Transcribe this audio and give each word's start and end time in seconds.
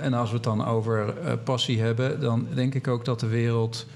En 0.00 0.14
als 0.14 0.28
we 0.28 0.34
het 0.34 0.44
dan 0.44 0.66
over 0.66 1.14
uh, 1.24 1.32
passie 1.44 1.80
hebben, 1.80 2.20
dan 2.20 2.46
denk 2.54 2.74
ik 2.74 2.88
ook 2.88 3.04
dat 3.04 3.20
de 3.20 3.26
wereld 3.26 3.86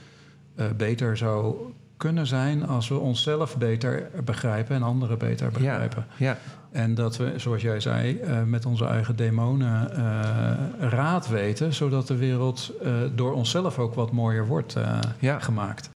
uh, 0.56 0.66
beter 0.76 1.16
zou 1.16 1.56
kunnen 1.96 2.26
zijn 2.26 2.66
als 2.66 2.88
we 2.88 2.98
onszelf 2.98 3.58
beter 3.58 4.10
begrijpen 4.24 4.76
en 4.76 4.82
anderen 4.82 5.18
beter 5.18 5.50
begrijpen. 5.50 6.06
Ja, 6.16 6.26
ja. 6.26 6.38
En 6.70 6.94
dat 6.94 7.16
we, 7.16 7.32
zoals 7.36 7.62
jij 7.62 7.80
zei, 7.80 8.20
uh, 8.20 8.42
met 8.42 8.66
onze 8.66 8.84
eigen 8.84 9.16
demonen 9.16 9.88
raad 10.78 11.28
weten, 11.28 11.74
zodat 11.74 12.06
de 12.06 12.16
wereld 12.16 12.72
door 13.14 13.32
onszelf 13.32 13.78
ook 13.78 13.94
wat 13.94 14.12
mooier 14.12 14.46
wordt 14.46 14.76
ja. 15.18 15.38
gemaakt. 15.38 15.93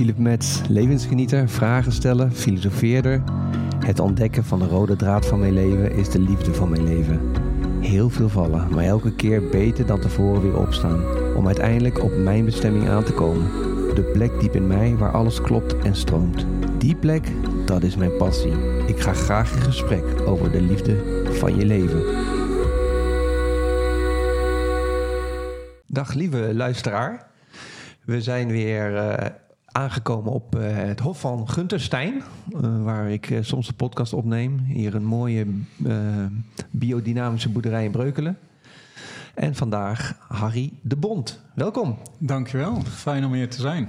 Philip 0.00 0.18
Metz, 0.18 0.60
levensgenieter, 0.68 1.48
vragen 1.48 1.92
stellen, 1.92 2.32
filosofeerder. 2.32 3.22
Het 3.78 4.00
ontdekken 4.00 4.44
van 4.44 4.58
de 4.58 4.66
rode 4.66 4.96
draad 4.96 5.26
van 5.26 5.38
mijn 5.38 5.52
leven 5.52 5.92
is 5.92 6.10
de 6.10 6.18
liefde 6.18 6.54
van 6.54 6.70
mijn 6.70 6.84
leven. 6.84 7.20
Heel 7.80 8.10
veel 8.10 8.28
vallen, 8.28 8.68
maar 8.74 8.84
elke 8.84 9.14
keer 9.14 9.48
beter 9.48 9.86
dan 9.86 10.00
tevoren 10.00 10.42
weer 10.42 10.58
opstaan. 10.58 11.04
Om 11.36 11.46
uiteindelijk 11.46 12.02
op 12.02 12.16
mijn 12.16 12.44
bestemming 12.44 12.88
aan 12.88 13.04
te 13.04 13.12
komen. 13.12 13.46
De 13.94 14.10
plek 14.12 14.40
diep 14.40 14.54
in 14.54 14.66
mij 14.66 14.96
waar 14.96 15.12
alles 15.12 15.40
klopt 15.40 15.78
en 15.78 15.94
stroomt. 15.94 16.46
Die 16.78 16.94
plek, 16.94 17.28
dat 17.66 17.82
is 17.82 17.96
mijn 17.96 18.16
passie. 18.16 18.52
Ik 18.86 19.00
ga 19.00 19.12
graag 19.12 19.52
in 19.54 19.62
gesprek 19.62 20.20
over 20.26 20.50
de 20.50 20.60
liefde 20.60 21.24
van 21.32 21.56
je 21.56 21.64
leven. 21.64 22.02
Dag 25.86 26.14
lieve 26.14 26.54
luisteraar. 26.54 27.26
We 28.04 28.20
zijn 28.20 28.48
weer 28.48 28.92
uh, 28.92 29.14
aangekomen 29.72 30.32
op 30.32 30.56
uh, 30.56 30.62
het 30.76 31.00
Hof 31.00 31.20
van 31.20 31.48
Gunterstein, 31.48 32.22
uh, 32.52 32.82
waar 32.82 33.10
ik 33.10 33.38
soms 33.40 33.66
de 33.66 33.72
podcast 33.72 34.12
opneem. 34.12 34.58
Hier 34.58 34.94
een 34.94 35.04
mooie 35.04 35.46
biodynamische 36.70 37.48
boerderij 37.48 37.84
in 37.84 37.90
Breukelen. 37.90 38.38
En 39.34 39.54
vandaag 39.54 40.16
Harry 40.28 40.72
de 40.82 40.96
Bond. 40.96 41.40
Welkom. 41.54 41.98
Dankjewel, 42.18 42.82
fijn 42.82 43.24
om 43.24 43.32
hier 43.32 43.50
te 43.50 43.60
zijn. 43.60 43.88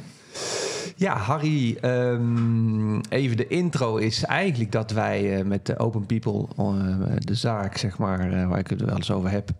Ja, 0.95 1.17
Harry, 1.17 1.77
um, 1.81 3.01
even 3.01 3.37
de 3.37 3.47
intro 3.47 3.97
is 3.97 4.23
eigenlijk 4.23 4.71
dat 4.71 4.91
wij 4.91 5.43
met 5.43 5.65
de 5.65 5.77
Open 5.77 6.05
People, 6.05 6.47
de 7.17 7.35
zaak 7.35 7.77
zeg 7.77 7.97
maar, 7.97 8.47
waar 8.47 8.59
ik 8.59 8.67
het 8.67 8.81
wel 8.81 8.95
eens 8.95 9.11
over 9.11 9.29
heb, 9.29 9.51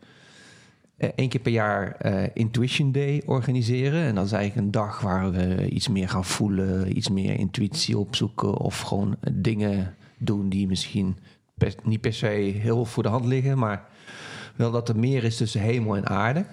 één 1.16 1.30
keer 1.30 1.42
per 1.42 1.52
jaar 1.52 2.06
Intuition 2.34 2.92
Day 2.92 3.24
organiseren. 3.26 4.04
En 4.04 4.16
dat 4.16 4.26
is 4.26 4.32
eigenlijk 4.32 4.66
een 4.66 4.72
dag 4.72 5.02
waar 5.02 5.32
we 5.32 5.70
iets 5.70 5.88
meer 5.88 6.10
gaan 6.10 6.26
voelen, 6.26 6.98
iets 6.98 7.10
meer 7.10 7.40
intuïtie 7.40 7.98
opzoeken 7.98 8.58
of 8.58 8.80
gewoon 8.80 9.16
dingen 9.32 9.96
doen 10.18 10.50
die 10.50 10.68
misschien 10.68 11.18
niet 11.84 12.02
per 12.02 12.14
se 12.14 12.28
heel 12.60 12.86
voor 12.86 13.04
de 13.04 13.10
hand 13.10 13.26
liggen, 13.26 13.58
maar 13.58 13.86
wel 14.56 14.72
dat 14.72 14.90
er 14.90 15.00
meer 15.00 15.24
is 15.24 15.38
tussen 15.38 15.62
hemel 15.62 15.96
en 15.96 16.08
aarde. 16.08 16.46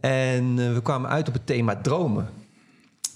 En 0.00 0.54
we 0.74 0.80
kwamen 0.82 1.10
uit 1.10 1.28
op 1.28 1.34
het 1.34 1.46
thema 1.46 1.76
dromen 1.76 2.28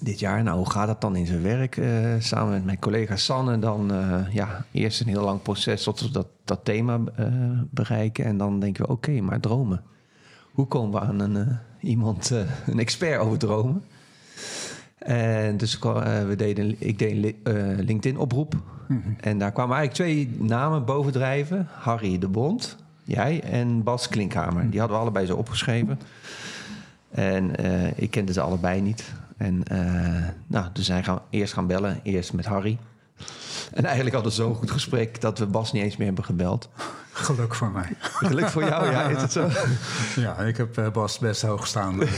dit 0.00 0.19
jaar. 0.19 0.42
Nou, 0.42 0.56
hoe 0.56 0.70
gaat 0.70 0.87
dat 0.87 1.00
dan 1.00 1.17
in 1.17 1.27
zijn 1.27 1.42
werk? 1.42 1.81
Samen 2.19 2.53
met 2.53 2.65
mijn 2.65 2.78
collega 2.78 3.17
Sanne 3.17 3.59
dan 3.59 3.92
ja, 4.31 4.65
eerst 4.72 5.00
een 5.00 5.09
heel 5.09 5.25
lang 5.25 5.42
proces 5.42 5.83
tot 5.83 6.00
we 6.00 6.11
dat, 6.11 6.27
dat 6.44 6.65
thema 6.65 7.00
bereiken. 7.70 8.25
En 8.25 8.37
dan 8.37 8.61
denken 8.61 8.87
we, 8.87 8.92
oké, 8.92 9.20
maar 9.20 9.41
dromen. 9.41 9.83
Hoe 10.61 10.69
komen 10.69 11.00
we 11.00 11.06
aan 11.06 11.20
een, 11.20 11.58
iemand, 11.80 12.30
een 12.66 12.78
expert 12.78 13.21
over 13.21 13.38
dromen? 13.38 13.84
En 14.98 15.56
dus 15.56 15.78
we 15.78 16.34
deden, 16.37 16.75
ik 16.78 16.98
deed 16.98 17.34
een 17.43 17.81
LinkedIn-oproep. 17.81 18.54
Mm 18.54 19.03
-hmm. 19.04 19.16
En 19.21 19.38
daar 19.38 19.53
kwamen 19.53 19.76
eigenlijk 19.76 20.10
twee 20.10 20.47
namen 20.48 20.84
bovendrijven. 20.84 21.69
Harry 21.71 22.19
de 22.19 22.28
Bond, 22.28 22.76
jij, 23.04 23.43
en 23.43 23.82
Bas 23.82 24.09
Klinkhamer. 24.09 24.71
Die 24.71 24.78
hadden 24.78 24.97
we 24.97 25.03
allebei 25.03 25.26
zo 25.26 25.37
opgeschreven. 25.37 26.00
En 27.10 27.50
ik 27.97 28.10
kende 28.10 28.32
ze 28.32 28.41
allebei 28.41 28.81
niet. 28.81 29.12
En 29.37 29.62
uh, 29.72 30.28
nou, 30.47 30.66
dus 30.72 30.87
zijn 30.87 31.04
gaan 31.04 31.21
eerst 31.31 31.53
gaan 31.53 31.66
bellen, 31.66 32.00
eerst 32.03 32.32
met 32.32 32.47
Harry. 32.47 32.78
En 33.81 33.84
eigenlijk 33.84 34.14
hadden 34.14 34.32
we 34.32 34.38
zo'n 34.38 34.54
goed 34.54 34.70
gesprek 34.70 35.20
dat 35.20 35.38
we 35.38 35.47
Bas 35.47 35.72
niet 35.72 35.82
eens 35.82 35.97
meer 35.97 36.06
hebben 36.06 36.25
gebeld. 36.25 36.69
Geluk 37.12 37.54
voor 37.54 37.70
mij. 37.70 37.97
Geluk 37.98 38.48
voor 38.48 38.64
jou, 38.64 38.91
ja, 38.91 39.03
is 39.03 39.22
het 39.22 39.32
zo? 39.32 39.48
Ja, 40.22 40.38
ik 40.38 40.56
heb 40.56 40.78
uh, 40.78 40.91
Bas 40.91 41.19
best 41.19 41.42
hoog 41.42 41.66
staan. 41.66 41.97
nou 41.97 42.09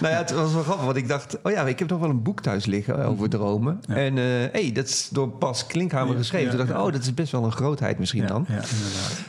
ja, 0.00 0.08
het 0.08 0.30
was 0.30 0.52
wel 0.52 0.62
grappig, 0.62 0.84
want 0.84 0.96
ik 0.96 1.08
dacht... 1.08 1.38
oh 1.42 1.52
ja, 1.52 1.66
ik 1.66 1.78
heb 1.78 1.88
nog 1.88 2.00
wel 2.00 2.10
een 2.10 2.22
boek 2.22 2.40
thuis 2.40 2.66
liggen 2.66 3.04
over 3.04 3.28
dromen. 3.28 3.80
Ja. 3.86 3.94
En 3.94 4.16
hé, 4.16 4.44
uh, 4.44 4.52
hey, 4.52 4.72
dat 4.72 4.86
is 4.86 5.08
door 5.08 5.28
Bas 5.28 5.66
Klinkhamer 5.66 6.12
ja, 6.12 6.18
geschreven. 6.18 6.48
Toen 6.48 6.58
dacht 6.58 6.70
ik, 6.70 6.76
oh, 6.76 6.92
dat 6.92 7.02
is 7.02 7.14
best 7.14 7.32
wel 7.32 7.44
een 7.44 7.52
grootheid 7.52 7.98
misschien 7.98 8.26
dan. 8.26 8.44
Ja, 8.48 8.54
inderdaad. 8.54 9.22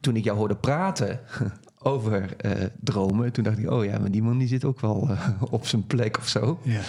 Toen 0.00 0.16
ik 0.16 0.24
jou 0.24 0.38
hoorde 0.38 0.56
praten 0.56 1.20
over 1.78 2.36
uh, 2.40 2.52
dromen. 2.80 3.32
Toen 3.32 3.44
dacht 3.44 3.58
ik, 3.58 3.70
oh 3.70 3.84
ja, 3.84 3.98
maar 3.98 4.10
die 4.10 4.22
man 4.22 4.38
die 4.38 4.48
zit 4.48 4.64
ook 4.64 4.80
wel 4.80 5.08
uh, 5.10 5.28
op 5.50 5.66
zijn 5.66 5.86
plek 5.86 6.18
of 6.18 6.28
zo. 6.28 6.58
Ja. 6.62 6.80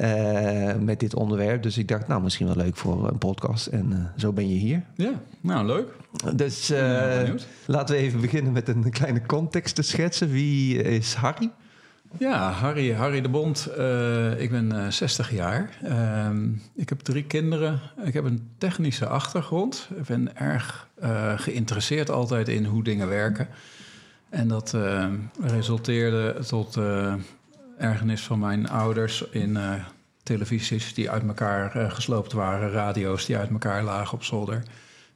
Uh, 0.00 0.74
met 0.74 1.00
dit 1.00 1.14
onderwerp. 1.14 1.62
Dus 1.62 1.78
ik 1.78 1.88
dacht, 1.88 2.08
nou, 2.08 2.22
misschien 2.22 2.46
wel 2.46 2.56
leuk 2.56 2.76
voor 2.76 3.08
een 3.08 3.18
podcast. 3.18 3.66
En 3.66 4.12
zo 4.16 4.32
ben 4.32 4.48
je 4.48 4.54
hier. 4.54 4.82
Ja, 4.94 5.12
nou, 5.40 5.66
leuk. 5.66 5.88
Dus 6.34 6.72
laten 7.66 7.94
we 7.94 8.00
even 8.00 8.20
beginnen 8.20 8.52
met 8.52 8.68
een 8.68 8.90
kleine 8.90 9.26
context 9.26 9.74
te 9.74 9.82
schetsen. 9.82 10.30
Wie 10.30 10.82
is 10.82 11.14
Harry? 11.14 11.50
Ja, 12.18 12.50
Harry, 12.50 12.92
Harry 12.92 13.20
de 13.20 13.28
Bond. 13.28 13.68
ik 14.38 14.50
ben 14.50 14.92
60 14.92 15.32
jaar. 15.32 15.78
Ehm, 15.82 16.48
ik 16.74 16.88
heb 16.88 17.00
drie 17.00 17.24
kinderen. 17.24 17.80
Ik 18.04 18.14
heb 18.14 18.24
een 18.24 18.48
technische 18.58 19.06
achtergrond. 19.06 19.88
Ik 19.96 20.04
ben 20.04 20.36
erg 20.36 20.88
geïnteresseerd 21.36 22.10
altijd 22.10 22.48
in 22.48 22.64
hoe 22.64 22.82
dingen 22.84 23.08
werken. 23.08 23.48
En 24.28 24.48
dat 24.48 24.76
resulteerde 25.40 26.36
tot 26.46 26.78
ergernis 27.78 28.22
van 28.22 28.38
mijn 28.38 28.68
ouders 28.68 29.28
in 29.30 29.50
uh, 29.50 29.74
televisies 30.22 30.94
die 30.94 31.10
uit 31.10 31.26
elkaar 31.26 31.90
gesloopt 31.90 32.32
waren, 32.32 32.70
radio's 32.70 33.26
die 33.26 33.36
uit 33.36 33.50
elkaar 33.50 33.82
lagen 33.82 34.14
op 34.14 34.24
zolder. 34.24 34.62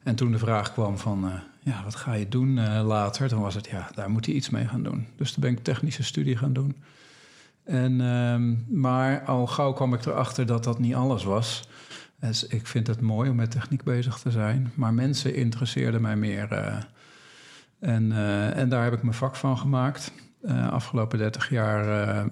En 0.03 0.15
toen 0.15 0.33
de 0.33 0.39
vraag 0.39 0.73
kwam 0.73 0.99
van, 0.99 1.31
ja, 1.61 1.85
wat 1.85 1.95
ga 1.95 2.13
je 2.13 2.29
doen 2.29 2.83
later? 2.83 3.29
Dan 3.29 3.41
was 3.41 3.55
het, 3.55 3.69
ja, 3.69 3.91
daar 3.95 4.11
moet 4.11 4.27
hij 4.27 4.35
iets 4.35 4.51
mee 4.51 4.69
gaan 4.69 4.83
doen. 4.83 5.07
Dus 5.17 5.33
toen 5.33 5.43
ben 5.43 5.53
ik 5.53 5.65
technische 5.65 6.03
studie 6.03 6.37
gaan 6.37 6.53
doen. 6.53 6.77
En, 7.65 8.01
ehm, 8.01 8.81
maar 8.81 9.25
al 9.25 9.47
gauw 9.47 9.73
kwam 9.73 9.95
ik 9.95 10.05
erachter 10.05 10.47
dat 10.47 10.65
dat 10.65 10.79
niet 10.79 10.95
alles 10.95 11.25
was. 11.25 11.69
Dus 12.21 12.47
ik 12.47 12.67
vind 12.67 12.87
het 12.87 13.01
mooi 13.01 13.31
om 13.31 13.37
met 13.37 13.51
techniek 13.51 13.83
bezig 13.83 14.19
te 14.19 14.31
zijn. 14.31 14.73
Maar 14.75 14.95
mensen 14.95 15.35
interesseerden 15.35 16.01
mij 16.01 16.17
meer 16.17 16.53
en, 17.81 18.13
en 18.55 18.69
daar 18.69 18.85
heb 18.85 18.93
ik 18.93 19.03
mijn 19.03 19.15
vak 19.15 19.37
van 19.37 19.59
gemaakt. 19.59 20.13
Uh, 20.43 20.69
afgelopen 20.73 21.19
30 21.19 21.51
jaar 21.51 21.87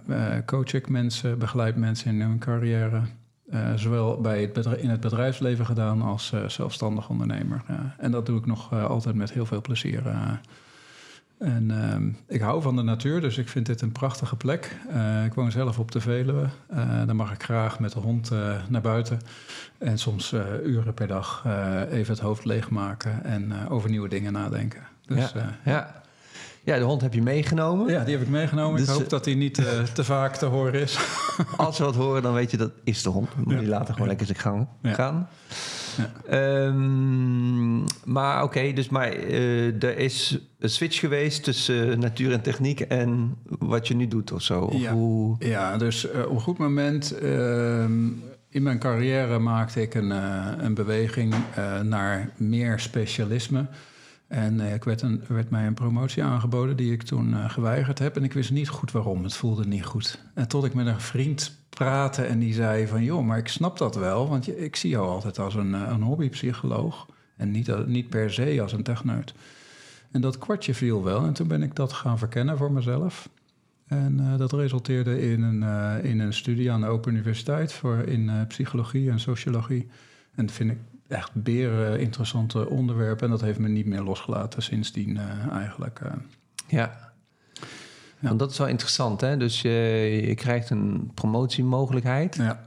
uh, 0.08 0.26
coach 0.46 0.72
ik 0.72 0.88
mensen, 0.88 1.38
begeleid 1.38 1.76
mensen 1.76 2.12
in 2.12 2.20
hun 2.20 2.38
carrière. 2.38 3.00
zowel 3.74 4.20
bij 4.20 4.40
het 4.40 4.52
bedrijf, 4.52 4.80
in 4.80 4.90
het 4.90 5.00
bedrijfsleven 5.00 5.66
gedaan 5.66 6.02
als 6.02 6.32
zelfstandig 6.46 7.08
ondernemer. 7.08 7.62
en 7.98 8.10
dat 8.10 8.26
doe 8.26 8.38
ik 8.38 8.46
nog 8.46 8.72
altijd 8.72 9.14
met 9.14 9.32
heel 9.32 9.46
veel 9.46 9.60
plezier. 9.60 10.02
en 11.38 12.16
ik 12.28 12.40
hou 12.40 12.62
van 12.62 12.76
de 12.76 12.82
natuur, 12.82 13.20
dus 13.20 13.38
ik 13.38 13.48
vind 13.48 13.66
dit 13.66 13.80
een 13.80 13.92
prachtige 13.92 14.36
plek. 14.36 14.76
ik 15.24 15.34
woon 15.34 15.50
zelf 15.50 15.78
op 15.78 15.92
de 15.92 16.00
Veluwe. 16.00 16.46
dan 17.06 17.16
mag 17.16 17.32
ik 17.32 17.42
graag 17.42 17.80
met 17.80 17.92
de 17.92 18.00
hond 18.00 18.30
naar 18.68 18.80
buiten. 18.80 19.20
En 19.78 19.98
soms 19.98 20.32
uren 20.64 20.94
per 20.94 21.06
dag 21.06 21.44
even 21.90 22.12
het 22.12 22.22
hoofd 22.22 22.44
leegmaken 22.44 23.24
en 23.24 23.68
over 23.68 23.90
nieuwe 23.90 24.08
dingen 24.08 24.32
nadenken. 24.32 24.82
Dus, 25.06 25.32
ja, 25.32 25.40
uh, 25.40 25.44
ja. 25.64 26.04
Ja, 26.66 26.78
de 26.78 26.84
hond 26.84 27.00
heb 27.00 27.14
je 27.14 27.22
meegenomen. 27.22 27.88
Ja, 27.88 28.04
die 28.04 28.14
heb 28.14 28.22
ik 28.22 28.30
meegenomen. 28.30 28.78
Dus, 28.78 28.88
ik 28.88 28.94
hoop 28.94 29.08
dat 29.08 29.24
hij 29.24 29.34
niet 29.34 29.58
uh, 29.58 29.82
te 29.82 30.04
vaak 30.04 30.36
te 30.36 30.46
horen 30.46 30.80
is. 30.80 30.98
Als 31.56 31.78
we 31.78 31.84
wat 31.84 31.94
horen, 31.94 32.22
dan 32.22 32.34
weet 32.34 32.50
je 32.50 32.56
dat 32.56 32.70
is 32.84 33.02
de 33.02 33.08
hond. 33.08 33.28
Dan 33.34 33.44
moet 33.44 33.54
je 33.54 33.60
ja. 33.60 33.68
later 33.68 33.92
gewoon 33.92 34.08
lekker 34.08 34.26
zijn 34.26 34.38
gang 34.38 34.66
ja. 34.82 34.92
gaan. 34.92 35.28
Ja. 36.28 36.66
Um, 36.66 37.84
maar 38.04 38.36
oké, 38.36 38.44
okay, 38.44 38.72
dus 38.72 38.88
maar 38.88 39.16
uh, 39.16 39.82
er 39.82 39.98
is 39.98 40.38
een 40.58 40.70
switch 40.70 40.98
geweest 40.98 41.44
tussen 41.44 41.98
natuur 41.98 42.32
en 42.32 42.42
techniek 42.42 42.80
en 42.80 43.36
wat 43.58 43.88
je 43.88 43.94
nu 43.94 44.08
doet 44.08 44.32
of 44.32 44.42
zo. 44.42 44.60
Of 44.60 44.80
ja. 44.80 44.92
Hoe... 44.92 45.36
ja, 45.38 45.76
dus 45.76 46.10
op 46.10 46.30
een 46.30 46.40
goed 46.40 46.58
moment 46.58 47.18
in 48.48 48.62
mijn 48.62 48.78
carrière 48.78 49.38
maakte 49.38 49.82
ik 49.82 49.94
een, 49.94 50.10
een 50.64 50.74
beweging 50.74 51.34
naar 51.82 52.30
meer 52.36 52.80
specialisme. 52.80 53.66
En 54.28 54.54
uh, 54.54 54.74
ik 54.74 54.84
werd, 54.84 55.02
een, 55.02 55.22
mij 55.48 55.66
een 55.66 55.74
promotie 55.74 56.22
aangeboden 56.22 56.76
die 56.76 56.92
ik 56.92 57.02
toen 57.02 57.30
uh, 57.30 57.50
geweigerd 57.50 57.98
heb. 57.98 58.16
En 58.16 58.24
ik 58.24 58.32
wist 58.32 58.50
niet 58.50 58.68
goed 58.68 58.92
waarom. 58.92 59.22
Het 59.22 59.34
voelde 59.34 59.66
niet 59.66 59.84
goed. 59.84 60.22
En 60.34 60.48
tot 60.48 60.64
ik 60.64 60.74
met 60.74 60.86
een 60.86 61.00
vriend 61.00 61.56
praten 61.68 62.28
en 62.28 62.38
die 62.38 62.54
zei 62.54 62.86
van... 62.86 63.04
joh, 63.04 63.26
maar 63.26 63.38
ik 63.38 63.48
snap 63.48 63.78
dat 63.78 63.94
wel, 63.94 64.28
want 64.28 64.44
je, 64.44 64.64
ik 64.64 64.76
zie 64.76 64.90
jou 64.90 65.08
altijd 65.08 65.38
als 65.38 65.54
een, 65.54 65.72
een 65.72 66.02
hobbypsycholoog... 66.02 67.06
en 67.36 67.50
niet, 67.50 67.86
niet 67.86 68.08
per 68.08 68.32
se 68.32 68.62
als 68.62 68.72
een 68.72 68.82
techneut. 68.82 69.34
En 70.10 70.20
dat 70.20 70.38
kwartje 70.38 70.74
viel 70.74 71.04
wel 71.04 71.24
en 71.24 71.32
toen 71.32 71.48
ben 71.48 71.62
ik 71.62 71.74
dat 71.74 71.92
gaan 71.92 72.18
verkennen 72.18 72.56
voor 72.56 72.72
mezelf... 72.72 73.28
En 73.86 74.36
dat 74.36 74.52
resulteerde 74.52 75.30
in 75.30 75.42
een, 75.42 75.62
in 76.02 76.20
een 76.20 76.32
studie 76.32 76.70
aan 76.70 76.80
de 76.80 76.86
Open 76.86 77.12
Universiteit 77.12 77.72
voor 77.72 77.96
in 77.96 78.30
psychologie 78.48 79.10
en 79.10 79.20
sociologie. 79.20 79.88
En 80.34 80.46
dat 80.46 80.54
vind 80.54 80.70
ik 80.70 80.78
echt 81.08 81.30
beren 81.34 82.00
interessante 82.00 82.68
onderwerpen. 82.68 83.24
En 83.24 83.30
dat 83.30 83.40
heeft 83.40 83.58
me 83.58 83.68
niet 83.68 83.86
meer 83.86 84.02
losgelaten 84.02 84.62
sindsdien 84.62 85.18
eigenlijk. 85.52 86.00
Ja. 86.02 87.12
ja. 88.18 88.28
Want 88.28 88.38
dat 88.38 88.50
is 88.50 88.58
wel 88.58 88.68
interessant, 88.68 89.20
hè? 89.20 89.36
Dus 89.36 89.62
je, 89.62 89.70
je 90.26 90.34
krijgt 90.34 90.70
een 90.70 91.10
promotiemogelijkheid. 91.14 92.34
Ja. 92.36 92.62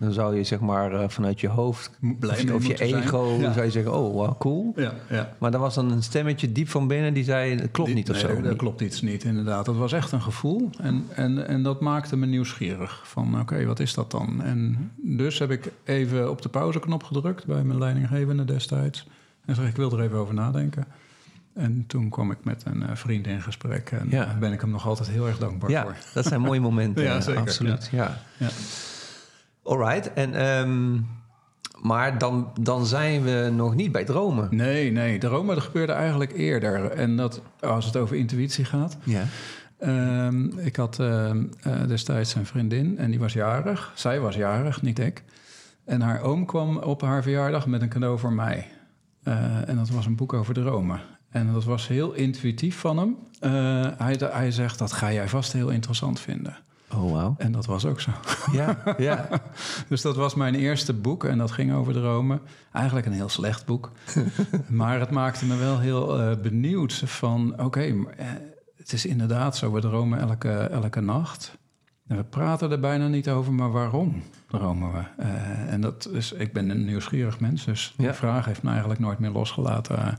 Dan 0.00 0.12
zou 0.12 0.36
je 0.36 0.44
zeg 0.44 0.60
maar 0.60 0.92
uh, 0.92 1.04
vanuit 1.08 1.40
je 1.40 1.48
hoofd 1.48 1.90
Blij 2.18 2.50
of, 2.52 2.66
je 2.66 2.80
ego 2.82 3.36
ja. 3.40 3.52
zou 3.52 3.64
je 3.64 3.70
zeggen, 3.70 3.92
oh 3.94 4.12
wow, 4.14 4.38
cool. 4.38 4.72
Ja, 4.76 4.92
ja. 5.10 5.32
Maar 5.38 5.52
er 5.52 5.58
was 5.58 5.74
dan 5.74 5.90
een 5.90 6.02
stemmetje 6.02 6.52
diep 6.52 6.68
van 6.68 6.86
binnen 6.86 7.14
die 7.14 7.24
zei, 7.24 7.54
het 7.54 7.70
klopt 7.70 7.88
Die- 7.88 7.98
niet 7.98 8.10
of 8.10 8.22
nee, 8.22 8.34
zo. 8.36 8.40
Dat 8.42 8.56
klopt 8.56 8.80
iets 8.80 9.02
niet, 9.02 9.24
inderdaad. 9.24 9.64
Dat 9.64 9.76
was 9.76 9.92
echt 9.92 10.12
een 10.12 10.22
gevoel. 10.22 10.70
En, 10.78 11.04
en, 11.14 11.46
en 11.46 11.62
dat 11.62 11.80
maakte 11.80 12.16
me 12.16 12.26
nieuwsgierig. 12.26 13.00
Van 13.04 13.40
oké, 13.40 13.64
wat 13.64 13.80
is 13.80 13.94
dat 13.94 14.10
dan? 14.10 14.42
En 14.42 14.90
dus 14.96 15.38
heb 15.38 15.50
ik 15.50 15.72
even 15.84 16.30
op 16.30 16.42
de 16.42 16.48
pauzeknop 16.48 17.02
gedrukt 17.02 17.46
bij 17.46 17.62
mijn 17.62 17.78
leidinggevende 17.78 18.44
destijds. 18.44 19.06
En 19.44 19.54
zeg 19.54 19.68
ik 19.68 19.76
wil 19.76 19.92
er 19.92 20.00
even 20.04 20.18
over 20.18 20.34
nadenken. 20.34 20.84
En 21.54 21.84
toen 21.86 22.08
kwam 22.08 22.30
ik 22.30 22.38
met 22.42 22.62
een 22.64 22.82
eh, 22.82 22.94
vriend 22.94 23.26
in 23.26 23.40
gesprek. 23.42 23.90
En 23.90 24.06
Ja. 24.10 24.24
daar 24.24 24.38
ben 24.38 24.52
ik 24.52 24.60
hem 24.60 24.70
nog 24.70 24.86
altijd 24.86 25.08
heel 25.10 25.26
erg 25.26 25.38
dankbaar 25.38 25.70
Ja, 25.70 25.82
voor. 25.82 25.94
dat 26.14 26.26
zijn 26.26 26.40
mooie 26.40 26.60
momenten. 26.60 27.04
Ja, 27.04 27.16
eh, 27.16 27.20
zeker, 27.22 27.40
Absoluut, 27.40 27.88
ja. 27.92 28.20
Alright, 29.70 30.12
en, 30.12 30.34
ehm, 30.34 30.98
maar 31.82 32.18
dan, 32.18 32.52
dan 32.60 32.86
zijn 32.86 33.22
we 33.22 33.50
nog 33.54 33.74
niet 33.74 33.92
bij 33.92 34.04
dromen. 34.04 34.48
Nee, 34.50 34.92
nee. 34.92 35.18
Dat 35.18 35.60
gebeurde 35.60 35.92
eigenlijk 35.92 36.32
eerder. 36.32 36.90
En 36.90 37.16
dat, 37.16 37.42
als 37.60 37.84
het 37.84 37.96
over 37.96 38.16
intuïtie 38.16 38.64
gaat. 38.64 38.96
Ja. 39.04 39.24
Ehm, 39.78 40.58
ik 40.58 40.76
had 40.76 40.98
ehm, 40.98 41.44
eh, 41.62 41.86
destijds 41.86 42.34
een 42.34 42.46
vriendin 42.46 42.98
en 42.98 43.10
die 43.10 43.20
was 43.20 43.32
jarig. 43.32 43.92
Zij 43.94 44.20
was 44.20 44.36
jarig, 44.36 44.82
niet 44.82 44.98
ik. 44.98 45.24
En 45.84 46.00
haar 46.00 46.20
oom 46.20 46.46
kwam 46.46 46.76
op 46.76 47.00
haar 47.02 47.22
verjaardag 47.22 47.66
met 47.66 47.82
een 47.82 47.88
cadeau 47.88 48.18
voor 48.18 48.32
mij. 48.32 48.66
Eh, 49.22 49.68
en 49.68 49.76
dat 49.76 49.90
was 49.90 50.06
een 50.06 50.16
boek 50.16 50.32
over 50.32 50.54
dromen. 50.54 51.00
En 51.28 51.52
dat 51.52 51.64
was 51.64 51.88
heel 51.88 52.12
intuïtief 52.12 52.78
van 52.78 52.98
hem. 52.98 53.16
Eh, 53.40 53.50
hij, 53.98 54.16
hij 54.20 54.50
zegt, 54.50 54.78
dat 54.78 54.92
ga 54.92 55.12
jij 55.12 55.28
vast 55.28 55.52
heel 55.52 55.68
interessant 55.68 56.20
vinden. 56.20 56.56
Oh, 56.94 57.12
wauw. 57.12 57.34
En 57.38 57.52
dat 57.52 57.66
was 57.66 57.84
ook 57.84 58.00
zo. 58.00 58.10
Ja, 58.52 58.82
ja. 58.98 59.28
Dus 59.88 60.02
dat 60.02 60.16
was 60.16 60.34
mijn 60.34 60.54
eerste 60.54 60.92
boek 60.92 61.24
en 61.24 61.38
dat 61.38 61.50
ging 61.50 61.72
over 61.74 61.92
dromen. 61.92 62.40
Eigenlijk 62.72 63.06
een 63.06 63.12
heel 63.12 63.28
slecht 63.28 63.66
boek. 63.66 63.90
maar 64.68 65.00
het 65.00 65.10
maakte 65.10 65.46
me 65.46 65.56
wel 65.56 65.78
heel 65.78 66.20
eh, 66.20 66.36
benieuwd 66.42 67.02
van... 67.04 67.60
oké, 67.62 67.80
eh, 67.80 68.26
het 68.76 68.92
is 68.92 69.06
inderdaad 69.06 69.56
zo, 69.56 69.72
we 69.72 69.80
dromen 69.80 70.18
elke, 70.20 70.50
elke 70.50 71.00
nacht. 71.00 71.58
En 72.06 72.16
we 72.16 72.24
praten 72.24 72.70
er 72.70 72.80
bijna 72.80 73.06
niet 73.08 73.28
over, 73.28 73.52
maar 73.52 73.70
waarom 73.70 74.22
dromen 74.48 74.92
we? 74.92 75.22
Eh, 75.22 75.72
en 75.72 75.80
dat 75.80 76.08
is, 76.12 76.32
ik 76.32 76.52
ben 76.52 76.68
een 76.70 76.84
nieuwsgierig 76.84 77.40
mens, 77.40 77.64
dus 77.64 77.94
die 77.96 78.06
Ja. 78.06 78.14
vraag 78.14 78.44
heeft 78.44 78.62
me 78.62 78.70
eigenlijk 78.70 79.00
nooit 79.00 79.18
meer 79.18 79.30
losgelaten. 79.30 80.18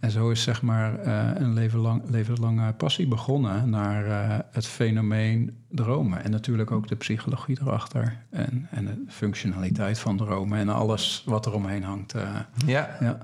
En 0.00 0.10
zo 0.10 0.30
is 0.30 0.42
zeg 0.42 0.62
maar 0.62 0.98
eh, 0.98 1.30
een 1.34 1.54
leven 1.54 1.78
lang, 1.78 2.02
levenslange 2.10 2.72
passie 2.72 3.08
begonnen 3.08 3.70
naar 3.70 4.06
eh, 4.06 4.38
het 4.50 4.66
fenomeen 4.66 5.56
dromen. 5.68 6.24
En 6.24 6.30
natuurlijk 6.30 6.70
ook 6.70 6.88
de 6.88 6.96
psychologie 6.96 7.58
erachter. 7.60 8.22
En, 8.30 8.66
en 8.70 8.84
de 8.84 9.04
functionaliteit 9.08 9.98
van 9.98 10.16
dromen 10.16 10.58
en 10.58 10.68
alles 10.68 11.22
wat 11.26 11.46
er 11.46 11.52
omheen 11.52 11.82
hangt. 11.82 12.14
eh, 12.14 12.36
ja. 12.66 12.96
ja, 13.00 13.18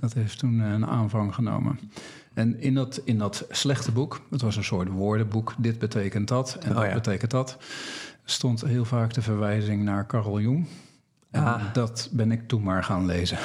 dat 0.00 0.12
heeft 0.12 0.38
toen 0.38 0.58
een 0.58 0.86
aanvang 0.86 1.34
genomen. 1.34 1.78
En 2.34 2.60
in 2.60 2.74
dat, 2.74 3.00
in 3.04 3.18
dat 3.18 3.46
slechte 3.50 3.92
boek, 3.92 4.20
het 4.30 4.40
was 4.40 4.56
een 4.56 4.64
soort 4.64 4.88
woordenboek, 4.88 5.54
dit 5.58 5.78
betekent 5.78 6.28
dat 6.28 6.56
en 6.60 6.70
Oh 6.70 6.76
dat 6.76 6.86
ja. 6.86 6.92
betekent 6.94 7.30
dat, 7.30 7.56
stond 8.24 8.60
heel 8.60 8.84
vaak 8.84 9.14
de 9.14 9.22
verwijzing 9.22 9.82
naar 9.82 10.06
Carl 10.06 10.40
Jung. 10.40 10.66
Ah. 11.32 11.62
dat 11.72 12.08
ben 12.12 12.32
ik 12.32 12.48
toen 12.48 12.62
maar 12.62 12.84
gaan 12.84 13.06
lezen. 13.06 13.38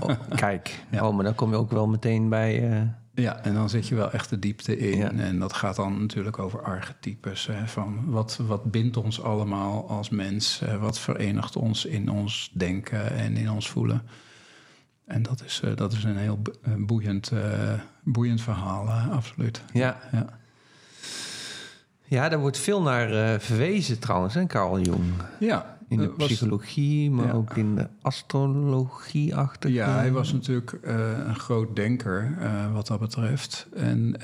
Oh, 0.00 0.10
kijk, 0.34 0.84
Ja. 0.90 1.06
oh, 1.08 1.14
maar 1.14 1.24
dan 1.24 1.34
kom 1.34 1.50
je 1.50 1.56
ook 1.56 1.70
wel 1.70 1.86
meteen 1.88 2.28
bij... 2.28 2.70
eh, 2.72 2.80
Ja, 3.14 3.36
en 3.42 3.54
dan 3.54 3.68
zit 3.68 3.88
je 3.88 3.94
wel 3.94 4.10
echt 4.12 4.30
de 4.30 4.38
diepte 4.38 4.78
in. 4.78 4.98
Ja. 4.98 5.10
En 5.12 5.38
dat 5.38 5.52
gaat 5.52 5.76
dan 5.76 6.00
natuurlijk 6.00 6.38
over 6.38 6.62
archetypes. 6.62 7.46
Hè, 7.46 7.66
van 7.66 8.02
wat, 8.10 8.38
wat 8.46 8.64
bindt 8.70 8.96
ons 8.96 9.22
allemaal 9.22 9.88
als 9.88 10.08
mens? 10.08 10.62
wat 10.80 10.98
verenigt 10.98 11.56
ons 11.56 11.84
in 11.84 12.08
ons 12.10 12.50
denken 12.54 13.10
en 13.16 13.36
in 13.36 13.50
ons 13.50 13.70
voelen? 13.70 14.02
En 15.06 15.22
dat 15.22 15.42
is, 15.44 15.60
eh, 15.64 15.76
dat 15.76 15.92
is 15.92 16.04
een 16.04 16.16
heel 16.16 16.38
bo- 16.42 16.52
boeiend, 16.78 17.30
eh, 17.30 17.72
boeiend 18.02 18.40
verhaal, 18.42 18.88
absoluut. 18.90 19.62
ja. 19.72 19.96
Ja. 20.12 20.26
ja, 22.04 22.28
daar 22.28 22.38
wordt 22.38 22.58
veel 22.58 22.82
naar 22.82 23.40
verwezen 23.40 23.98
trouwens, 23.98 24.34
hè, 24.34 24.46
Carl 24.46 24.80
Jung. 24.80 25.04
Ja, 25.40 25.73
In 25.88 25.98
de 25.98 26.04
eh, 26.04 26.10
was- 26.16 26.26
psychologie, 26.26 27.10
maar 27.10 27.26
ja. 27.26 27.32
ook 27.32 27.56
in 27.56 27.74
de 27.74 27.88
astrologie 28.02 29.36
achter. 29.36 29.70
Ja, 29.70 29.96
hij 29.96 30.12
was 30.12 30.32
natuurlijk 30.32 30.72
eh, 30.72 31.26
een 31.26 31.36
groot 31.36 31.76
denker 31.76 32.36
eh, 32.40 32.72
wat 32.72 32.86
dat 32.86 33.00
betreft. 33.00 33.66
En, 33.74 34.20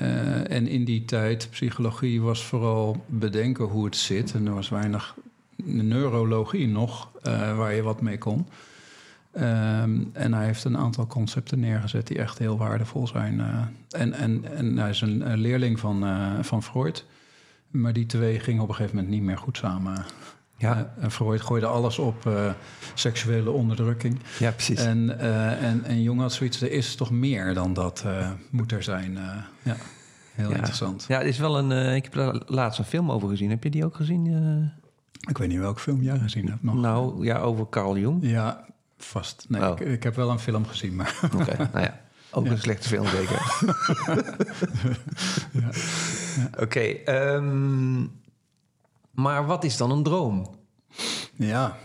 en 0.47 0.67
in 0.67 0.85
die 0.85 1.05
tijd, 1.05 1.47
psychologie 1.51 2.21
was 2.21 2.45
vooral 2.45 3.05
bedenken 3.07 3.65
hoe 3.65 3.85
het 3.85 3.95
zit. 3.95 4.33
En 4.33 4.47
er 4.47 4.53
was 4.53 4.69
weinig 4.69 5.15
neurologie 5.63 6.67
nog 6.67 7.11
waar 7.55 7.73
je 7.73 7.81
wat 7.81 8.01
mee 8.01 8.17
kon. 8.17 8.47
Ehm, 9.31 10.03
en 10.13 10.33
hij 10.33 10.45
heeft 10.45 10.63
een 10.63 10.77
aantal 10.77 11.07
concepten 11.07 11.59
neergezet 11.59 12.07
die 12.07 12.17
echt 12.17 12.37
heel 12.37 12.57
waardevol 12.57 13.07
zijn. 13.07 13.41
en, 13.89 14.13
en, 14.13 14.45
en 14.55 14.77
hij 14.77 14.89
is 14.89 15.01
een, 15.01 15.31
een 15.31 15.39
leerling 15.39 15.79
van, 15.79 16.05
van 16.43 16.63
Freud. 16.63 17.05
Maar 17.67 17.93
die 17.93 18.05
twee 18.05 18.39
gingen 18.39 18.61
op 18.61 18.69
een 18.69 18.75
gegeven 18.75 18.95
moment 18.95 19.13
niet 19.13 19.23
meer 19.23 19.37
goed 19.37 19.57
samen. 19.57 20.05
Ja, 20.61 20.93
en 20.99 21.11
Freud 21.11 21.41
gooide 21.41 21.65
alles 21.65 21.99
op 21.99 22.25
eh, 22.25 22.51
seksuele 22.93 23.51
onderdrukking. 23.51 24.19
ja 24.39 24.51
precies. 24.51 24.79
En, 24.79 25.19
eh, 25.19 25.63
en, 25.63 25.83
en 25.85 26.01
Jung 26.01 26.19
had 26.19 26.33
zoiets, 26.33 26.61
er 26.61 26.71
is 26.71 26.95
toch 26.95 27.11
meer 27.11 27.53
dan 27.53 27.73
dat 27.73 28.03
eh, 28.05 28.29
moet 28.49 28.71
er 28.71 28.83
zijn. 28.83 29.13
ja, 29.63 29.75
heel 30.33 30.49
Ja. 30.49 30.55
interessant. 30.55 31.05
Ja, 31.07 31.17
het 31.17 31.27
is 31.27 31.37
wel 31.37 31.57
een. 31.57 31.95
ik 31.95 32.03
heb 32.03 32.13
daar 32.13 32.41
laatst 32.45 32.79
een 32.79 32.85
film 32.85 33.11
over 33.11 33.29
gezien. 33.29 33.49
Heb 33.49 33.63
je 33.63 33.69
die 33.69 33.85
ook 33.85 33.95
gezien? 33.95 34.25
Ik 35.29 35.37
weet 35.37 35.47
niet 35.47 35.59
welke 35.59 35.79
film 35.79 36.01
jij 36.01 36.19
gezien 36.19 36.49
hebt 36.49 36.63
nog. 36.63 36.75
Nou, 36.75 37.25
ja, 37.25 37.37
over 37.37 37.69
Carl 37.69 37.97
Jung. 37.97 38.17
Ja, 38.21 38.65
vast. 38.97 39.45
Nee, 39.47 39.61
Oh. 39.61 39.79
ik, 39.79 39.87
ik 39.87 40.03
heb 40.03 40.15
wel 40.15 40.29
een 40.29 40.39
film 40.39 40.65
gezien, 40.65 40.95
maar 40.95 41.19
Oké, 41.35 41.57
nou 41.57 41.85
ja. 41.85 41.99
Ook 42.33 42.45
Ja. 42.45 42.51
een 42.51 42.57
slechte 42.57 42.87
film, 42.87 43.05
zeker. 43.07 43.41
ja. 45.51 45.69
Oké, 46.59 46.79
ehm, 46.79 48.01
maar 49.11 49.45
wat 49.45 49.63
is 49.63 49.77
dan 49.77 49.91
een 49.91 50.03
droom? 50.03 50.47
ja. 51.35 51.77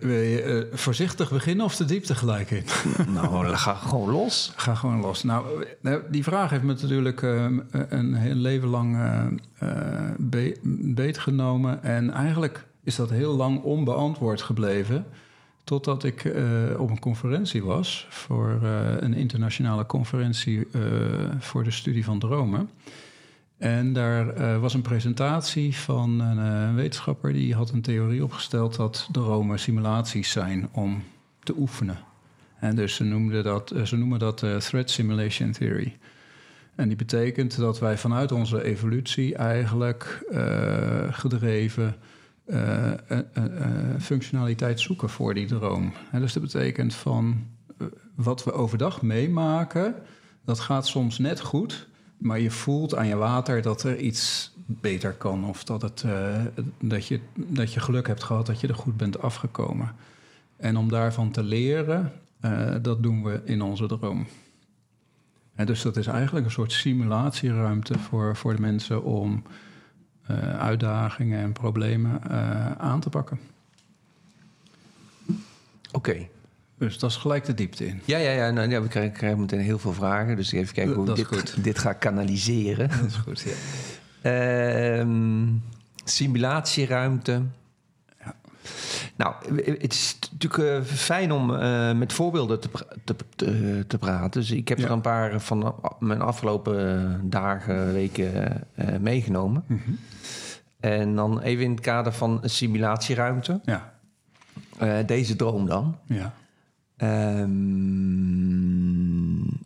Wil 0.00 0.10
je 0.10 0.42
eh, 0.42 0.76
voorzichtig 0.78 1.30
beginnen 1.30 1.64
of 1.64 1.76
de 1.76 1.84
diepte 1.84 2.14
gelijk 2.14 2.50
in? 2.50 2.64
nou, 3.14 3.54
ga 3.54 3.74
gewoon 3.74 4.10
los. 4.10 4.52
Ga 4.56 4.74
gewoon 4.74 5.00
los. 5.00 5.22
Nou, 5.22 5.64
eh, 5.82 5.94
die 6.10 6.22
vraag 6.22 6.50
heeft 6.50 6.62
me 6.62 6.72
natuurlijk 6.72 7.22
eh, 7.22 7.46
een 7.88 8.14
heel 8.14 8.34
leven 8.34 8.68
lang 8.68 8.96
eh, 8.96 9.26
eh, 9.58 10.10
be- 10.18 10.56
beetgenomen. 10.94 11.82
En 11.82 12.10
eigenlijk 12.10 12.66
is 12.84 12.96
dat 12.96 13.10
heel 13.10 13.36
lang 13.36 13.62
onbeantwoord 13.62 14.42
gebleven. 14.42 15.06
Totdat 15.64 16.04
ik 16.04 16.24
eh, 16.24 16.42
op 16.78 16.90
een 16.90 16.98
conferentie 16.98 17.62
was 17.64 18.06
voor 18.10 18.58
eh, 18.62 18.94
een 18.98 19.14
internationale 19.14 19.86
conferentie 19.86 20.68
eh, 20.72 20.80
voor 21.38 21.64
de 21.64 21.70
studie 21.70 22.04
van 22.04 22.18
dromen. 22.18 22.70
En 23.60 23.92
daar 23.92 24.28
eh, 24.28 24.60
was 24.60 24.74
een 24.74 24.82
presentatie 24.82 25.76
van 25.76 26.20
een 26.20 26.38
eh, 26.38 26.74
wetenschapper 26.74 27.32
die 27.32 27.54
had 27.54 27.70
een 27.70 27.82
theorie 27.82 28.24
opgesteld 28.24 28.76
dat 28.76 29.08
dromen 29.12 29.58
simulaties 29.58 30.30
zijn 30.30 30.68
om 30.72 31.02
te 31.42 31.54
oefenen. 31.58 31.98
En 32.58 32.76
dus 32.76 32.94
ze, 32.94 33.04
noemden 33.04 33.44
dat, 33.44 33.70
eh, 33.70 33.82
ze 33.82 33.96
noemen 33.96 34.18
dat 34.18 34.44
Threat 34.58 34.90
Simulation 34.90 35.52
Theory. 35.52 35.98
En 36.74 36.88
die 36.88 36.96
betekent 36.96 37.56
dat 37.56 37.78
wij 37.78 37.98
vanuit 37.98 38.32
onze 38.32 38.62
evolutie 38.62 39.34
eigenlijk 39.34 40.24
gedreven 41.10 41.94
functionaliteit 43.98 44.80
zoeken 44.80 45.08
voor 45.08 45.34
die 45.34 45.46
droom. 45.46 45.92
En 46.12 46.20
dus 46.20 46.32
dat 46.32 46.42
betekent 46.42 46.94
van 46.94 47.46
wat 48.14 48.44
we 48.44 48.52
overdag 48.52 49.02
meemaken, 49.02 49.94
dat 50.44 50.60
gaat 50.60 50.86
soms 50.86 51.18
net 51.18 51.40
goed, 51.40 51.88
maar 52.20 52.40
je 52.40 52.50
voelt 52.50 52.94
aan 52.94 53.06
je 53.06 53.16
water 53.16 53.62
dat 53.62 53.82
er 53.82 53.98
iets 53.98 54.52
beter 54.66 55.12
kan 55.12 55.44
of 55.44 55.64
dat, 55.64 55.82
het, 55.82 56.02
eh, 56.02 56.44
dat, 56.80 57.06
je, 57.06 57.20
dat 57.34 57.72
je 57.72 57.80
geluk 57.80 58.06
hebt 58.06 58.22
gehad 58.22 58.46
dat 58.46 58.60
je 58.60 58.68
er 58.68 58.74
goed 58.74 58.96
bent 58.96 59.22
afgekomen. 59.22 59.94
En 60.56 60.76
om 60.76 60.88
daarvan 60.88 61.30
te 61.30 61.42
leren, 61.42 62.12
eh, 62.40 62.74
dat 62.82 63.02
doen 63.02 63.22
we 63.22 63.40
in 63.44 63.62
onze 63.62 63.86
droom. 63.86 64.26
En 65.54 65.66
dus 65.66 65.82
dat 65.82 65.96
is 65.96 66.06
eigenlijk 66.06 66.46
een 66.46 66.52
soort 66.52 66.72
simulatieruimte 66.72 67.98
voor, 67.98 68.36
voor 68.36 68.54
de 68.54 68.60
mensen 68.60 69.02
om 69.02 69.42
eh, 70.22 70.58
uitdagingen 70.58 71.40
en 71.40 71.52
problemen 71.52 72.22
aan 72.78 73.00
te 73.00 73.08
pakken. 73.08 73.40
Oké. 75.92 76.28
Dus 76.80 76.98
dat 76.98 77.10
is 77.10 77.16
gelijk 77.16 77.44
de 77.44 77.54
diepte 77.54 77.86
in. 77.86 78.00
Ja, 78.04 78.18
ja, 78.18 78.30
ja, 78.30 78.50
nou, 78.50 78.68
ja 78.70 78.82
we 78.82 78.88
krijgen, 78.88 79.12
krijgen 79.12 79.40
meteen 79.40 79.60
heel 79.60 79.78
veel 79.78 79.92
vragen. 79.92 80.36
Dus 80.36 80.52
even 80.52 80.74
kijken 80.74 80.94
hoe 80.94 81.08
ik 81.08 81.14
dit, 81.16 81.26
goed. 81.26 81.64
dit 81.64 81.78
ga 81.78 81.92
kanaliseren. 81.92 82.88
Dat 83.00 83.06
is 83.06 83.14
goed, 83.16 83.40
ja. 83.40 83.52
Ehm, 84.30 85.46
simulatieruimte. 86.04 87.42
Ja. 88.24 88.34
Nou, 89.16 89.34
het 89.80 89.92
is 89.92 90.16
natuurlijk 90.32 90.62
eh, 90.86 90.94
fijn 90.94 91.32
om 91.32 91.54
eh, 91.54 91.92
met 91.92 92.12
voorbeelden 92.12 92.60
te, 92.60 92.68
pra- 92.68 92.86
te, 93.04 93.14
te, 93.36 93.84
te 93.86 93.98
praten. 93.98 94.40
Dus 94.40 94.50
ik 94.50 94.68
heb 94.68 94.78
Ja. 94.78 94.84
er 94.84 94.90
een 94.90 95.00
paar 95.00 95.40
van 95.40 95.74
mijn 95.98 96.20
afgelopen 96.20 97.20
dagen, 97.30 97.92
weken 97.92 98.62
eh, 98.74 98.96
meegenomen. 99.00 99.64
Mhm. 99.66 99.90
En 100.80 101.14
dan 101.14 101.40
even 101.40 101.64
in 101.64 101.70
het 101.70 101.80
kader 101.80 102.12
van 102.12 102.38
een 102.42 102.50
simulatieruimte. 102.50 103.60
Ja, 103.64 103.92
deze 105.06 105.36
droom 105.36 105.66
dan. 105.66 105.96
ja. 106.06 106.34
Ehm, 107.00 107.48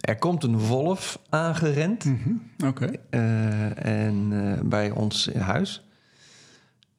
er 0.01 0.17
komt 0.19 0.45
een 0.45 0.59
wolf 0.59 1.19
aangerend. 1.29 2.05
Mhm. 2.05 2.31
Oké. 2.67 2.91
Eh, 3.11 3.85
en 3.85 4.29
eh, 4.33 4.61
bij 4.63 4.91
ons 4.91 5.29
in 5.29 5.41
huis. 5.41 5.89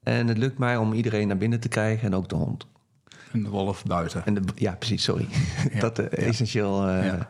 En 0.04 0.28
het 0.28 0.38
lukt 0.38 0.58
mij 0.58 0.78
om 0.78 0.94
iedereen 0.94 1.28
naar 1.28 1.38
binnen 1.38 1.60
te 1.60 1.68
krijgen 1.68 2.08
en 2.08 2.16
ook 2.16 2.30
de 2.30 2.36
hond. 2.36 2.68
En 3.32 3.44
de 3.44 3.50
wolf 3.50 3.86
buiten. 3.86 4.26
En 4.26 4.34
de, 4.34 4.42
ja, 4.56 4.76
precies, 4.76 5.04
sorry. 5.04 5.28
Ja, 5.74 5.80
dat 5.90 6.00
is 6.00 6.06
ja. 6.12 6.18
essentieel. 6.18 6.90
Ja. 6.90 7.28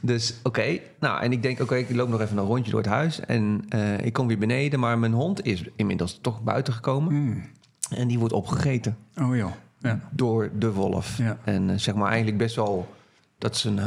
Dus 0.00 0.34
oké, 0.42 0.78
nou 1.00 1.22
en 1.22 1.32
ik 1.32 1.42
denk, 1.42 1.60
oké, 1.60 1.76
ik 1.76 1.90
loop 1.90 2.08
nog 2.08 2.20
even 2.20 2.38
een 2.38 2.44
rondje 2.44 2.70
door 2.70 2.80
het 2.80 2.90
huis. 2.90 3.20
En 3.20 3.64
ik 4.02 4.12
kom 4.12 4.26
weer 4.26 4.38
beneden, 4.38 4.80
maar 4.80 4.98
mijn 4.98 5.12
hond 5.12 5.44
is 5.44 5.64
inmiddels 5.76 6.18
toch 6.22 6.42
buiten 6.42 6.72
gekomen. 6.72 7.14
Mm. 7.14 7.42
En 7.90 8.08
die 8.08 8.18
wordt 8.18 8.34
opgegeten 8.34 8.96
Oh 9.20 9.36
joh. 9.36 9.52
Ja. 9.80 10.00
door 10.10 10.50
de 10.58 10.72
wolf. 10.72 11.18
Ja. 11.18 11.36
En 11.44 11.70
eh, 11.70 11.76
zeg 11.78 11.94
maar 11.94 12.08
eigenlijk 12.08 12.38
best 12.38 12.56
wel 12.56 12.94
dat 13.38 13.56
zijn 13.56 13.78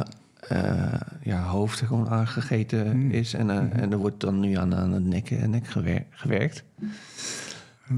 eh, 0.48 0.94
ja, 1.24 1.44
hoofd 1.44 1.80
gewoon 1.80 2.10
aangegeten 2.10 2.98
Mm. 2.98 3.12
is. 3.12 3.34
En, 3.34 3.50
eh, 3.50 3.82
en 3.82 3.92
er 3.92 3.98
wordt 3.98 4.20
dan 4.20 4.40
nu 4.40 4.54
aan, 4.54 4.76
aan 4.76 4.92
het 4.92 5.06
nek, 5.06 5.48
nek 5.48 5.68
gewer- 5.68 6.06
gewerkt. 6.10 6.64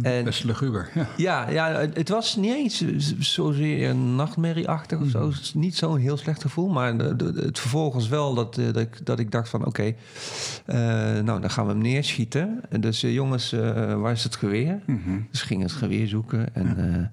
En- 0.02 0.24
Best 0.24 0.44
luguber. 0.44 0.90
Ja. 0.96 1.08
Ja, 1.18 1.50
ja 1.50 1.88
het, 1.94 2.10
was 2.10 2.36
niet 2.36 2.54
eens 2.54 2.84
zozeer 3.20 3.90
een 3.90 4.16
nachtmerrieachtig 4.16 5.00
of 5.00 5.08
zo. 5.10 5.32
Niet 5.54 5.76
zo'n 5.76 5.98
heel 5.98 6.18
slecht 6.18 6.42
gevoel. 6.42 6.70
Maar 6.70 6.98
de, 6.98 7.16
de- 7.16 7.42
het 7.46 7.60
vervolg 7.60 7.94
was 7.94 8.08
wel 8.08 8.34
dat, 8.34 8.56
dat, 8.56 8.78
ik, 8.78 9.06
dat 9.06 9.20
ik 9.20 9.32
dacht 9.32 9.50
van... 9.50 9.66
oké, 9.66 9.94
nou, 11.24 11.42
dan 11.42 11.50
gaan 11.50 11.66
we 11.66 11.72
hem 11.72 11.82
neerschieten. 11.82 12.62
En 12.70 12.82
Dus 12.82 13.02
jongens, 13.02 13.52
waar 13.98 14.12
is 14.12 14.24
het 14.24 14.36
geweer? 14.36 14.80
Dus 15.32 15.42
gingen 15.42 15.64
het 15.66 15.76
geweer 15.76 16.08
zoeken. 16.08 16.56
En, 16.56 17.12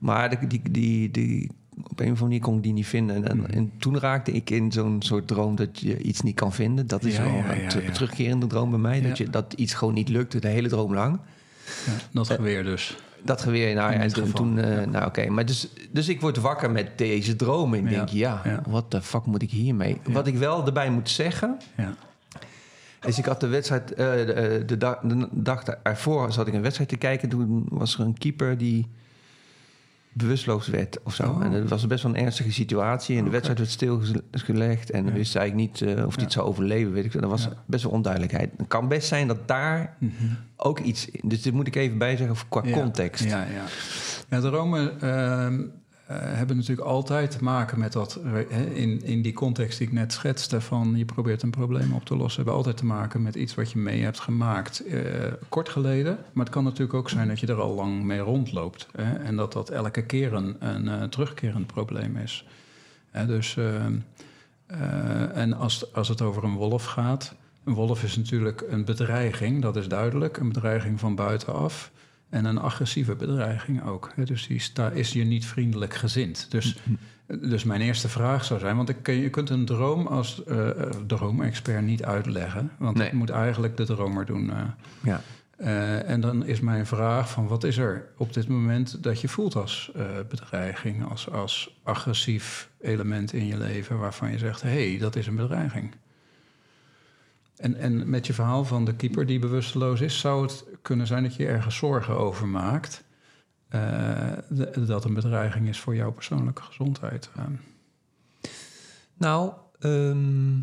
maar 0.00 0.48
die, 0.48 0.60
die, 0.70 1.10
die, 1.10 1.50
op 1.82 2.00
een 2.00 2.12
of 2.12 2.20
andere 2.22 2.22
manier 2.22 2.40
kon 2.40 2.56
ik 2.56 2.62
die 2.62 2.72
niet 2.72 2.86
vinden. 2.86 3.16
En, 3.16 3.28
en, 3.28 3.50
en 3.50 3.72
toen 3.78 3.98
raakte 3.98 4.32
ik 4.32 4.50
in 4.50 4.72
zo'n 4.72 5.02
soort 5.02 5.26
droom 5.28 5.56
dat 5.56 5.80
je 5.80 5.98
iets 5.98 6.20
niet 6.20 6.34
kan 6.34 6.52
vinden. 6.52 6.86
Dat 6.86 7.04
is 7.04 7.16
Ja, 7.16 7.22
wel 7.22 7.32
ja, 7.32 7.52
een 7.52 7.82
ja, 7.82 7.90
terugkerende 7.92 8.46
droom 8.46 8.70
bij 8.70 8.78
mij. 8.78 9.00
Dat, 9.00 9.18
je, 9.18 9.30
dat 9.30 9.52
iets 9.52 9.74
gewoon 9.74 9.94
niet 9.94 10.08
lukte 10.08 10.38
de 10.38 10.48
hele 10.48 10.68
droom 10.68 10.94
lang. 10.94 11.20
Dat 12.12 12.26
geweer 12.30 12.64
dus. 12.64 12.96
Dat 13.24 13.40
geweer, 13.42 13.74
nou 13.74 13.92
ja, 13.92 13.98
en 13.98 14.34
toen, 14.34 14.58
eh, 14.58 14.80
ja. 14.80 14.84
nou 14.84 15.06
oké. 15.06 15.28
Maar 15.28 15.46
dus, 15.46 15.68
dus 15.90 16.08
ik 16.08 16.20
word 16.20 16.36
wakker 16.36 16.70
met 16.70 16.98
deze 16.98 17.36
droom 17.36 17.74
en 17.74 17.84
denk, 17.86 18.08
ja, 18.08 18.62
wat 18.68 18.90
de 18.90 19.02
fuck 19.02 19.24
moet 19.24 19.42
ik 19.42 19.50
hiermee? 19.50 20.00
Wat 20.04 20.26
ik 20.26 20.36
wel 20.36 20.66
erbij 20.66 20.90
moet 20.90 21.10
zeggen, 21.10 21.56
Ja. 21.76 21.94
is 23.06 23.18
ik 23.18 23.24
had 23.24 23.40
de 23.40 23.46
wedstrijd, 23.46 23.92
eh, 23.94 23.96
de, 24.12 24.32
eh, 24.32 24.66
de, 24.66 24.76
dag, 24.76 24.98
de 24.98 25.28
dag 25.30 25.62
ervoor 25.82 26.32
zat 26.32 26.46
ik 26.46 26.54
een 26.54 26.62
wedstrijd 26.62 26.88
te 26.90 26.96
kijken. 26.96 27.28
Toen 27.28 27.66
was 27.68 27.94
er 27.94 28.00
een 28.00 28.18
keeper 28.18 28.58
die 28.58 28.88
bewusteloos 30.12 30.68
werd 30.68 30.98
of 31.02 31.14
zo. 31.14 31.22
Oh. 31.22 31.44
En 31.44 31.52
het 31.52 31.68
was 31.68 31.86
best 31.86 32.02
wel 32.02 32.14
een 32.14 32.20
ernstige 32.24 32.52
situatie. 32.52 33.18
En 33.18 33.24
de 33.24 33.30
wedstrijd 33.30 33.58
werd 33.58 33.70
stilgelegd. 33.70 34.90
En 34.90 35.04
we 35.04 35.10
Ja. 35.10 35.16
wisten 35.16 35.40
eigenlijk 35.40 35.70
niet 35.80 35.96
eh, 35.96 36.06
of 36.06 36.14
hij 36.14 36.24
het 36.24 36.32
zou 36.32 36.46
overleven. 36.46 36.92
Weet 36.92 37.04
ik. 37.04 37.14
Er 37.14 37.28
was 37.28 37.48
best 37.66 37.82
wel 37.82 37.92
onduidelijkheid. 37.92 38.50
Het 38.56 38.68
kan 38.68 38.88
best 38.88 39.08
zijn 39.08 39.26
dat 39.26 39.48
daar 39.48 39.96
Mhm. 39.98 40.12
ook 40.56 40.78
iets... 40.78 41.06
Dus 41.22 41.42
dit 41.42 41.52
moet 41.52 41.66
ik 41.66 41.76
even 41.76 41.98
bijzeggen 41.98 42.36
qua 42.48 42.62
context. 42.72 43.24
Ja, 43.24 43.42
ja. 43.42 43.64
ja 44.28 44.40
dromen 44.40 45.00
ehm, 45.00 45.60
eh, 45.60 45.66
hebben 46.12 46.56
natuurlijk 46.56 46.88
altijd 46.88 47.30
te 47.30 47.44
maken 47.44 47.78
met 47.78 47.92
dat... 47.92 48.20
eh, 48.48 48.76
in, 48.76 49.02
in 49.04 49.22
die 49.22 49.32
context 49.32 49.78
die 49.78 49.86
ik 49.86 49.92
net 49.92 50.12
schetste... 50.12 50.60
van 50.60 50.96
je 50.96 51.04
probeert 51.04 51.42
een 51.42 51.50
probleem 51.50 51.92
op 51.92 52.04
te 52.04 52.16
lossen... 52.16 52.36
hebben 52.36 52.54
altijd 52.54 52.76
te 52.76 52.84
maken 52.84 53.22
met 53.22 53.34
iets 53.34 53.54
wat 53.54 53.70
je 53.70 53.78
mee 53.78 54.02
hebt 54.02 54.20
gemaakt 54.20 54.86
eh, 54.86 55.02
kort 55.48 55.68
geleden. 55.68 56.18
Maar 56.32 56.44
het 56.44 56.54
kan 56.54 56.64
natuurlijk 56.64 56.94
ook 56.94 57.10
zijn 57.10 57.28
dat 57.28 57.40
je 57.40 57.46
er 57.46 57.60
al 57.60 57.74
lang 57.74 58.02
mee 58.02 58.18
rondloopt. 58.18 58.88
Hè, 58.92 59.14
en 59.14 59.36
dat 59.36 59.52
dat 59.52 59.70
elke 59.70 60.02
keer 60.02 60.32
een, 60.32 60.56
een 60.58 60.88
eh, 60.88 61.02
terugkerend 61.02 61.66
probleem 61.66 62.16
is. 62.16 62.46
Dus... 63.26 63.56
eh, 63.56 65.36
en 65.36 65.52
als, 65.52 65.94
als 65.94 66.08
het 66.08 66.22
over 66.22 66.44
een 66.44 66.54
wolf 66.54 66.84
gaat... 66.84 67.34
Een 67.64 67.74
wolf 67.74 68.02
is 68.02 68.16
natuurlijk 68.16 68.64
een 68.68 68.84
bedreiging, 68.84 69.62
dat 69.62 69.76
is 69.76 69.88
duidelijk. 69.88 70.36
Een 70.36 70.48
bedreiging 70.48 71.00
van 71.00 71.14
buitenaf. 71.14 71.90
En 72.30 72.44
een 72.44 72.58
agressieve 72.58 73.14
bedreiging 73.14 73.84
ook. 73.84 74.12
Hè. 74.14 74.24
Dus 74.24 74.46
die 74.46 74.58
sta, 74.60 74.90
is 74.90 75.12
je 75.12 75.24
niet 75.24 75.46
vriendelijk 75.46 75.94
gezind. 75.94 76.46
Dus, 76.50 76.78
dus 77.26 77.64
mijn 77.64 77.80
eerste 77.80 78.08
vraag 78.08 78.44
zou 78.44 78.60
zijn... 78.60 78.76
want 78.76 78.88
ik, 78.88 79.06
je 79.06 79.30
kunt 79.30 79.50
een 79.50 79.64
droom 79.64 80.06
als 80.06 80.44
eh, 80.44 80.68
droomexpert 81.06 81.82
niet 81.84 82.04
uitleggen. 82.04 82.70
Want 82.78 82.96
Nee. 82.96 83.06
dat 83.08 83.18
moet 83.18 83.30
eigenlijk 83.30 83.76
de 83.76 83.84
dromer 83.84 84.26
doen. 84.26 84.50
eh. 84.50 84.62
Ja. 85.02 85.20
En 86.04 86.20
dan 86.20 86.44
is 86.46 86.60
mijn 86.60 86.86
vraag 86.86 87.30
van 87.30 87.46
wat 87.46 87.64
is 87.64 87.76
er 87.76 88.06
op 88.16 88.32
dit 88.34 88.48
moment 88.48 89.02
dat 89.02 89.20
je 89.20 89.28
voelt 89.28 89.56
als 89.56 89.92
bedreiging, 90.28 91.04
als, 91.10 91.30
als 91.30 91.76
agressief 91.82 92.70
element 92.80 93.32
in 93.32 93.46
je 93.46 93.56
leven 93.58 93.98
waarvan 93.98 94.30
je 94.30 94.38
zegt, 94.38 94.62
hé, 94.62 94.88
hey, 94.90 94.98
dat 94.98 95.16
is 95.16 95.26
een 95.26 95.36
bedreiging. 95.36 95.94
En, 97.56 97.74
en 97.76 98.10
met 98.10 98.26
je 98.26 98.32
verhaal 98.32 98.64
van 98.64 98.84
de 98.84 98.94
keeper 98.94 99.26
die 99.26 99.38
bewusteloos 99.38 100.00
is, 100.00 100.18
zou 100.18 100.42
het 100.42 100.64
kunnen 100.82 101.06
zijn 101.06 101.22
dat 101.22 101.34
je 101.34 101.46
ergens 101.46 101.76
zorgen 101.76 102.16
over 102.16 102.48
maakt 102.48 103.04
eh, 103.68 104.32
dat 104.86 105.04
een 105.04 105.14
bedreiging 105.14 105.68
is 105.68 105.80
voor 105.80 105.94
jouw 105.96 106.12
persoonlijke 106.12 106.62
gezondheid. 106.62 107.30
Eh, 107.36 107.44
Nou, 109.14 109.52
ehm, 109.78 110.56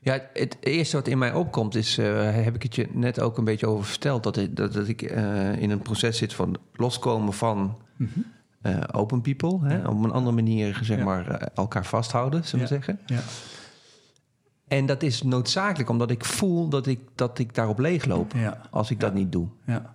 ja, 0.00 0.20
het 0.32 0.56
eerste 0.60 0.96
wat 0.96 1.06
in 1.08 1.18
mij 1.18 1.32
opkomt 1.32 1.74
is, 1.74 1.98
eh, 1.98 2.34
heb 2.34 2.54
ik 2.54 2.62
het 2.62 2.74
je 2.74 2.88
net 2.92 3.20
ook 3.20 3.38
een 3.38 3.44
beetje 3.44 3.66
over 3.66 3.84
verteld, 3.84 4.22
dat 4.22 4.36
ik, 4.36 4.56
dat, 4.56 4.72
dat 4.72 4.88
ik 4.88 5.02
in 5.58 5.70
een 5.70 5.82
proces 5.82 6.18
zit 6.18 6.34
van 6.34 6.56
loskomen 6.72 7.32
van 7.32 7.78
mhm. 7.96 8.20
open 8.92 9.20
people, 9.20 9.58
hè, 9.68 9.76
Ja. 9.78 9.88
op 9.88 10.04
een 10.04 10.10
andere 10.12 10.34
manier 10.36 10.78
zeg 10.82 10.98
Ja. 10.98 11.04
maar 11.04 11.50
elkaar 11.54 11.86
vasthouden, 11.86 12.44
zullen 12.44 12.68
we 12.68 12.74
Ja. 12.74 12.80
zeggen. 12.82 13.00
Ja, 13.06 13.20
En 14.68 14.86
dat 14.86 15.02
is 15.02 15.22
noodzakelijk 15.22 15.90
omdat 15.90 16.10
ik 16.10 16.24
voel 16.24 16.68
dat 16.68 16.86
ik, 16.86 17.00
dat 17.14 17.38
ik 17.38 17.54
daarop 17.54 17.78
leegloop 17.78 18.32
ja, 18.32 18.60
als 18.70 18.90
ik 18.90 19.00
dat 19.00 19.14
niet 19.14 19.32
doe. 19.32 19.48
ja. 19.64 19.94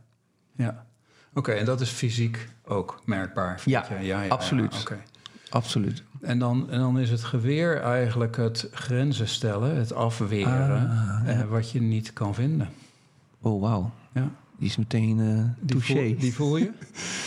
ja. 0.56 0.86
Oké, 1.34 1.52
en 1.52 1.66
dat 1.66 1.82
is 1.82 1.90
fysiek 1.90 2.48
ook 2.66 3.02
merkbaar? 3.06 3.62
Ja, 3.66 3.86
ja, 4.02 4.28
absoluut. 4.28 4.80
Oké. 4.82 4.98
Absoluut. 5.50 6.04
En 6.22 6.40
dan, 6.40 6.70
en 6.70 6.80
dan 6.80 7.00
is 7.00 7.10
het 7.10 7.24
geweer 7.24 7.82
eigenlijk 7.82 8.38
het 8.38 8.68
grenzen 8.72 9.28
stellen, 9.28 9.76
het 9.76 9.94
afweren, 9.94 10.90
Ah, 10.90 11.40
eh, 11.40 11.50
wat 11.50 11.72
je 11.72 11.82
niet 11.82 12.14
kan 12.14 12.36
vinden. 12.36 12.70
Oh, 13.42 13.62
wauw. 13.62 13.92
Ja. 14.14 14.30
Die 14.58 14.68
is 14.70 14.78
meteen 14.78 15.20
eh 15.20 15.44
Die, 15.60 15.80
voel, 15.80 16.16
die 16.18 16.34
voel 16.34 16.58
je? 16.58 16.72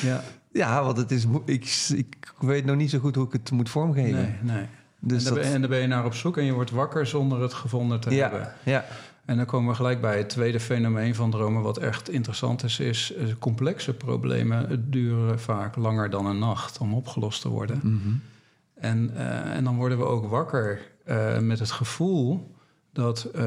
ja. 0.02 0.22
Ja, 0.52 0.82
want 0.84 0.96
het 0.96 1.10
is, 1.10 1.26
ik, 1.44 1.64
ik 1.92 2.32
weet 2.38 2.64
nog 2.64 2.76
niet 2.76 2.90
zo 2.90 2.98
goed 2.98 3.14
hoe 3.14 3.26
ik 3.26 3.32
het 3.32 3.50
moet 3.50 3.70
vormgeven. 3.70 4.20
Nee, 4.20 4.56
nee. 4.56 4.66
Dus 5.06 5.18
en, 5.18 5.24
daar 5.24 5.34
dat, 5.34 5.42
ben, 5.42 5.52
en 5.54 5.60
daar 5.60 5.70
ben 5.70 5.80
je 5.80 5.86
naar 5.86 6.04
op 6.04 6.14
zoek 6.14 6.36
en 6.36 6.44
je 6.44 6.52
wordt 6.52 6.70
wakker 6.70 7.06
zonder 7.06 7.42
het 7.42 7.54
gevonden 7.54 8.00
te 8.00 8.14
hebben. 8.14 8.52
ja, 8.62 8.84
En 9.24 9.36
dan 9.36 9.46
komen 9.46 9.70
we 9.70 9.76
gelijk 9.76 10.00
bij 10.00 10.18
het 10.18 10.28
tweede 10.28 10.60
fenomeen 10.60 11.14
van 11.14 11.30
dromen, 11.30 11.62
wat 11.62 11.78
echt 11.78 12.08
interessant 12.08 12.64
is, 12.64 12.80
is 12.80 13.14
eh, 13.14 13.24
complexe 13.38 13.94
problemen 13.94 14.68
het 14.68 14.92
duren 14.92 15.40
vaak 15.40 15.76
langer 15.76 16.10
dan 16.10 16.26
een 16.26 16.38
nacht 16.38 16.78
om 16.78 16.94
opgelost 16.94 17.40
te 17.40 17.48
worden. 17.48 17.80
Mhm. 17.82 18.14
En, 18.74 19.16
eh, 19.16 19.56
en 19.56 19.64
dan 19.64 19.76
worden 19.76 19.98
we 19.98 20.04
ook 20.04 20.28
wakker 20.28 20.80
eh, 21.04 21.38
met 21.38 21.58
het 21.58 21.70
gevoel 21.70 22.55
dat, 22.96 23.24
eh, 23.24 23.44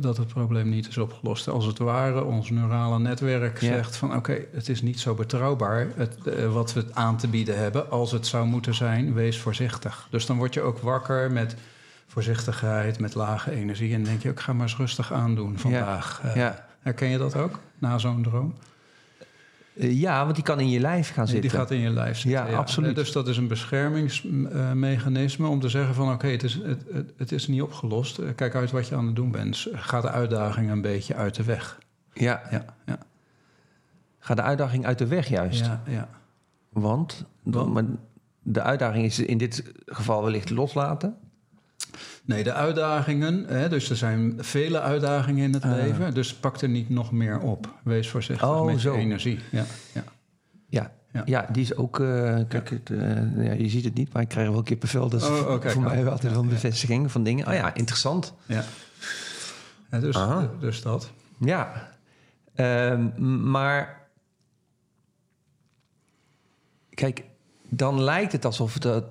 dat 0.00 0.16
het 0.16 0.26
probleem 0.26 0.68
niet 0.68 0.88
is 0.88 0.98
opgelost. 0.98 1.48
Als 1.48 1.66
het 1.66 1.78
ware, 1.78 2.24
ons 2.24 2.50
neurale 2.50 2.98
netwerk 2.98 3.60
Ja. 3.60 3.66
zegt 3.66 3.96
van... 3.96 4.16
oké, 4.16 4.38
het 4.52 4.68
is 4.68 4.82
niet 4.82 5.00
zo 5.00 5.14
betrouwbaar 5.14 5.86
het, 5.96 6.26
eh, 6.26 6.52
wat 6.52 6.72
we 6.72 6.84
aan 6.92 7.16
te 7.16 7.28
bieden 7.28 7.58
hebben... 7.58 7.90
als 7.90 8.12
het 8.12 8.26
zou 8.26 8.46
moeten 8.46 8.74
zijn, 8.74 9.14
wees 9.14 9.38
voorzichtig. 9.40 10.06
Dus 10.10 10.26
dan 10.26 10.36
word 10.36 10.54
je 10.54 10.60
ook 10.60 10.78
wakker 10.78 11.32
met 11.32 11.56
voorzichtigheid, 12.06 12.98
met 12.98 13.14
lage 13.14 13.50
energie... 13.50 13.94
en 13.94 14.04
denk 14.04 14.22
je, 14.22 14.28
ik 14.28 14.40
ga 14.40 14.52
maar 14.52 14.62
eens 14.62 14.76
rustig 14.76 15.12
aandoen 15.12 15.58
vandaag. 15.58 16.20
Eh, 16.24 16.34
ja. 16.36 16.66
Herken 16.80 17.08
je 17.08 17.18
dat 17.18 17.36
ook, 17.36 17.58
na 17.78 17.98
zo'n 17.98 18.22
droom? 18.22 18.54
Eh, 19.76 20.00
ja, 20.00 20.22
want 20.24 20.34
die 20.34 20.44
kan 20.44 20.60
in 20.60 20.70
je 20.70 20.80
lijf 20.80 21.12
gaan 21.12 21.26
zitten. 21.26 21.50
Die 21.50 21.58
gaat 21.58 21.70
in 21.70 21.78
je 21.78 21.90
lijf 21.90 22.18
zitten. 22.18 22.46
Ja, 22.50 22.56
absoluut. 22.56 22.94
Dus 22.94 23.12
dat 23.12 23.28
is 23.28 23.36
een 23.36 23.48
beschermingsmechanisme 23.48 25.46
om 25.46 25.60
te 25.60 25.68
zeggen 25.68 25.94
van... 25.94 26.12
oké, 26.12 26.26
het, 26.26 26.42
is, 26.42 26.54
het, 26.54 26.84
het, 26.92 27.12
het 27.16 27.32
is 27.32 27.48
niet 27.48 27.62
opgelost. 27.62 28.18
Eh, 28.18 28.28
Kijk 28.34 28.54
uit 28.54 28.70
wat 28.70 28.88
je 28.88 28.94
aan 28.96 29.06
het 29.06 29.16
doen 29.16 29.30
bent. 29.30 29.66
Ga 29.72 30.00
de 30.00 30.10
uitdaging 30.10 30.70
een 30.70 30.80
beetje 30.80 31.14
uit 31.14 31.34
de 31.34 31.42
weg. 31.44 31.78
Ja, 32.12 32.42
Ja, 32.50 32.64
ja, 32.86 32.98
ga 34.18 34.34
de 34.34 34.42
uitdaging 34.42 34.86
uit 34.86 34.98
de 34.98 35.06
weg 35.06 35.28
juist. 35.28 35.64
ja, 35.64 35.82
ja. 35.86 36.08
Want, 36.68 37.24
Want? 37.42 37.72
maar 37.72 37.84
de 38.42 38.62
uitdaging 38.62 39.04
is 39.04 39.18
in 39.18 39.38
dit 39.38 39.72
geval 39.86 40.22
wellicht 40.22 40.50
loslaten. 40.50 41.16
Nee, 42.26 42.42
de 42.44 42.52
uitdagingen... 42.52 43.44
Hè, 43.46 43.68
dus 43.68 43.90
er 43.90 43.96
zijn 43.96 44.34
vele 44.38 44.80
uitdagingen 44.80 45.44
in 45.44 45.52
het 45.52 45.62
Ah. 45.64 45.70
leven. 45.70 46.14
Dus 46.14 46.34
pak 46.34 46.60
er 46.60 46.68
niet 46.68 46.88
nog 46.90 47.12
meer 47.12 47.40
op. 47.40 47.74
Wees 47.82 48.08
voorzichtig 48.10 48.48
Oh, 48.48 48.64
met 48.64 48.80
zo. 48.80 48.92
je 48.94 48.98
energie. 49.00 49.38
Ja, 49.50 49.64
ja. 49.94 50.04
Ja, 50.68 50.92
Ja. 51.12 51.22
ja. 51.24 51.48
die 51.52 51.62
is 51.62 51.76
ook... 51.76 52.00
eh, 52.00 52.38
kijk, 52.48 52.70
het, 52.70 52.90
eh, 52.90 53.44
ja, 53.44 53.52
je 53.52 53.68
ziet 53.68 53.84
het 53.84 53.94
niet, 53.94 54.12
maar 54.12 54.22
ik 54.22 54.28
krijg 54.28 54.48
wel 54.50 54.62
kippenvel. 54.62 55.08
Dat 55.08 55.20
is 55.22 55.28
Oh, 55.28 55.34
oh, 55.34 55.42
voor- 55.62 55.82
oh. 55.82 55.88
mij 55.88 56.02
wel 56.02 56.12
altijd 56.12 56.32
wel 56.32 56.42
een 56.42 56.48
bevestiging 56.48 57.10
van 57.10 57.22
dingen. 57.22 57.46
Oh 57.46 57.54
ja, 57.54 57.74
interessant. 57.74 58.34
ja. 58.46 58.64
Ja, 59.90 59.98
dus, 60.00 60.16
Aha. 60.16 60.50
dus 60.60 60.82
dat. 60.82 61.10
Ja, 61.38 61.92
Ehm, 62.54 63.10
maar 63.50 64.08
kijk, 66.90 67.24
dan 67.68 68.02
lijkt 68.02 68.32
het 68.32 68.44
alsof 68.44 68.78
dat, 68.78 69.04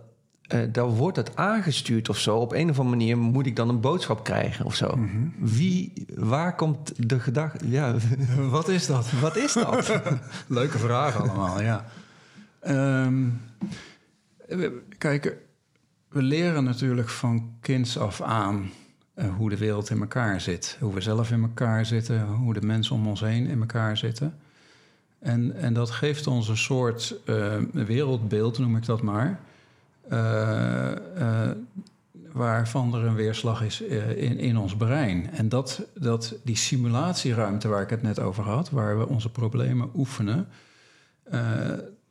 eh, 0.48 0.60
dan 0.72 0.90
wordt 0.90 1.18
het 1.18 1.36
aangestuurd 1.36 2.10
of 2.10 2.18
zo. 2.18 2.38
Op 2.38 2.54
een 2.54 2.70
of 2.70 2.80
andere 2.80 2.98
manier 2.98 3.18
moet 3.18 3.46
ik 3.46 3.56
dan 3.56 3.70
een 3.70 3.80
boodschap 3.80 4.24
krijgen 4.24 4.66
of 4.66 4.76
zo. 4.76 4.96
Mhm. 4.96 5.28
Wie, 5.38 6.06
waar 6.16 6.56
komt 6.56 7.10
de 7.10 7.20
gedachte? 7.20 7.70
Ja, 7.70 7.96
Wat 8.50 8.68
is 8.68 8.86
dat? 8.86 9.12
wat 9.12 9.36
is 9.36 9.54
dat? 9.54 10.02
Leuke 10.48 10.78
vraag 10.78 11.22
allemaal, 11.22 11.62
ja. 11.62 11.86
Ehm, 12.60 13.30
kijk, 14.98 15.38
we 16.10 16.22
leren 16.22 16.64
natuurlijk 16.64 17.10
van 17.10 17.56
kinds 17.62 17.98
af 17.98 18.22
aan 18.22 18.70
eh, 19.14 19.36
hoe 19.36 19.50
de 19.50 19.58
wereld 19.58 19.90
in 19.90 20.00
elkaar 20.00 20.42
zit. 20.42 20.78
Hoe 20.80 20.94
we 20.94 21.02
zelf 21.02 21.32
in 21.32 21.42
elkaar 21.42 21.86
zitten, 21.86 22.26
hoe 22.26 22.54
de 22.54 22.62
mensen 22.62 22.96
om 22.96 23.08
ons 23.08 23.20
heen 23.20 23.48
in 23.48 23.60
elkaar 23.60 23.98
zitten. 23.98 24.38
En, 25.20 25.56
en 25.56 25.74
dat 25.74 25.90
geeft 25.90 26.28
ons 26.28 26.48
een 26.48 26.58
soort 26.58 27.16
eh, 27.26 27.58
wereldbeeld, 27.72 28.58
noem 28.58 28.76
ik 28.76 28.86
dat 28.86 29.02
maar. 29.02 29.40
Eh, 30.10 30.92
eh, 30.92 31.52
waarvan 32.32 32.96
er 32.96 33.04
een 33.04 33.16
weerslag 33.16 33.64
is 33.64 33.86
eh, 33.86 34.10
in, 34.10 34.38
in 34.38 34.58
ons 34.58 34.76
brein. 34.76 35.30
En 35.32 35.50
dat, 35.50 35.82
dat 35.94 36.36
die 36.44 36.56
simulatieruimte 36.56 37.68
waar 37.68 37.82
ik 37.82 37.90
het 37.90 38.02
net 38.02 38.20
over 38.20 38.44
had, 38.44 38.70
waar 38.70 38.98
we 38.98 39.08
onze 39.08 39.32
problemen 39.32 39.90
oefenen, 39.96 40.48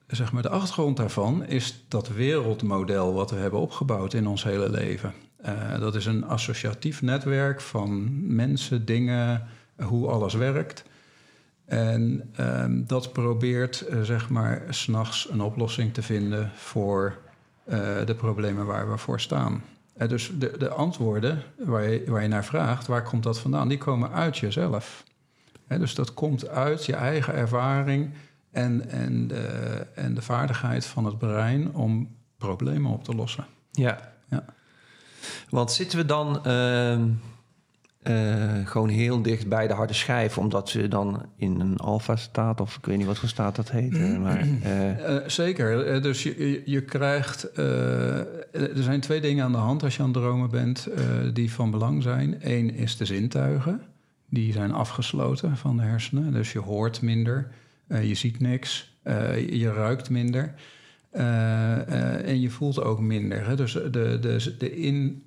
zeg 0.06 0.32
maar 0.32 0.42
de 0.42 0.48
achtergrond 0.48 0.96
daarvan 0.96 1.46
is 1.46 1.84
dat 1.88 2.08
wereldmodel 2.08 3.14
wat 3.14 3.30
we 3.30 3.36
hebben 3.36 3.60
opgebouwd 3.60 4.14
in 4.14 4.26
ons 4.26 4.44
hele 4.44 4.70
leven. 4.70 5.12
Dat 5.78 5.94
is 5.94 6.06
een 6.06 6.24
associatief 6.24 7.02
netwerk 7.02 7.60
van 7.60 8.10
mensen, 8.34 8.84
dingen, 8.84 9.46
hoe 9.76 10.08
alles 10.08 10.34
werkt. 10.34 10.84
En 11.64 12.30
ehm, 12.36 12.84
dat 12.86 13.12
probeert, 13.12 13.84
zeg 14.02 14.28
maar, 14.28 14.62
s'nachts 14.68 15.30
een 15.30 15.40
oplossing 15.40 15.94
te 15.94 16.02
vinden 16.02 16.50
voor 16.54 17.21
eh, 17.64 17.78
de 18.04 18.14
problemen 18.14 18.66
waar 18.66 18.90
we 18.90 18.96
voor 18.96 19.20
staan. 19.20 19.62
Eh, 19.94 20.08
dus 20.08 20.32
de, 20.38 20.54
de 20.58 20.68
antwoorden 20.68 21.42
waar 21.58 21.90
je, 21.90 22.04
waar 22.06 22.22
je 22.22 22.28
naar 22.28 22.44
vraagt, 22.44 22.86
waar 22.86 23.02
komt 23.02 23.22
dat 23.22 23.38
vandaan? 23.38 23.68
Die 23.68 23.78
komen 23.78 24.10
uit 24.10 24.38
jezelf. 24.38 25.04
Dus 25.68 25.94
dat 25.94 26.14
komt 26.14 26.48
uit 26.48 26.86
je 26.86 26.94
eigen 26.94 27.34
ervaring 27.34 28.10
en, 28.50 28.88
en, 28.88 29.28
de, 29.28 29.86
en 29.94 30.14
de 30.14 30.22
vaardigheid 30.22 30.86
van 30.86 31.04
het 31.04 31.18
brein 31.18 31.74
om 31.74 32.16
problemen 32.38 32.92
op 32.92 33.04
te 33.04 33.14
lossen. 33.14 33.46
ja. 33.70 34.10
Ja. 34.28 34.44
Want 35.48 35.72
zitten 35.72 35.98
we 35.98 36.04
dan 36.04 36.44
ehm, 36.44 37.08
eh, 38.02 38.14
gewoon 38.64 38.88
heel 38.88 39.22
dicht 39.22 39.48
bij 39.48 39.66
de 39.66 39.72
harde 39.72 39.92
schijf, 39.92 40.38
omdat 40.38 40.72
we 40.72 40.88
dan 40.88 41.26
in 41.36 41.60
een 41.60 41.76
alfa-staat, 41.76 42.60
of 42.60 42.76
ik 42.76 42.84
weet 42.84 42.96
niet 42.96 43.06
wat 43.06 43.18
voor 43.18 43.28
staat 43.28 43.56
dat 43.56 43.70
heet, 43.70 43.94
eh, 43.94 44.18
maar 44.18 44.46
eh, 44.62 45.16
Eh, 45.16 45.22
zeker. 45.26 46.02
Dus 46.02 46.22
je, 46.22 46.62
je, 46.64 46.80
krijgt. 46.80 47.56
er 47.56 48.70
zijn 48.74 49.00
twee 49.00 49.20
dingen 49.20 49.44
aan 49.44 49.52
de 49.52 49.58
hand 49.58 49.82
als 49.82 49.96
je 49.96 50.02
aan 50.02 50.08
het 50.08 50.22
dromen 50.22 50.50
bent 50.50 50.88
die 51.32 51.52
van 51.52 51.70
belang 51.70 52.02
zijn. 52.02 52.36
Eén 52.40 52.74
is 52.74 52.96
de 52.96 53.04
zintuigen. 53.04 53.80
Die 54.28 54.52
zijn 54.52 54.72
afgesloten 54.72 55.56
van 55.56 55.76
de 55.76 55.82
hersenen. 55.82 56.32
Dus 56.32 56.52
je 56.52 56.58
hoort 56.58 57.02
minder, 57.02 57.50
je 58.02 58.14
ziet 58.14 58.40
niks, 58.40 58.96
je 59.50 59.72
ruikt 59.74 60.10
minder. 60.10 60.54
en 62.24 62.40
je 62.40 62.50
voelt 62.50 62.82
ook 62.82 63.00
minder. 63.00 63.46
Hè? 63.46 63.56
Dus 63.56 63.72
de, 63.72 63.90
de, 63.90 64.54
de, 64.58 64.76
in, 64.76 65.22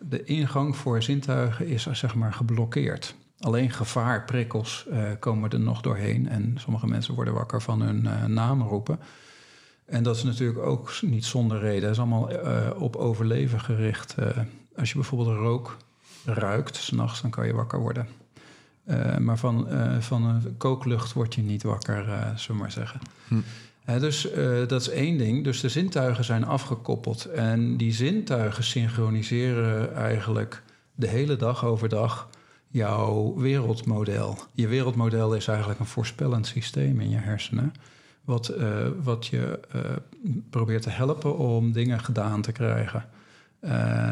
de 0.00 0.22
ingang 0.24 0.76
voor 0.76 1.02
zintuigen 1.02 1.66
is 1.66 1.86
zeg 1.92 2.14
maar 2.14 2.32
geblokkeerd. 2.32 3.14
Alleen 3.38 3.70
gevaarprikkels 3.70 4.86
eh, 4.90 5.02
komen 5.18 5.50
er 5.50 5.60
nog 5.60 5.80
doorheen. 5.80 6.28
En 6.28 6.54
sommige 6.58 6.86
mensen 6.86 7.14
worden 7.14 7.34
wakker 7.34 7.62
van 7.62 7.80
hun 7.80 8.06
eh, 8.06 8.24
naam 8.24 8.62
roepen. 8.62 8.98
En 9.86 10.02
dat 10.02 10.16
is 10.16 10.22
natuurlijk 10.22 10.58
ook 10.58 10.92
niet 11.00 11.24
zonder 11.24 11.58
reden. 11.58 11.82
Het 11.82 11.92
is 11.92 11.98
allemaal 11.98 12.30
eh, 12.30 12.82
op 12.82 12.96
overleven 12.96 13.60
gericht. 13.60 14.14
Eh, 14.18 14.26
als 14.76 14.88
je 14.88 14.94
bijvoorbeeld 14.94 15.36
rook 15.36 15.76
ruikt, 16.24 16.76
s'nachts, 16.76 17.22
dan 17.22 17.30
kan 17.30 17.46
je 17.46 17.52
wakker 17.52 17.78
worden. 17.78 18.08
Eh, 18.86 19.16
maar 19.16 19.38
van, 19.38 19.68
eh, 19.68 20.00
van 20.00 20.24
een 20.24 20.56
kooklucht 20.56 21.12
word 21.12 21.34
je 21.34 21.42
niet 21.42 21.62
wakker, 21.62 22.08
eh 22.08 22.20
zullen 22.36 22.46
we 22.46 22.52
maar 22.52 22.70
zeggen. 22.70 23.00
Hm. 23.28 23.40
Dus 23.86 24.30
eh, 24.30 24.66
dat 24.66 24.80
is 24.80 24.88
één 24.88 25.18
ding. 25.18 25.44
Dus 25.44 25.60
de 25.60 25.68
zintuigen 25.68 26.24
zijn 26.24 26.44
afgekoppeld. 26.44 27.24
En 27.24 27.76
die 27.76 27.92
zintuigen 27.92 28.64
synchroniseren 28.64 29.94
eigenlijk 29.94 30.62
de 30.94 31.08
hele 31.08 31.36
dag 31.36 31.64
overdag 31.64 32.28
jouw 32.68 33.34
wereldmodel. 33.36 34.38
Je 34.52 34.66
wereldmodel 34.66 35.34
is 35.34 35.48
eigenlijk 35.48 35.80
een 35.80 35.86
voorspellend 35.86 36.46
systeem 36.46 37.00
in 37.00 37.10
je 37.10 37.16
hersenen. 37.16 37.72
Wat, 38.24 38.48
eh, 38.48 38.68
wat 39.02 39.26
je 39.26 39.60
eh, 39.70 39.80
probeert 40.50 40.82
te 40.82 40.90
helpen 40.90 41.38
om 41.38 41.72
dingen 41.72 42.00
gedaan 42.00 42.42
te 42.42 42.52
krijgen. 42.52 43.04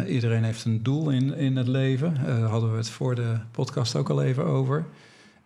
Iedereen 0.06 0.44
heeft 0.44 0.64
een 0.64 0.82
doel 0.82 1.10
in, 1.10 1.34
in 1.34 1.56
het 1.56 1.68
leven. 1.68 2.14
Daar 2.24 2.40
hadden 2.40 2.70
we 2.70 2.76
het 2.76 2.90
voor 2.90 3.14
de 3.14 3.36
podcast 3.50 3.96
ook 3.96 4.10
al 4.10 4.22
even 4.22 4.44
over. 4.44 4.84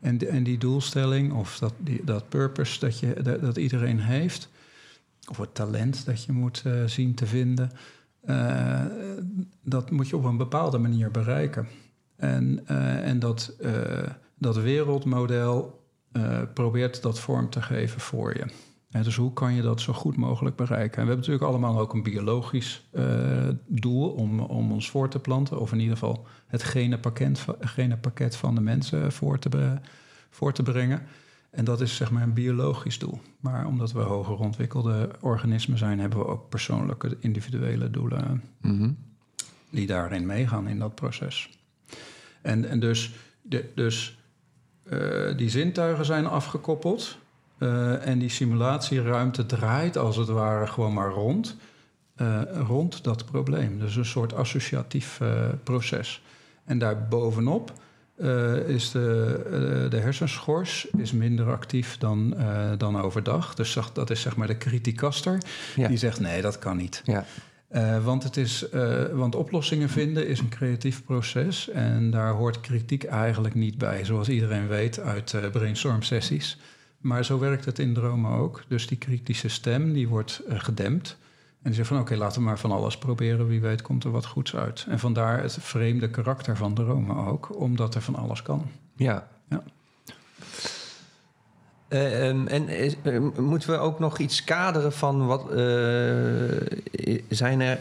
En, 0.01 0.29
en 0.29 0.43
die 0.43 0.59
doelstelling, 0.59 1.33
of 1.33 1.59
dat, 1.59 1.75
die, 1.79 2.05
dat 2.05 2.29
purpose 2.29 2.81
dat, 2.81 2.99
je, 2.99 3.39
dat, 3.41 3.57
iedereen 3.57 4.01
heeft, 4.01 4.49
of 5.29 5.37
het 5.37 5.55
talent 5.55 6.07
dat 6.07 6.25
je 6.25 6.33
moet 6.33 6.63
eh, 6.65 6.85
zien 6.85 7.15
te 7.15 7.27
vinden, 7.27 7.71
eh, 8.21 8.85
dat 9.63 9.91
moet 9.91 10.09
je 10.09 10.17
op 10.17 10.25
een 10.25 10.37
bepaalde 10.37 10.79
manier 10.79 11.11
bereiken. 11.11 11.67
En, 12.17 12.67
eh, 12.67 13.09
en 13.09 13.19
dat, 13.19 13.57
dat 14.39 14.57
wereldmodel 14.57 15.77
probeert 16.55 17.03
dat 17.03 17.19
vorm 17.19 17.51
te 17.51 17.63
geven 17.63 18.01
voor 18.01 18.37
je. 18.37 18.47
En 18.91 19.03
dus 19.03 19.17
hoe 19.17 19.33
kan 19.33 19.55
je 19.55 19.63
dat 19.63 19.81
zo 19.81 19.93
goed 19.93 20.17
mogelijk 20.17 20.57
bereiken? 20.57 20.99
En 20.99 21.03
we 21.03 21.13
hebben 21.13 21.17
natuurlijk 21.17 21.45
allemaal 21.45 21.79
ook 21.79 21.95
een 21.95 22.03
biologisch 22.03 22.89
eh, 22.91 23.49
doel 23.67 24.11
om, 24.11 24.41
om 24.41 24.73
ons 24.73 24.91
voor 24.91 25.09
te 25.09 25.19
planten, 25.19 25.61
of 25.61 25.73
in 25.73 25.79
ieder 25.79 25.97
geval 25.97 26.27
het 26.47 26.63
genenpakket, 26.63 27.47
genenpakket 27.61 28.37
van 28.37 28.55
de 28.55 28.61
mensen 28.61 29.13
voor 29.13 29.39
te, 29.39 29.49
be- 29.49 29.81
voor 30.31 30.53
te 30.53 30.63
brengen. 30.63 31.03
En 31.51 31.65
dat 31.65 31.81
is 31.81 31.97
zeg 31.97 32.11
maar 32.11 32.23
een 32.23 32.33
biologisch 32.33 32.99
doel. 32.99 33.21
Maar 33.41 33.67
omdat 33.67 33.93
we 33.93 34.01
hoger 34.01 34.39
ontwikkelde 34.39 35.11
organismen 35.21 35.79
zijn, 35.79 35.99
hebben 35.99 36.19
we 36.19 36.27
ook 36.27 36.49
persoonlijke, 36.49 37.17
individuele 37.21 37.91
doelen 37.91 38.43
mhm. 38.61 38.91
die 39.71 39.87
daarin 39.87 40.27
meegaan 40.27 40.69
in 40.69 40.79
dat 40.79 40.95
proces. 40.95 41.59
En, 42.43 42.65
en 42.65 42.81
dus, 42.81 43.15
de, 43.43 43.73
dus 43.75 44.19
eh, 44.83 45.37
die 45.37 45.51
zintuigen 45.51 46.05
zijn 46.05 46.27
afgekoppeld. 46.27 47.19
Eh, 47.59 48.07
en 48.07 48.19
die 48.19 48.29
simulatieruimte 48.29 49.47
draait 49.47 49.97
als 49.97 50.17
het 50.17 50.29
ware 50.29 50.67
gewoon 50.67 50.93
maar 50.93 51.11
rond. 51.11 51.57
eh, 52.17 52.41
rond 52.67 53.05
dat 53.05 53.25
probleem. 53.25 53.79
Dus 53.79 53.97
een 53.97 54.05
soort 54.05 54.35
associatief 54.35 55.21
eh, 55.21 55.49
proces. 55.63 56.23
En 56.65 56.79
daarbovenop 56.79 57.73
is 58.67 58.91
de, 58.91 59.87
de 59.91 59.97
hersenschors 59.97 60.87
is 60.97 61.13
minder 61.13 61.51
actief 61.51 61.99
dan, 61.99 62.37
dan 62.79 63.01
overdag. 63.01 63.55
Dus 63.55 63.79
dat 63.93 64.11
is 64.11 64.21
zeg 64.21 64.37
maar 64.37 64.47
de 64.47 64.59
criticaster. 64.59 65.39
Ja. 65.77 65.89
Die 65.89 65.97
zegt 65.97 66.21
nee, 66.21 66.43
dat 66.43 66.59
kan 66.59 66.77
niet. 66.77 67.03
ja. 67.05 67.25
Want, 68.03 68.23
het 68.23 68.37
is, 68.37 68.67
want 69.13 69.35
oplossingen 69.35 69.89
vinden 69.89 70.27
is 70.27 70.39
een 70.39 70.49
creatief 70.49 71.05
proces 71.05 71.69
en 71.69 72.11
daar 72.11 72.33
hoort 72.33 72.61
kritiek 72.61 73.05
eigenlijk 73.05 73.55
niet 73.55 73.79
bij, 73.79 74.05
zoals 74.05 74.29
iedereen 74.29 74.69
weet 74.69 75.01
uit 75.01 75.35
eh, 75.35 75.51
brainstorm 75.51 76.03
sessies. 76.03 76.59
Maar 76.99 77.25
zo 77.25 77.39
werkt 77.39 77.65
het 77.65 77.79
in 77.79 77.95
dromen 77.95 78.31
ook. 78.31 78.63
Dus 78.69 78.87
die 78.87 78.99
kritische 78.99 79.49
stem 79.49 79.93
die 79.93 80.09
wordt 80.09 80.43
eh, 80.49 80.59
gedempt. 80.61 81.17
En 81.63 81.65
die 81.65 81.75
zegt 81.75 81.89
van 81.89 81.99
oké, 82.01 82.17
laten 82.17 82.39
we 82.41 82.45
maar 82.47 82.59
van 82.59 82.71
alles 82.73 82.99
proberen, 82.99 83.47
wie 83.49 83.61
weet 83.61 83.83
komt 83.83 84.05
er 84.05 84.11
wat 84.11 84.27
goeds 84.27 84.57
uit. 84.57 84.87
En 84.89 84.99
vandaar 84.99 85.43
het 85.43 85.57
vreemde 85.61 86.11
karakter 86.11 86.57
van 86.57 86.75
dromen 86.75 87.17
ook, 87.27 87.57
omdat 87.61 87.95
er 87.95 88.03
van 88.03 88.15
alles 88.15 88.43
kan. 88.43 88.67
Ja. 88.97 89.29
Ja. 89.49 89.63
Eh, 91.89 92.29
ehm, 92.29 92.47
en 92.47 92.69
is- 92.69 92.97
eh, 93.03 93.21
moeten 93.39 93.71
we 93.71 93.77
ook 93.79 93.99
nog 93.99 94.19
iets 94.19 94.45
kaderen 94.45 94.93
van 94.93 95.27
wat 95.27 95.45
zijn 97.29 97.61
er? 97.61 97.79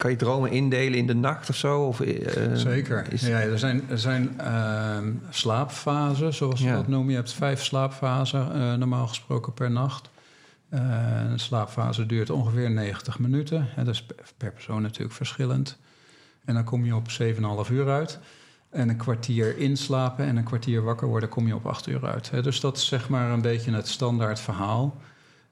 Kan 0.00 0.10
je 0.10 0.16
dromen 0.16 0.50
indelen 0.50 0.98
in 0.98 1.06
de 1.06 1.14
nacht 1.14 1.48
of 1.48 1.56
zo? 1.56 1.80
Of, 1.82 2.00
eh, 2.00 2.54
Zeker. 2.54 3.12
is- 3.12 3.26
ja, 3.26 3.40
er 3.40 3.58
zijn, 3.58 3.82
er 3.88 3.98
zijn 3.98 4.38
ehm, 4.40 5.12
slaapfasen, 5.30 6.34
zoals 6.34 6.60
Ja. 6.60 6.74
dat 6.74 6.88
noemen. 6.88 7.10
Je 7.10 7.16
hebt 7.16 7.32
vijf 7.32 7.62
slaapfasen 7.64 8.52
eh, 8.54 8.74
normaal 8.74 9.06
gesproken 9.06 9.52
per 9.54 9.70
nacht. 9.70 10.10
Eh, 10.68 10.80
een 11.30 11.38
slaapfase 11.40 12.06
duurt 12.06 12.30
ongeveer 12.30 12.70
90 12.70 13.18
minuten. 13.18 13.66
Hè, 13.74 13.84
dat 13.84 13.94
is 13.94 14.02
per, 14.02 14.16
per 14.36 14.52
persoon 14.52 14.82
natuurlijk 14.82 15.14
verschillend. 15.14 15.76
En 16.44 16.54
dan 16.54 16.64
kom 16.64 16.84
je 16.84 16.94
op 16.96 17.10
7,5 17.10 17.70
uur 17.70 17.88
uit. 17.88 18.18
En 18.70 18.88
een 18.88 18.96
kwartier 18.96 19.58
inslapen 19.58 20.24
en 20.26 20.36
een 20.36 20.44
kwartier 20.44 20.82
wakker 20.82 21.08
worden, 21.08 21.28
kom 21.28 21.46
je 21.46 21.54
op 21.54 21.66
8 21.66 21.86
uur 21.86 22.06
uit. 22.06 22.30
Hè. 22.30 22.42
Dus 22.42 22.60
dat 22.60 22.76
is 22.76 22.86
zeg 22.86 23.08
maar 23.08 23.30
een 23.30 23.40
beetje 23.42 23.72
het 23.72 23.88
standaard 23.88 24.40
verhaal. 24.40 24.96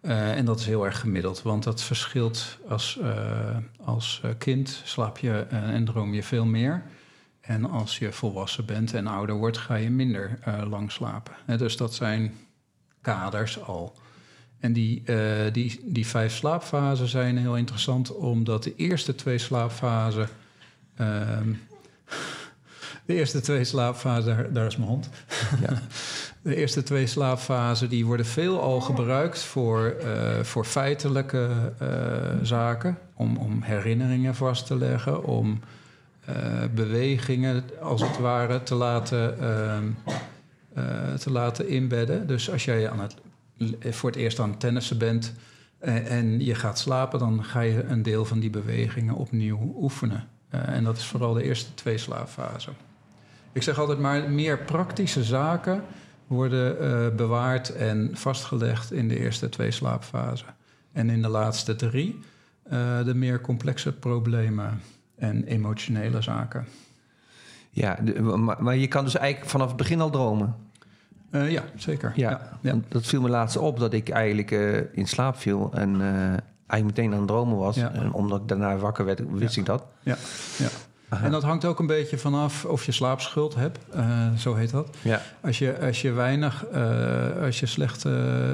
Eh, 0.00 0.36
en 0.36 0.44
dat 0.44 0.60
is 0.60 0.66
heel 0.66 0.84
erg 0.84 1.00
gemiddeld, 1.00 1.42
want 1.42 1.64
dat 1.64 1.82
verschilt 1.82 2.58
als, 2.68 2.98
eh, 2.98 3.56
als 3.84 4.20
eh, 4.24 4.30
kind 4.38 4.82
slaap 4.84 5.18
je 5.18 5.46
en 5.50 5.84
droom 5.84 6.14
je 6.14 6.22
veel 6.22 6.44
meer. 6.44 6.82
En 7.40 7.70
als 7.70 7.98
je 7.98 8.12
volwassen 8.12 8.64
bent 8.64 8.94
en 8.94 9.06
ouder 9.06 9.34
wordt, 9.34 9.58
ga 9.58 9.74
je 9.74 9.90
minder 9.90 10.38
lang 10.68 10.92
slapen. 10.92 11.34
Dus 11.58 11.76
dat 11.76 11.94
zijn 11.94 12.34
kaders 13.00 13.62
al. 13.62 13.94
En 14.60 14.72
die, 14.72 15.02
die, 15.52 15.80
die 15.84 16.06
vijf 16.06 16.34
slaapfasen 16.34 17.08
zijn 17.08 17.38
heel 17.38 17.56
interessant, 17.56 18.14
omdat 18.14 18.62
de 18.62 18.74
eerste 18.76 19.14
twee 19.14 19.38
slaapfasen. 19.38 20.28
ehm, 20.96 21.52
de 23.06 23.14
eerste 23.14 23.40
twee 23.40 23.64
slaapfasen, 23.64 24.36
daar, 24.36 24.52
daar 24.52 24.66
is 24.66 24.76
mijn 24.76 24.88
hond. 24.88 25.08
Ja. 25.60 25.82
De 26.42 26.56
eerste 26.56 26.82
twee 26.82 27.06
slaapfasen 27.06 27.88
die 27.88 28.06
worden 28.06 28.26
veelal 28.26 28.80
gebruikt 28.80 29.42
voor, 29.42 29.84
eh, 29.84 30.40
voor 30.42 30.64
feitelijke 30.64 31.48
eh, 31.78 31.88
zaken. 32.42 32.98
Om, 33.14 33.36
om 33.36 33.62
herinneringen 33.62 34.34
vast 34.34 34.66
te 34.66 34.76
leggen, 34.76 35.24
om 35.24 35.60
eh, 36.28 36.64
bewegingen 36.74 37.64
als 37.80 38.02
het 38.02 38.18
ware 38.18 38.62
te 38.62 38.74
laten, 38.74 39.40
ehm, 39.40 39.84
eh, 40.74 41.14
te 41.14 41.30
laten 41.30 41.68
inbedden. 41.68 42.26
Dus 42.26 42.50
als 42.50 42.64
jij 42.64 42.90
aan 42.90 43.00
het, 43.00 43.14
voor 43.94 44.10
het 44.10 44.18
eerst 44.18 44.38
aan 44.38 44.50
het 44.50 44.60
tennissen 44.60 44.98
bent 44.98 45.32
en 45.78 46.44
je 46.44 46.54
gaat 46.54 46.78
slapen, 46.78 47.18
dan 47.18 47.44
ga 47.44 47.60
je 47.60 47.84
een 47.84 48.02
deel 48.02 48.24
van 48.24 48.38
die 48.38 48.50
bewegingen 48.50 49.14
opnieuw 49.14 49.74
oefenen. 49.80 50.28
En 50.48 50.84
dat 50.84 50.96
is 50.96 51.06
vooral 51.06 51.32
de 51.32 51.42
eerste 51.42 51.74
twee 51.74 51.98
slaapfasen. 51.98 52.72
Ik 53.52 53.62
zeg 53.62 53.78
altijd 53.78 53.98
maar, 53.98 54.30
meer 54.30 54.58
praktische 54.58 55.24
zaken 55.24 55.82
worden 56.28 56.80
eh, 56.80 57.16
bewaard 57.16 57.68
en 57.74 58.10
vastgelegd 58.12 58.92
in 58.92 59.08
de 59.08 59.18
eerste 59.18 59.48
twee 59.48 59.70
slaapfasen. 59.70 60.46
En 60.92 61.10
in 61.10 61.22
de 61.22 61.28
laatste 61.28 61.76
drie 61.76 62.18
eh, 62.62 63.04
de 63.04 63.14
meer 63.14 63.40
complexe 63.40 63.92
problemen 63.92 64.80
en 65.16 65.44
emotionele 65.44 66.22
zaken. 66.22 66.64
Ja, 67.70 67.98
de- 68.04 68.20
maar, 68.22 68.62
maar 68.62 68.76
je 68.76 68.88
kan 68.88 69.04
dus 69.04 69.16
eigenlijk 69.16 69.50
vanaf 69.50 69.68
het 69.68 69.76
begin 69.76 70.00
al 70.00 70.10
dromen. 70.10 70.56
Eh, 71.30 71.50
ja, 71.50 71.62
zeker. 71.76 72.12
Ja, 72.16 72.58
ja. 72.60 72.78
dat 72.88 73.06
viel 73.06 73.20
me 73.20 73.28
laatst 73.28 73.56
op 73.56 73.78
dat 73.78 73.92
ik 73.92 74.08
eigenlijk 74.08 74.50
in 74.92 75.06
slaap 75.06 75.36
viel 75.36 75.70
en 75.74 76.00
eigenlijk 76.66 76.84
meteen 76.96 77.12
aan 77.12 77.18
het 77.18 77.28
dromen 77.28 77.56
was. 77.58 77.76
Ja. 77.76 77.92
En 77.92 78.12
omdat 78.12 78.40
ik 78.40 78.48
daarna 78.48 78.76
wakker 78.76 79.04
werd, 79.04 79.20
wist 79.30 79.56
ik 79.56 79.64
dat. 79.66 79.84
ja. 80.02 80.16
ja. 80.58 80.68
Aha. 81.08 81.24
En 81.24 81.30
dat 81.30 81.42
hangt 81.42 81.64
ook 81.64 81.78
een 81.78 81.86
beetje 81.86 82.18
vanaf 82.18 82.64
of 82.64 82.84
je 82.84 82.92
slaapschuld 82.92 83.54
hebt, 83.54 83.78
eh, 83.90 84.32
zo 84.32 84.54
heet 84.54 84.70
dat. 84.70 84.96
Ja, 85.02 85.22
Als 85.40 85.58
je, 85.58 85.80
als 85.80 86.02
je 86.02 86.12
weinig, 86.12 86.64
eh, 86.64 87.42
als 87.42 87.60
je 87.60 87.66
slechte 87.66 88.10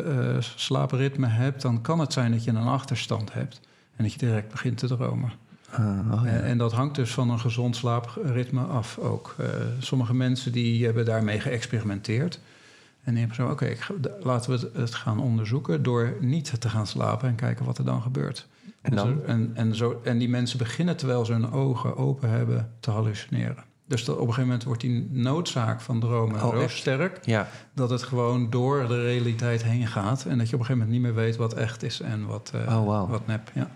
eh, 0.06 0.40
slaapritme 0.40 1.26
hebt, 1.26 1.62
dan 1.62 1.80
kan 1.80 1.98
het 1.98 2.12
zijn 2.12 2.32
dat 2.32 2.44
je 2.44 2.50
een 2.50 2.56
achterstand 2.56 3.32
hebt. 3.32 3.60
En 3.96 4.04
dat 4.04 4.12
je 4.12 4.18
direct 4.18 4.50
begint 4.50 4.78
te 4.78 4.86
dromen. 4.86 5.32
Ah, 5.70 6.12
oh 6.12 6.20
ja. 6.24 6.30
En, 6.30 6.44
en 6.44 6.58
dat 6.58 6.72
hangt 6.72 6.94
dus 6.94 7.10
van 7.10 7.30
een 7.30 7.40
gezond 7.40 7.76
slaapritme 7.76 8.62
af 8.62 8.98
ook. 8.98 9.36
Sommige 9.78 10.14
mensen 10.14 10.52
die 10.52 10.84
hebben 10.84 11.04
daarmee 11.04 11.40
geëxperimenteerd. 11.40 12.40
En 13.02 13.10
die 13.10 13.18
hebben 13.18 13.36
zo, 13.36 13.50
oké, 13.50 13.76
laten 14.22 14.50
we 14.50 14.70
het 14.74 14.94
gaan 14.94 15.20
onderzoeken 15.20 15.82
door 15.82 16.14
niet 16.20 16.60
te 16.60 16.68
gaan 16.68 16.86
slapen 16.86 17.28
en 17.28 17.34
kijken 17.34 17.64
wat 17.64 17.78
er 17.78 17.84
dan 17.84 18.02
gebeurt. 18.02 18.46
En 18.82 18.94
dan? 18.96 19.06
zo, 19.06 19.22
en, 19.26 19.50
en, 19.54 19.74
zo, 19.74 20.00
en 20.04 20.18
die 20.18 20.28
mensen 20.28 20.58
beginnen 20.58 20.96
terwijl 20.96 21.24
ze 21.24 21.32
hun 21.32 21.52
ogen 21.52 21.96
open 21.96 22.30
hebben 22.30 22.72
te 22.80 22.90
hallucineren. 22.90 23.64
Dus 23.86 24.04
dat 24.04 24.14
op 24.14 24.20
een 24.20 24.26
gegeven 24.26 24.46
moment 24.48 24.64
wordt 24.64 24.80
die 24.80 25.08
noodzaak 25.10 25.80
van 25.80 26.00
dromen 26.00 26.42
Oh, 26.42 26.48
zo 26.48 26.60
echt? 26.60 26.76
sterk 26.76 27.18
ja. 27.22 27.48
dat 27.74 27.90
het 27.90 28.02
gewoon 28.02 28.50
door 28.50 28.86
de 28.88 29.02
realiteit 29.02 29.64
heen 29.64 29.86
gaat. 29.86 30.24
En 30.24 30.38
dat 30.38 30.48
je 30.48 30.54
op 30.54 30.60
een 30.60 30.66
gegeven 30.66 30.86
moment 30.86 30.90
niet 30.90 31.00
meer 31.00 31.14
weet 31.24 31.36
wat 31.36 31.52
echt 31.54 31.82
is 31.82 32.00
en 32.00 32.26
wat, 32.26 32.52
eh, 32.54 32.78
Oh, 32.86 33.10
wat 33.10 33.26
nep. 33.26 33.50
Ja. 33.54 33.70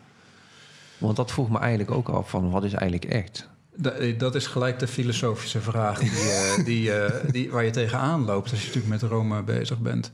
Want 0.98 1.16
dat 1.16 1.30
vroeg 1.32 1.50
me 1.50 1.58
eigenlijk 1.58 1.90
ook 1.90 2.08
af 2.08 2.30
van 2.30 2.50
wat 2.50 2.64
is 2.64 2.72
eigenlijk 2.72 3.12
echt? 3.12 3.48
Eh, 3.82 4.18
Dat 4.18 4.34
is 4.34 4.46
gelijk 4.46 4.78
de 4.78 4.86
filosofische 4.88 5.60
vraag 5.60 5.98
die, 5.98 6.10
eh, 6.10 6.64
die, 6.64 6.90
die, 7.32 7.50
waar 7.50 7.64
je 7.64 7.70
tegenaan 7.70 8.24
loopt 8.24 8.50
als 8.50 8.60
je 8.60 8.66
natuurlijk 8.66 9.00
met 9.02 9.10
Rome 9.10 9.42
bezig 9.42 9.78
bent. 9.78 10.12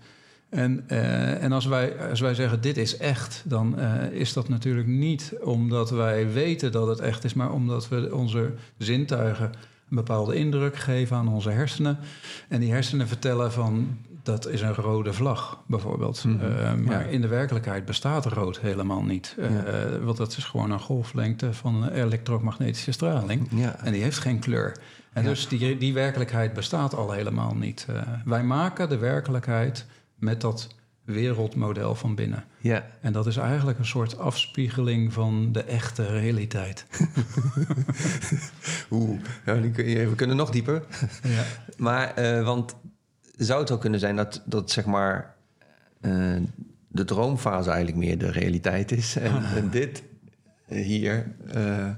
En, 0.55 0.85
eh, 0.87 1.43
en 1.43 1.53
als, 1.53 1.67
wij, 1.67 2.09
als 2.11 2.21
wij 2.21 2.35
zeggen 2.35 2.61
dit 2.61 2.77
is 2.77 2.97
echt, 2.97 3.43
dan 3.47 3.79
eh, 3.79 4.11
is 4.11 4.33
dat 4.33 4.49
natuurlijk 4.49 4.87
niet 4.87 5.33
omdat 5.43 5.91
wij 5.91 6.33
weten 6.33 6.73
dat 6.73 6.87
het 6.87 7.01
echt 7.01 7.25
is, 7.25 7.35
maar 7.35 7.53
omdat 7.53 7.89
we 7.89 8.15
onze 8.15 8.53
zintuigen 8.77 9.45
een 9.91 9.97
bepaalde 9.97 10.35
indruk 10.35 10.77
geven 10.77 11.17
aan 11.17 11.29
onze 11.29 11.51
hersenen. 11.51 11.99
En 12.49 12.61
die 12.61 12.73
hersenen 12.73 13.09
vertellen 13.09 13.53
van 13.53 13.99
dat 14.23 14.49
is 14.49 14.61
een 14.61 14.75
rode 14.75 15.13
vlag, 15.13 15.63
bijvoorbeeld. 15.67 16.25
Mhm, 16.25 16.45
Eh, 16.45 16.75
maar 16.75 17.01
ja. 17.01 17.07
in 17.07 17.21
de 17.21 17.29
werkelijkheid 17.29 17.85
bestaat 17.85 18.27
rood 18.27 18.61
helemaal 18.61 19.03
niet. 19.03 19.37
Ja. 19.39 19.99
want 20.03 20.17
dat 20.17 20.37
is 20.37 20.45
gewoon 20.45 20.71
een 20.71 20.81
golflengte 20.81 21.53
van 21.53 21.89
elektromagnetische 21.89 22.93
straling. 22.93 23.49
Ja. 23.51 23.77
En 23.85 23.93
die 23.93 24.03
heeft 24.03 24.19
geen 24.19 24.39
kleur. 24.39 24.77
En 25.13 25.25
dus 25.25 25.49
die, 25.49 25.79
die 25.79 25.95
werkelijkheid 25.95 26.53
bestaat 26.53 26.95
al 26.95 27.13
helemaal 27.13 27.55
niet. 27.55 27.87
Wij 28.25 28.43
maken 28.45 28.89
de 28.89 28.99
werkelijkheid 28.99 29.87
met 30.25 30.41
dat 30.41 30.75
wereldmodel 31.05 31.95
van 31.95 32.15
binnen. 32.15 32.45
ja. 32.61 32.87
En 33.01 33.13
dat 33.13 33.27
is 33.27 33.37
eigenlijk 33.37 33.79
een 33.79 33.87
soort 33.87 34.19
afspiegeling 34.19 35.13
van 35.13 35.53
de 35.53 35.63
echte 35.63 36.07
realiteit. 36.07 36.87
Oeh, 38.91 39.21
ja, 39.47 39.55
die 39.55 39.71
kun 39.71 39.85
je- 39.89 40.09
we 40.09 40.15
kunnen 40.15 40.37
nog 40.37 40.51
dieper. 40.51 40.83
ja. 41.37 41.43
Maar, 41.77 42.15
eh, 42.15 42.45
want 42.45 42.75
zou 43.37 43.61
het 43.61 43.71
ook 43.71 43.81
kunnen 43.81 44.01
zijn 44.01 44.17
dat, 44.17 44.43
dat 44.47 44.71
zeg 44.71 44.85
maar 44.85 45.35
eh, 46.01 46.37
de 46.89 47.05
droomfase 47.05 47.69
eigenlijk 47.71 47.99
meer 47.99 48.19
de 48.19 48.31
realiteit 48.31 48.93
is 48.93 49.17
en, 49.17 49.45
en 49.45 49.71
dit 49.71 50.03
hier 50.67 51.35
eh, 51.53 51.89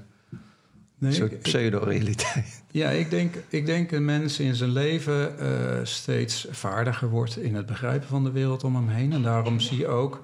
Nee, 0.97 1.09
een 1.09 1.15
soort 1.15 1.41
pseudo-realiteit? 1.41 2.63
Ja, 2.71 2.89
ik 2.89 3.09
denk, 3.09 3.35
ik 3.49 3.65
denk 3.65 3.91
een 3.91 4.05
mens 4.05 4.39
in 4.39 4.55
zijn 4.55 4.69
leven 4.69 5.39
eh, 5.39 5.47
steeds 5.83 6.47
vaardiger 6.51 7.09
wordt 7.09 7.37
in 7.37 7.55
het 7.55 7.65
begrijpen 7.65 8.07
van 8.07 8.23
de 8.23 8.31
wereld 8.31 8.63
om 8.63 8.75
hem 8.75 8.87
heen. 8.87 9.13
En 9.13 9.21
daarom 9.21 9.59
zie 9.59 9.77
je 9.77 9.87
ook, 9.87 10.21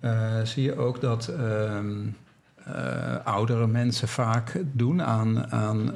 eh, 0.00 0.40
zie 0.42 0.62
je 0.62 0.76
ook 0.76 1.00
dat 1.00 1.28
ehm, 1.28 2.06
eh, 2.64 3.16
oudere 3.24 3.66
mensen 3.66 4.08
vaak 4.08 4.62
doen 4.72 5.02
aan, 5.02 5.52
aan 5.52 5.94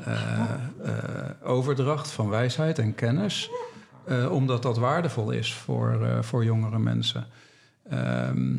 overdracht 1.43 2.11
van 2.11 2.29
wijsheid 2.29 2.79
en 2.79 2.95
kennis. 2.95 3.51
omdat 4.31 4.63
dat 4.63 4.79
waardevol 4.79 5.31
is 5.31 5.55
voor, 5.55 6.19
voor 6.21 6.45
jongere 6.45 6.79
mensen. 6.79 7.27
Ehm, 7.91 8.57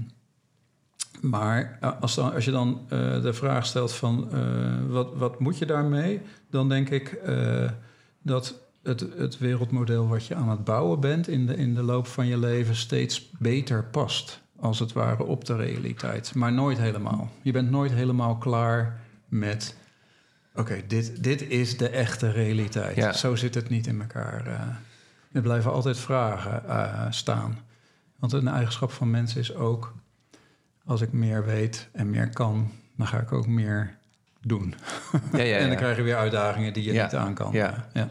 maar 1.22 1.78
eh, 1.82 1.92
als, 2.02 2.16
dan, 2.16 2.34
als 2.34 2.46
je 2.46 2.52
dan 2.52 2.86
eh, 2.90 3.22
de 3.22 3.34
vraag 3.34 3.66
stelt 3.66 3.94
van 3.94 4.32
eh, 4.32 4.42
wat, 4.88 5.16
wat 5.16 5.40
moet 5.40 5.58
je 5.58 5.66
daarmee, 5.66 6.22
dan 6.50 6.70
denk 6.70 6.90
ik 6.90 7.20
dat 8.22 8.56
het, 8.84 9.06
het 9.18 9.38
wereldmodel 9.38 10.08
wat 10.08 10.26
je 10.26 10.36
aan 10.36 10.50
het 10.50 10.64
bouwen 10.64 11.00
bent 11.00 11.28
in 11.28 11.46
de, 11.46 11.56
in 11.56 11.74
de 11.74 11.84
loop 11.84 12.08
van 12.08 12.28
je 12.28 12.38
leven 12.38 12.76
steeds 12.76 13.32
beter 13.40 13.84
past, 13.84 14.42
als 14.60 14.80
het 14.80 14.94
ware, 14.94 15.24
op 15.24 15.46
de 15.46 15.56
realiteit. 15.56 16.36
Maar 16.36 16.54
nooit 16.54 16.78
helemaal. 16.78 17.30
Je 17.42 17.52
bent 17.52 17.70
nooit 17.70 17.92
helemaal 17.92 18.38
klaar 18.38 19.00
met, 19.28 19.76
oké, 20.56 20.82
dit, 20.88 21.24
dit 21.24 21.50
is 21.50 21.78
de 21.78 21.90
echte 21.90 22.32
realiteit. 22.32 22.96
Ja. 22.96 23.14
Zo 23.14 23.36
zit 23.36 23.56
het 23.56 23.70
niet 23.70 23.88
in 23.88 24.02
elkaar. 24.02 24.48
er 25.32 25.42
blijven 25.42 25.72
altijd 25.72 25.98
vragen 25.98 27.14
staan. 27.14 27.58
Want 28.20 28.34
een 28.34 28.48
eigenschap 28.48 28.92
van 28.92 29.10
mensen 29.10 29.40
is 29.40 29.56
ook 29.56 29.94
als 30.86 31.02
ik 31.02 31.12
meer 31.12 31.46
weet 31.46 31.90
en 31.92 32.10
meer 32.10 32.30
kan, 32.30 32.72
dan 32.98 33.08
ga 33.08 33.20
ik 33.20 33.32
ook 33.32 33.48
meer 33.48 33.98
doen. 34.42 34.74
Ja, 35.32 35.42
ja, 35.42 35.58
en 35.64 35.68
dan 35.68 35.78
krijg 35.78 35.98
je 35.98 36.04
weer 36.04 36.18
uitdagingen 36.18 36.74
die 36.74 36.84
je 36.84 37.02
niet 37.02 37.16
aan 37.16 37.34
kan. 37.34 37.52
ja. 37.52 37.88
ja. 37.94 38.10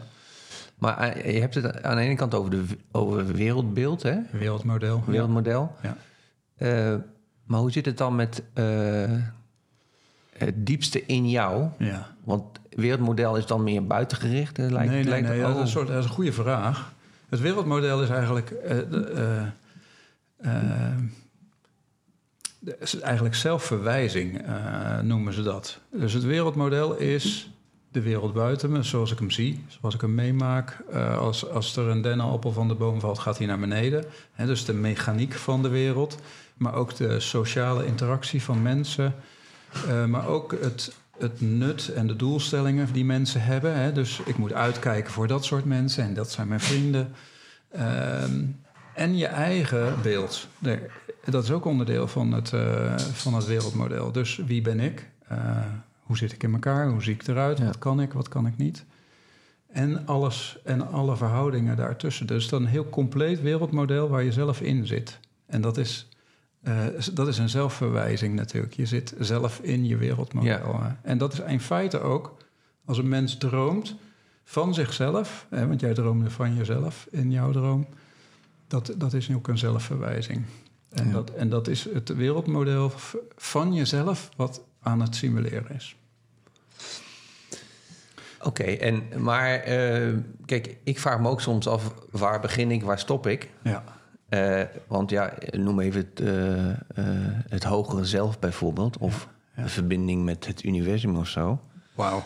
Maar 0.77 0.97
eh, 0.97 1.33
je 1.33 1.39
hebt 1.39 1.55
het 1.55 1.83
aan 1.83 1.95
de 1.95 2.01
ene 2.01 2.15
kant 2.15 2.33
over, 2.33 2.51
de, 2.51 2.63
over 2.91 3.25
wereldbeeld, 3.25 4.03
hè? 4.03 4.17
Wereldmodel. 4.31 5.03
wereldmodel. 5.05 5.75
Ja. 5.81 5.97
Eh, 6.55 6.95
maar 7.43 7.59
hoe 7.59 7.71
zit 7.71 7.85
het 7.85 7.97
dan 7.97 8.15
met 8.15 8.43
eh, 8.53 9.11
het 10.37 10.65
diepste 10.65 11.05
in 11.05 11.29
jou? 11.29 11.67
Ja. 11.77 12.07
Want 12.23 12.43
wereldmodel 12.69 13.37
is 13.37 13.45
dan 13.45 13.63
meer 13.63 13.87
buitengericht, 13.87 14.57
lijkt, 14.57 14.73
nee, 14.73 14.87
nee, 14.87 15.03
lijkt 15.03 15.27
nee. 15.27 15.39
oh. 15.39 15.47
Dat, 15.47 15.55
is 15.55 15.61
een 15.61 15.67
soort, 15.67 15.87
dat 15.87 15.97
is 15.97 16.05
een 16.05 16.15
goede 16.15 16.33
vraag. 16.33 16.93
Het 17.29 17.39
wereldmodel 17.39 18.03
is 18.03 18.09
eigenlijk... 18.09 18.53
eigenlijk 23.01 23.35
zelfverwijzing 23.35 24.41
eh, 24.41 24.99
noemen 24.99 25.33
ze 25.33 25.41
dat. 25.41 25.79
Dus 25.91 26.13
het 26.13 26.23
wereldmodel 26.23 26.95
is 26.95 27.49
de 27.91 28.01
wereld 28.01 28.33
buiten 28.33 28.71
me, 28.71 28.83
zoals 28.83 29.11
ik 29.11 29.19
hem 29.19 29.31
zie, 29.31 29.63
zoals 29.67 29.95
ik 29.95 30.01
hem 30.01 30.15
meemaak. 30.15 30.83
Eh, 30.91 31.17
als, 31.17 31.49
als 31.49 31.75
er 31.75 31.87
een 31.87 32.01
dennenappel 32.01 32.51
van 32.51 32.67
de 32.67 32.75
boom 32.75 32.99
valt, 32.99 33.19
gaat 33.19 33.37
hij 33.37 33.47
naar 33.47 33.59
beneden. 33.59 34.05
Dus 34.37 34.65
de 34.65 34.73
mechaniek 34.73 35.33
van 35.33 35.61
de 35.61 35.69
wereld, 35.69 36.17
maar 36.57 36.73
ook 36.73 36.95
de 36.95 37.19
sociale 37.19 37.85
interactie 37.85 38.41
van 38.41 38.61
mensen. 38.61 39.15
Eh, 39.87 40.05
maar 40.05 40.27
ook 40.27 40.57
het, 40.61 40.95
het 41.17 41.41
nut 41.41 41.91
en 41.93 42.07
de 42.07 42.15
doelstellingen 42.15 42.93
die 42.93 43.05
mensen 43.05 43.41
hebben. 43.41 43.75
Hè. 43.75 43.91
Dus 43.91 44.21
ik 44.25 44.37
moet 44.37 44.53
uitkijken 44.53 45.11
voor 45.11 45.27
dat 45.27 45.45
soort 45.45 45.65
mensen 45.65 46.03
en 46.03 46.13
dat 46.13 46.31
zijn 46.31 46.47
mijn 46.47 46.59
vrienden. 46.59 47.13
Ehm, 47.71 48.43
en 48.95 49.17
je 49.17 49.25
eigen 49.25 50.01
beeld. 50.01 50.47
Dat 51.23 51.43
is 51.43 51.51
ook 51.51 51.65
onderdeel 51.65 52.07
van 52.07 52.31
het, 52.31 52.53
eh, 52.53 52.97
van 52.97 53.33
het 53.33 53.45
wereldmodel. 53.45 54.11
Dus 54.11 54.41
wie 54.45 54.61
ben 54.61 54.79
ik? 54.79 55.09
Eh, 55.27 55.37
hoe 55.99 56.17
zit 56.17 56.31
ik 56.31 56.43
in 56.43 56.53
elkaar? 56.53 56.89
Hoe 56.89 57.03
zie 57.03 57.13
ik 57.13 57.27
eruit? 57.27 57.57
Ja. 57.57 57.65
Wat 57.65 57.77
kan 57.77 58.01
ik? 58.01 58.13
Wat 58.13 58.27
kan 58.27 58.47
ik 58.47 58.57
niet? 58.57 58.85
En 59.71 60.05
alles 60.07 60.57
en 60.63 60.91
alle 60.91 61.17
verhoudingen 61.17 61.75
daartussen. 61.75 62.27
Dus 62.27 62.49
dan 62.49 62.61
een 62.61 62.67
heel 62.67 62.89
compleet 62.89 63.41
wereldmodel 63.41 64.09
waar 64.09 64.23
je 64.23 64.31
zelf 64.31 64.61
in 64.61 64.87
zit. 64.87 65.19
En 65.45 65.61
dat 65.61 65.77
is, 65.77 66.07
eh, 66.61 66.85
dat 67.13 67.27
is 67.27 67.37
een 67.37 67.49
zelfverwijzing 67.49 68.35
natuurlijk. 68.35 68.73
Je 68.73 68.85
zit 68.85 69.13
zelf 69.19 69.59
in 69.59 69.85
je 69.85 69.97
wereldmodel. 69.97 70.79
En 71.01 71.17
dat 71.17 71.33
is 71.33 71.39
in 71.39 71.59
feite 71.59 71.99
ook 71.99 72.37
als 72.85 72.97
een 72.97 73.07
mens 73.07 73.37
droomt 73.37 73.95
van 74.43 74.73
zichzelf, 74.73 75.45
hè, 75.49 75.67
want 75.67 75.79
jij 75.79 75.93
droomde 75.93 76.29
van 76.29 76.55
jezelf 76.55 77.07
in 77.11 77.31
jouw 77.31 77.51
droom, 77.51 77.87
dat, 78.67 78.93
dat 78.97 79.13
is 79.13 79.31
ook 79.33 79.47
een 79.47 79.57
zelfverwijzing. 79.57 80.45
En, 80.89 81.05
Ja. 81.07 81.11
dat, 81.13 81.29
en 81.29 81.49
dat 81.49 81.67
is 81.67 81.87
het 81.93 82.15
wereldmodel 82.15 82.91
van 83.35 83.73
jezelf 83.73 84.29
wat 84.35 84.61
aan 84.81 85.01
het 85.01 85.15
simuleren 85.15 85.75
is. 85.75 85.95
Oké, 88.41 88.63
en 88.63 89.03
maar 89.17 89.53
eh, 89.59 90.13
kijk, 90.45 90.77
ik 90.83 90.99
vraag 90.99 91.19
me 91.19 91.29
ook 91.29 91.41
soms 91.41 91.67
af 91.67 91.93
waar 92.11 92.39
begin 92.39 92.71
ik, 92.71 92.83
waar 92.83 92.99
stop 92.99 93.27
ik? 93.27 93.49
Ja, 93.63 93.83
Eh, 94.29 94.61
want 94.87 95.09
ja, 95.09 95.33
noem 95.51 95.79
even 95.79 95.99
het, 96.09 96.19
eh, 96.19 97.05
het 97.49 97.63
hogere 97.63 98.05
zelf 98.05 98.39
bijvoorbeeld, 98.39 98.97
of 98.97 99.27
Ja. 99.55 99.63
de 99.63 99.69
verbinding 99.69 100.23
met 100.23 100.45
het 100.47 100.63
universum 100.63 101.15
of 101.15 101.27
zo. 101.27 101.59
Wauw. 101.95 102.23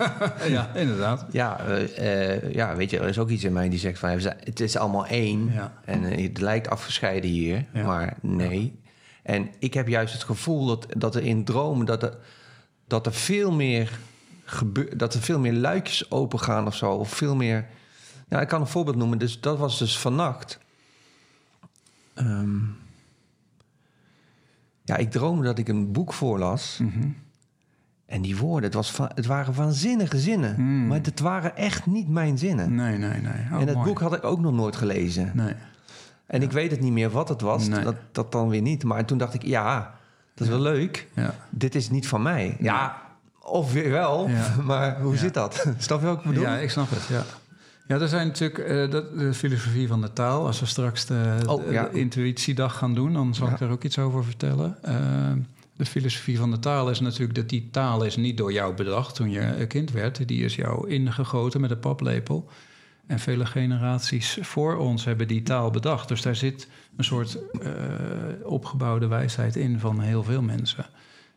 ja, 0.48 0.74
inderdaad. 0.74 1.26
Ja, 1.30 1.58
eh, 1.60 2.34
eh, 2.36 2.52
ja, 2.54 2.76
weet 2.76 2.90
je, 2.90 2.98
er 2.98 3.08
is 3.08 3.18
ook 3.18 3.28
iets 3.28 3.44
in 3.44 3.52
mij 3.52 3.68
die 3.68 3.78
zegt 3.78 3.98
van 3.98 4.08
het 4.10 4.60
is 4.60 4.76
allemaal 4.76 5.06
één 5.06 5.52
Ja. 5.52 5.72
en 5.84 6.04
eh, 6.04 6.22
het 6.28 6.40
lijkt 6.40 6.68
afgescheiden 6.68 7.30
hier, 7.30 7.66
Ja. 7.72 7.86
maar 7.86 8.16
nee. 8.20 8.80
En 9.22 9.50
ik 9.58 9.74
heb 9.74 9.88
juist 9.88 10.12
het 10.12 10.22
gevoel 10.22 10.66
dat, 10.66 10.86
dat 10.96 11.14
er 11.14 11.22
in 11.22 11.44
dromen 11.44 11.86
dat 11.86 12.02
er, 12.02 12.16
dat 12.86 13.06
er 13.06 13.12
veel 13.14 13.52
meer 13.52 13.98
gebeurt, 14.44 14.98
dat 14.98 15.14
er 15.14 15.20
veel 15.22 15.38
meer 15.38 15.52
luikjes 15.52 16.10
open 16.10 16.40
gaan 16.40 16.66
of 16.66 16.76
zo, 16.76 16.90
of 16.92 17.10
veel 17.10 17.36
meer. 17.36 17.66
Ja, 18.28 18.40
ik 18.40 18.48
kan 18.48 18.60
een 18.60 18.66
voorbeeld 18.66 18.96
noemen. 18.96 19.18
Dus 19.18 19.40
dat 19.40 19.58
was 19.58 19.78
dus 19.78 19.98
vannacht. 19.98 20.58
Ehm, 22.14 22.58
ja, 24.84 24.96
ik 24.96 25.10
droomde 25.10 25.44
dat 25.44 25.58
ik 25.58 25.68
een 25.68 25.92
boek 25.92 26.12
voorlas. 26.12 26.78
Mhm. 26.82 27.08
En 28.12 28.22
die 28.22 28.36
woorden, 28.36 28.62
het, 28.64 28.74
was 28.74 28.90
va- 28.90 29.10
het 29.14 29.26
waren 29.26 29.54
waanzinnige 29.54 30.18
zinnen. 30.18 30.54
Hmm. 30.54 30.86
Maar 30.86 30.98
het 31.02 31.20
waren 31.20 31.56
echt 31.56 31.86
niet 31.86 32.08
mijn 32.08 32.38
zinnen. 32.38 32.74
Nee, 32.74 32.98
nee, 32.98 33.20
nee. 33.20 33.32
Oh, 33.52 33.60
en 33.60 33.66
het 33.66 33.74
mooi. 33.74 33.86
boek 33.88 34.00
had 34.00 34.14
ik 34.14 34.24
ook 34.24 34.40
nog 34.40 34.52
nooit 34.52 34.76
gelezen. 34.76 35.30
Nee. 35.34 35.54
En 36.26 36.42
ik 36.42 36.52
weet 36.52 36.70
het 36.70 36.80
niet 36.80 36.92
meer 36.92 37.10
wat 37.10 37.28
het 37.28 37.40
was. 37.40 37.68
Nee. 37.68 37.84
Dat, 37.84 37.94
dat 38.12 38.32
dan 38.32 38.48
weer 38.48 38.60
niet. 38.62 38.84
Maar 38.84 39.04
toen 39.04 39.18
dacht 39.18 39.34
ik, 39.34 39.42
ja, 39.44 39.94
dat 40.34 40.46
is 40.46 40.52
wel 40.52 40.62
leuk. 40.62 41.08
Ja. 41.14 41.34
Dit 41.50 41.74
is 41.74 41.90
niet 41.90 42.08
van 42.08 42.22
mij. 42.22 42.56
Ja, 42.60 42.96
of 43.42 43.72
weer 43.72 43.90
wel. 43.90 44.28
Maar 44.64 45.00
hoe 45.00 45.16
zit 45.16 45.34
dat? 45.34 45.66
Snap 45.78 46.00
je 46.00 46.06
wat 46.06 46.18
ik 46.18 46.24
bedoel? 46.24 46.42
Ja, 46.42 46.56
ik 46.56 46.70
snap 46.70 46.90
het, 46.90 47.06
ja. 47.06 47.22
Ja, 47.88 47.98
er 48.00 48.08
zijn 48.08 48.26
natuurlijk 48.26 48.90
dat, 48.90 49.18
de 49.18 49.34
filosofie 49.34 49.88
van 49.88 50.00
de 50.00 50.12
taal. 50.12 50.46
Als 50.46 50.60
we 50.60 50.66
straks 50.66 51.06
de, 51.06 51.36
Oh, 51.46 51.64
de- 51.66 51.72
ja. 51.72 51.82
de 51.92 51.98
intuïtiedag 51.98 52.76
gaan 52.78 52.94
doen, 52.94 53.12
dan 53.12 53.34
zal 53.34 53.48
ik 53.48 53.58
daar 53.58 53.70
ook 53.70 53.84
iets 53.84 53.98
over 53.98 54.24
vertellen. 54.24 54.76
Eh, 54.82 54.94
de 55.76 55.84
filosofie 55.86 56.38
van 56.38 56.50
de 56.50 56.58
taal 56.58 56.90
is 56.90 57.00
natuurlijk 57.00 57.34
dat 57.34 57.48
die 57.48 57.68
taal 57.70 58.04
is 58.04 58.16
niet 58.16 58.36
door 58.36 58.52
jou 58.52 58.74
bedacht 58.74 59.14
toen 59.14 59.30
je 59.30 59.40
een 59.40 59.66
kind 59.66 59.90
werd. 59.90 60.28
Die 60.28 60.44
is 60.44 60.54
jou 60.54 60.88
ingegoten 60.88 61.60
met 61.60 61.70
een 61.70 61.78
paplepel. 61.78 62.48
En 63.06 63.18
vele 63.18 63.46
generaties 63.46 64.38
voor 64.40 64.76
ons 64.76 65.04
hebben 65.04 65.28
die 65.28 65.42
taal 65.42 65.70
bedacht. 65.70 66.08
Dus 66.08 66.22
daar 66.22 66.36
zit 66.36 66.68
een 66.96 67.04
soort 67.04 67.38
eh, 67.60 67.70
opgebouwde 68.44 69.06
wijsheid 69.06 69.56
in 69.56 69.78
van 69.78 70.00
heel 70.00 70.22
veel 70.22 70.42
mensen. 70.42 70.86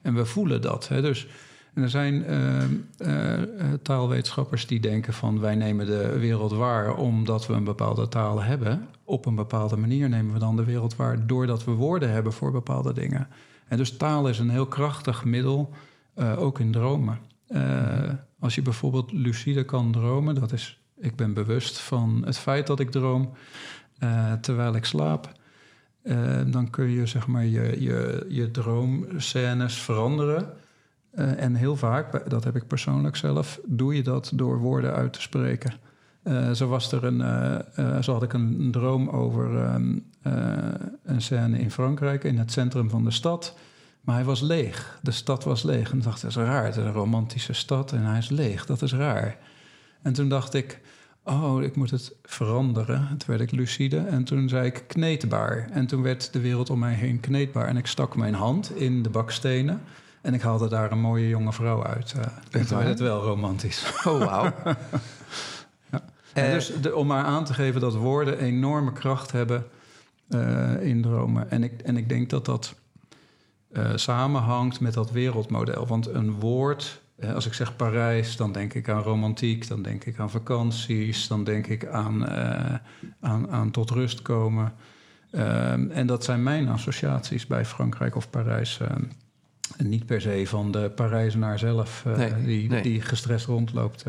En 0.01 0.13
we 0.13 0.25
voelen 0.25 0.61
dat. 0.61 0.87
Hè? 0.87 1.01
Dus 1.01 1.27
en 1.75 1.81
er 1.81 1.89
zijn 1.89 2.25
eh, 2.25 2.63
eh, 2.63 3.33
eh, 3.41 3.73
taalwetenschappers 3.81 4.67
die 4.67 4.79
denken 4.79 5.13
van 5.13 5.39
wij 5.39 5.55
nemen 5.55 5.85
de 5.85 6.19
wereld 6.19 6.51
waar 6.51 6.95
omdat 6.95 7.47
we 7.47 7.53
een 7.53 7.63
bepaalde 7.63 8.07
taal 8.07 8.41
hebben. 8.41 8.87
Op 9.03 9.25
een 9.25 9.35
bepaalde 9.35 9.77
manier 9.77 10.09
nemen 10.09 10.33
we 10.33 10.39
dan 10.39 10.55
de 10.55 10.63
wereld 10.63 10.95
waar 10.95 11.27
doordat 11.27 11.63
we 11.63 11.71
woorden 11.71 12.11
hebben 12.11 12.33
voor 12.33 12.51
bepaalde 12.51 12.93
dingen. 12.93 13.27
En 13.67 13.77
dus 13.77 13.97
taal 13.97 14.29
is 14.29 14.39
een 14.39 14.49
heel 14.49 14.67
krachtig 14.67 15.23
middel, 15.23 15.73
eh, 16.13 16.41
ook 16.41 16.59
in 16.59 16.71
dromen. 16.71 17.19
Eh, 17.47 18.09
als 18.39 18.55
je 18.55 18.61
bijvoorbeeld 18.61 19.11
lucide 19.11 19.63
kan 19.63 19.91
dromen, 19.91 20.35
dat 20.35 20.51
is, 20.51 20.81
ik 20.97 21.15
ben 21.15 21.33
bewust 21.33 21.79
van 21.79 22.21
het 22.25 22.37
feit 22.37 22.67
dat 22.67 22.79
ik 22.79 22.91
droom 22.91 23.33
eh, 23.97 24.33
terwijl 24.33 24.75
ik 24.75 24.85
slaap. 24.85 25.31
Dan 26.47 26.69
kun 26.69 26.89
je 26.89 27.05
zeg 27.05 27.27
maar 27.27 27.45
je, 27.45 27.81
je, 27.81 28.25
je 28.29 28.51
droomscènes 28.51 29.81
veranderen. 29.81 30.53
En 31.11 31.55
heel 31.55 31.75
vaak, 31.75 32.29
dat 32.29 32.43
heb 32.43 32.55
ik 32.55 32.67
persoonlijk 32.67 33.15
zelf, 33.15 33.59
doe 33.65 33.95
je 33.95 34.03
dat 34.03 34.31
door 34.33 34.57
woorden 34.57 34.93
uit 34.93 35.13
te 35.13 35.21
spreken. 35.21 35.73
Eh, 36.25 36.51
zo, 36.51 36.67
was 36.67 36.91
er 36.91 37.03
een, 37.03 37.21
eh, 37.21 37.95
eh, 37.95 38.03
zo 38.03 38.13
had 38.13 38.23
ik 38.23 38.33
een, 38.33 38.59
een 38.59 38.71
droom 38.71 39.09
over 39.09 39.57
ehm, 39.63 39.97
eh, 40.21 40.33
een 41.03 41.21
scène 41.21 41.59
in 41.59 41.71
Frankrijk, 41.71 42.23
in 42.23 42.37
het 42.37 42.51
centrum 42.51 42.89
van 42.89 43.03
de 43.03 43.11
stad. 43.11 43.55
Maar 44.01 44.15
hij 44.15 44.23
was 44.23 44.41
leeg. 44.41 44.99
De 45.01 45.11
stad 45.11 45.43
was 45.43 45.63
leeg. 45.63 45.91
En 45.91 45.97
ik 45.97 46.03
dacht, 46.03 46.21
dat 46.21 46.29
is 46.29 46.35
raar. 46.35 46.65
Het 46.65 46.75
is 46.75 46.83
een 46.83 46.91
romantische 46.91 47.53
stad 47.53 47.91
en 47.91 48.01
hij 48.01 48.17
is 48.17 48.29
leeg. 48.29 48.65
Dat 48.65 48.81
is 48.81 48.93
raar. 48.93 49.37
En 50.01 50.13
toen 50.13 50.29
dacht 50.29 50.53
ik, 50.53 50.81
oh, 51.23 51.63
ik 51.63 51.75
moet 51.75 51.91
het 51.91 52.15
veranderen. 52.23 53.07
Toen 53.07 53.27
werd 53.27 53.41
ik 53.41 53.51
lucide 53.51 53.97
en 53.97 54.23
toen 54.23 54.49
zei 54.49 54.65
ik 54.65 54.83
kneedbaar. 54.87 55.69
En 55.71 55.87
toen 55.87 56.01
werd 56.01 56.33
de 56.33 56.39
wereld 56.39 56.69
om 56.69 56.79
mij 56.79 56.93
heen 56.93 57.19
kneedbaar. 57.19 57.67
En 57.67 57.77
ik 57.77 57.87
stak 57.87 58.15
mijn 58.15 58.33
hand 58.33 58.75
in 58.75 59.03
de 59.03 59.09
bakstenen. 59.09 59.81
En 60.21 60.33
ik 60.33 60.41
haalde 60.41 60.69
daar 60.69 60.91
een 60.91 61.01
mooie 61.01 61.27
jonge 61.27 61.53
vrouw 61.53 61.83
uit. 61.83 62.07
toen 62.49 62.67
waar? 62.67 62.77
werd 62.77 62.89
het 62.89 62.99
wel 62.99 63.21
romantisch. 63.21 63.93
Oh, 64.03 64.25
wauw. 64.25 64.53
En 66.35 66.45
Eh, 66.45 66.53
dus 66.53 66.71
de, 66.81 66.95
om 66.95 67.07
maar 67.07 67.23
aan 67.23 67.45
te 67.45 67.53
geven 67.53 67.81
dat 67.81 67.95
woorden 67.95 68.39
enorme 68.39 68.91
kracht 68.91 69.31
hebben 69.31 69.65
eh, 70.27 70.81
in 70.81 71.01
dromen. 71.01 71.51
En 71.51 71.63
ik, 71.63 71.81
en 71.81 71.97
ik 71.97 72.09
denk 72.09 72.29
dat 72.29 72.45
dat 72.45 72.75
eh, 73.71 73.91
samenhangt 73.95 74.79
met 74.79 74.93
dat 74.93 75.11
wereldmodel. 75.11 75.87
Want 75.87 76.07
een 76.07 76.31
woord, 76.31 77.01
als 77.33 77.45
ik 77.45 77.53
zeg 77.53 77.75
Parijs, 77.75 78.35
dan 78.35 78.51
denk 78.51 78.73
ik 78.73 78.89
aan 78.89 79.01
romantiek, 79.01 79.67
dan 79.67 79.81
denk 79.81 80.05
ik 80.05 80.19
aan 80.19 80.29
vakanties, 80.29 81.27
dan 81.27 81.43
denk 81.43 81.67
ik 81.67 81.85
aan, 81.85 82.27
aan, 83.19 83.49
aan 83.49 83.71
tot 83.71 83.89
rust 83.89 84.21
komen. 84.21 84.73
Ehm, 85.31 85.89
en 85.91 86.07
dat 86.07 86.23
zijn 86.23 86.43
mijn 86.43 86.67
associaties 86.67 87.47
bij 87.47 87.65
Frankrijk 87.65 88.15
of 88.15 88.29
Parijs. 88.29 88.79
niet 89.77 90.05
per 90.05 90.21
se 90.21 90.43
van 90.47 90.71
de 90.71 90.89
Parijzenaar 90.95 91.59
zelf, 91.59 92.05
Nee, 92.17 92.43
die, 92.43 92.69
nee. 92.69 92.81
die 92.81 93.01
gestrest 93.01 93.45
rondloopt. 93.45 94.05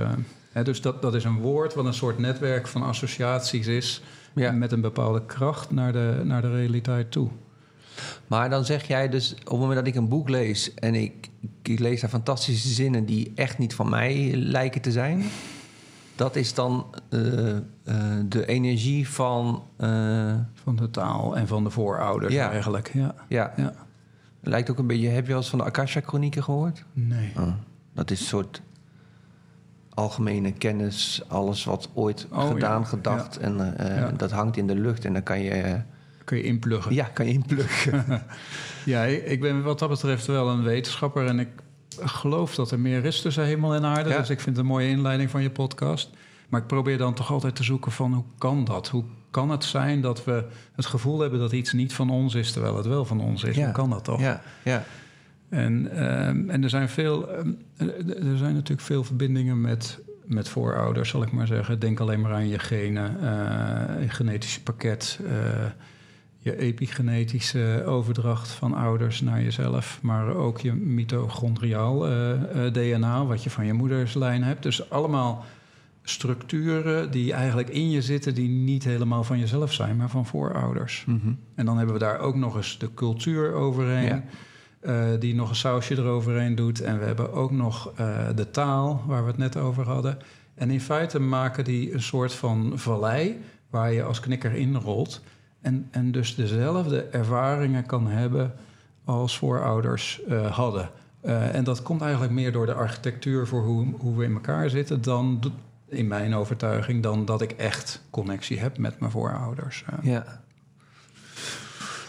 Dus 0.65 0.81
dat, 0.81 1.03
dat 1.03 1.15
is 1.15 1.25
een 1.25 1.39
woord 1.39 1.75
wat 1.75 1.85
een 1.85 1.95
soort 1.95 2.19
netwerk 2.19 2.67
van 2.67 2.83
associaties 2.83 3.67
is... 3.67 4.03
Ja. 4.35 4.53
met 4.53 4.73
een 4.73 4.81
bepaalde 4.81 5.27
kracht 5.27 5.71
naar 5.71 5.93
de, 5.93 6.21
naar 6.25 6.43
de 6.43 6.51
realiteit 6.51 7.11
toe. 7.11 7.29
Maar 8.27 8.51
dan 8.51 8.65
zeg 8.65 8.87
jij 8.87 9.09
dus, 9.09 9.33
op 9.33 9.39
het 9.39 9.59
moment 9.59 9.79
dat 9.79 9.87
ik 9.87 9.95
een 9.95 10.09
boek 10.09 10.29
lees 10.29 10.75
en 10.75 10.95
ik, 10.95 11.31
ik 11.63 11.79
lees 11.79 12.01
daar 12.01 12.11
fantastische 12.11 12.69
zinnen 12.69 13.05
die 13.07 13.33
echt 13.35 13.59
niet 13.59 13.75
van 13.75 13.89
mij 13.89 14.33
lijken 14.35 14.81
te 14.81 14.93
zijn, 14.93 15.25
dat 16.17 16.37
is 16.37 16.55
dan 16.55 16.87
eh, 17.09 17.57
eh, 17.57 17.63
de 18.29 18.47
energie 18.47 19.09
van, 19.09 19.65
eh, 19.77 20.35
Van 20.55 20.77
de 20.77 20.91
taal 20.91 21.37
en 21.37 21.47
van 21.47 21.65
de 21.65 21.71
voorouders 21.71 22.35
Ja. 22.35 22.51
eigenlijk. 22.51 22.91
Ja. 22.95 23.15
ja, 23.29 23.53
ja. 23.57 23.75
lijkt 24.41 24.71
ook 24.71 24.79
een 24.79 24.87
beetje. 24.87 25.09
Heb 25.09 25.23
je 25.23 25.29
wel 25.29 25.41
eens 25.41 25.51
van 25.51 25.59
de 25.59 25.65
Akasha-chronieken 25.65 26.43
gehoord? 26.43 26.85
Nee. 26.93 27.33
Oh, 27.37 27.53
dat 27.95 28.11
is 28.11 28.21
een 28.21 28.27
soort 28.27 28.63
algemene 29.97 30.53
kennis, 30.53 31.23
alles 31.29 31.65
wat 31.65 31.89
ooit 31.95 32.27
Oh, 32.33 32.49
gedaan, 32.49 32.81
ja. 32.81 32.87
gedacht 32.87 33.37
en 33.39 33.77
eh, 33.79 33.97
Ja. 33.97 34.11
dat 34.17 34.31
hangt 34.31 34.57
in 34.57 34.67
de 34.67 34.75
lucht 34.75 35.05
en 35.05 35.13
dan 35.13 35.23
kan 35.23 35.41
je, 35.43 35.51
eh, 35.51 35.81
Kun 36.25 36.37
je 36.37 36.43
inpluggen. 36.43 36.95
ja, 36.95 37.05
kan 37.05 37.27
je 37.27 37.33
inpluggen. 37.33 38.05
Ja, 38.85 39.03
ik 39.05 39.41
ben 39.41 39.63
wat 39.63 39.79
dat 39.79 39.89
betreft 39.89 40.27
wel 40.27 40.49
een 40.49 40.63
wetenschapper 40.63 41.27
en 41.27 41.39
ik 41.39 41.49
geloof 42.01 42.55
dat 42.55 42.71
er 42.71 42.81
meer 42.81 43.05
is 43.05 43.21
tussen 43.21 43.45
hemel 43.45 43.75
en 43.75 43.85
aarde. 43.85 44.09
Dus 44.09 44.31
ik 44.31 44.41
vind 44.41 44.57
het 44.57 44.65
een 44.65 44.71
mooie 44.73 44.89
inleiding 44.89 45.31
van 45.31 45.43
je 45.43 45.51
podcast. 45.51 46.11
Maar 46.49 46.61
ik 46.61 46.67
probeer 46.67 46.99
dan 46.99 47.15
toch 47.15 47.31
altijd 47.33 47.57
te 47.57 47.63
zoeken 47.63 47.93
van 47.93 48.13
hoe 48.13 48.25
kan 48.39 48.65
dat? 48.65 48.89
Hoe 48.89 49.05
kan 49.31 49.51
het 49.51 49.65
zijn 49.65 50.01
dat 50.01 50.25
we 50.25 50.45
het 50.75 50.87
gevoel 50.87 51.21
hebben 51.21 51.39
dat 51.39 51.53
iets 51.53 51.73
niet 51.73 51.93
van 51.95 52.11
ons 52.11 52.35
is, 52.35 52.53
terwijl 52.53 52.77
het 52.77 52.87
wel 52.87 53.05
van 53.05 53.21
ons 53.21 53.45
is? 53.45 53.57
Ja. 53.57 53.65
Hoe 53.65 53.73
kan 53.73 53.91
dat 53.91 54.05
toch? 54.05 54.21
Ja, 54.21 54.43
ja. 54.63 54.85
En, 55.49 55.91
ehm, 55.91 56.51
en 56.51 56.63
er 56.63 56.71
zijn 56.71 56.89
veel, 56.89 57.31
ehm, 57.31 57.53
er 57.77 58.29
er 58.31 58.37
zijn 58.37 58.55
natuurlijk 58.55 58.87
veel 58.87 59.05
verbindingen 59.05 59.61
met, 59.61 60.01
met 60.25 60.49
voorouders, 60.49 61.09
zal 61.09 61.23
ik 61.23 61.33
maar 61.33 61.47
zeggen. 61.47 61.79
Denk 61.79 62.01
alleen 62.01 62.21
maar 62.21 62.33
aan 62.33 62.49
je 62.49 62.59
genen, 62.59 63.21
eh, 63.21 64.03
je 64.03 64.09
genetische 64.09 64.63
pakket, 64.63 65.21
eh, 65.27 65.65
je 66.47 66.59
epigenetische 66.59 67.83
overdracht 67.87 68.51
van 68.51 68.75
ouders 68.75 69.21
naar 69.21 69.43
jezelf, 69.43 69.99
maar 70.03 70.35
ook 70.35 70.61
je 70.61 70.73
mitochondriaal 70.73 72.07
eh, 72.07 72.67
eh, 72.67 72.73
DNA, 72.73 73.25
wat 73.25 73.43
je 73.43 73.51
van 73.51 73.67
je 73.67 73.73
moederslijn 73.73 74.43
hebt. 74.43 74.63
Dus 74.63 74.91
allemaal 74.91 75.45
structuren 76.03 77.11
die 77.11 77.33
eigenlijk 77.33 77.69
in 77.69 77.91
je 77.91 78.03
zitten, 78.03 78.35
die 78.35 78.49
niet 78.49 78.85
helemaal 78.85 79.25
van 79.25 79.39
jezelf 79.39 79.73
zijn, 79.73 79.97
maar 79.97 80.11
van 80.11 80.27
voorouders. 80.27 81.05
Mhm. 81.07 81.33
En 81.55 81.67
dan 81.67 81.77
hebben 81.77 81.95
we 81.95 82.01
daar 82.01 82.19
ook 82.19 82.37
nog 82.37 82.57
eens 82.57 82.79
de 82.79 82.95
cultuur 82.95 83.53
overheen. 83.53 84.05
Ja. 84.05 84.23
Eh, 84.87 85.05
die 85.19 85.35
nog 85.35 85.49
een 85.49 85.57
sausje 85.57 85.97
eroverheen 85.97 86.55
doet. 86.55 86.81
En 86.81 86.99
we 86.99 87.05
hebben 87.05 87.33
ook 87.33 87.51
nog 87.51 87.93
eh, 87.97 88.27
de 88.35 88.51
taal, 88.51 89.03
waar 89.07 89.23
we 89.23 89.29
het 89.29 89.39
net 89.39 89.57
over 89.57 89.85
hadden. 89.85 90.19
En 90.55 90.71
in 90.71 90.81
feite 90.81 91.21
maken 91.21 91.65
die 91.65 91.95
een 91.95 92.03
soort 92.03 92.33
van 92.33 92.73
vallei 92.75 93.41
waar 93.71 93.93
je 93.93 94.03
als 94.03 94.21
knikker 94.21 94.53
inrolt. 94.55 95.21
En, 95.61 95.89
en 95.91 96.13
dus 96.13 96.35
dezelfde 96.35 97.03
ervaringen 97.03 97.87
kan 97.87 98.07
hebben 98.07 98.55
als 99.05 99.39
voorouders 99.39 100.25
eh, 100.25 100.47
hadden. 100.47 100.91
En 101.53 101.65
dat 101.65 101.83
komt 101.83 102.01
eigenlijk 102.03 102.33
meer 102.33 102.53
door 102.53 102.67
de 102.67 102.75
architectuur 102.75 103.47
voor 103.47 103.63
hoe, 103.63 103.87
hoe 103.99 104.17
we 104.17 104.25
in 104.25 104.33
elkaar 104.33 104.71
zitten, 104.71 105.03
dan 105.03 105.53
in 105.89 106.07
mijn 106.07 106.35
overtuiging, 106.35 107.03
dan 107.03 107.25
dat 107.25 107.43
ik 107.43 107.51
echt 107.51 108.03
connectie 108.11 108.59
heb 108.59 108.79
met 108.79 109.01
mijn 109.01 109.13
voorouders. 109.13 109.85
Ja. 110.03 110.45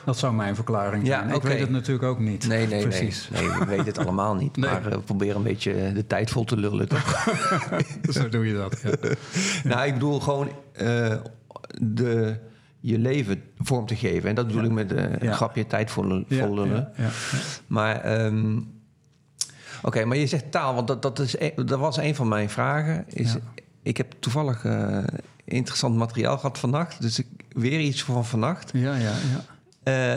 Dat 0.08 0.18
zou 0.18 0.34
mijn 0.34 0.56
verklaring 0.56 1.08
Ja, 1.08 1.18
zijn. 1.18 1.30
Ik 1.30 1.36
oké. 1.36 1.48
weet 1.48 1.60
het 1.60 1.70
natuurlijk 1.70 2.06
ook 2.08 2.20
niet. 2.20 2.48
Nee, 2.48 2.68
nee, 2.68 2.82
Precies. 2.88 3.30
nee. 3.30 3.42
Nee, 3.48 3.58
we 3.60 3.66
weten 3.66 3.86
het 3.86 3.98
allemaal 3.98 4.36
niet. 4.36 4.58
Nee. 4.58 4.70
Maar 4.72 4.86
eh, 4.86 4.92
we 4.92 5.00
proberen 5.00 5.36
een 5.36 5.44
beetje 5.44 5.74
eh, 5.74 5.94
de 5.94 6.08
tijd 6.08 6.30
vol 6.30 6.44
te 6.44 6.58
lullen, 6.58 6.88
toch? 6.90 7.26
Zo 8.10 8.30
doe 8.30 8.48
je 8.48 8.54
dat. 8.54 8.82
Ja. 8.84 8.92
Nou, 9.70 9.88
ik 9.88 9.94
bedoel 9.94 10.20
gewoon 10.20 10.50
eh, 10.74 11.16
de, 11.82 12.38
je 12.80 12.98
leven 13.00 13.42
vorm 13.60 13.86
te 13.86 13.96
geven. 13.96 14.30
En 14.30 14.36
dat 14.36 14.48
bedoel 14.48 14.62
Ja. 14.62 14.68
ik 14.68 14.74
met 14.74 14.92
een 14.92 15.18
Ja. 15.22 15.34
grapje 15.34 15.68
tijd 15.68 15.92
vol, 15.92 16.04
vol 16.10 16.26
Ja, 16.28 16.48
lullen. 16.50 16.68
ja, 16.68 16.92
ja, 16.98 17.04
ja. 17.04 17.10
Maar, 17.68 18.02
ehm, 18.02 18.60
oké, 19.82 20.06
maar 20.06 20.18
je 20.18 20.28
zegt 20.28 20.52
taal, 20.52 20.76
want 20.76 20.88
dat, 20.88 21.02
dat, 21.02 21.20
is, 21.20 21.36
e- 21.38 21.52
dat 21.66 21.80
was 21.80 21.98
een 21.98 22.16
van 22.16 22.28
mijn 22.28 22.50
vragen. 22.50 23.04
Is, 23.08 23.34
Ja. 23.34 23.40
Ik 23.84 23.98
heb 23.98 24.14
toevallig 24.20 24.66
interessant 25.46 25.96
materiaal 25.96 26.38
gehad 26.38 26.60
vannacht. 26.60 27.02
Dus 27.02 27.20
ik, 27.20 27.28
weer 27.50 27.80
iets 27.80 28.04
van 28.04 28.26
vannacht. 28.26 28.70
Ja, 28.74 28.96
ja, 28.96 29.00
ja. 29.10 29.56
Eh, 29.88 30.14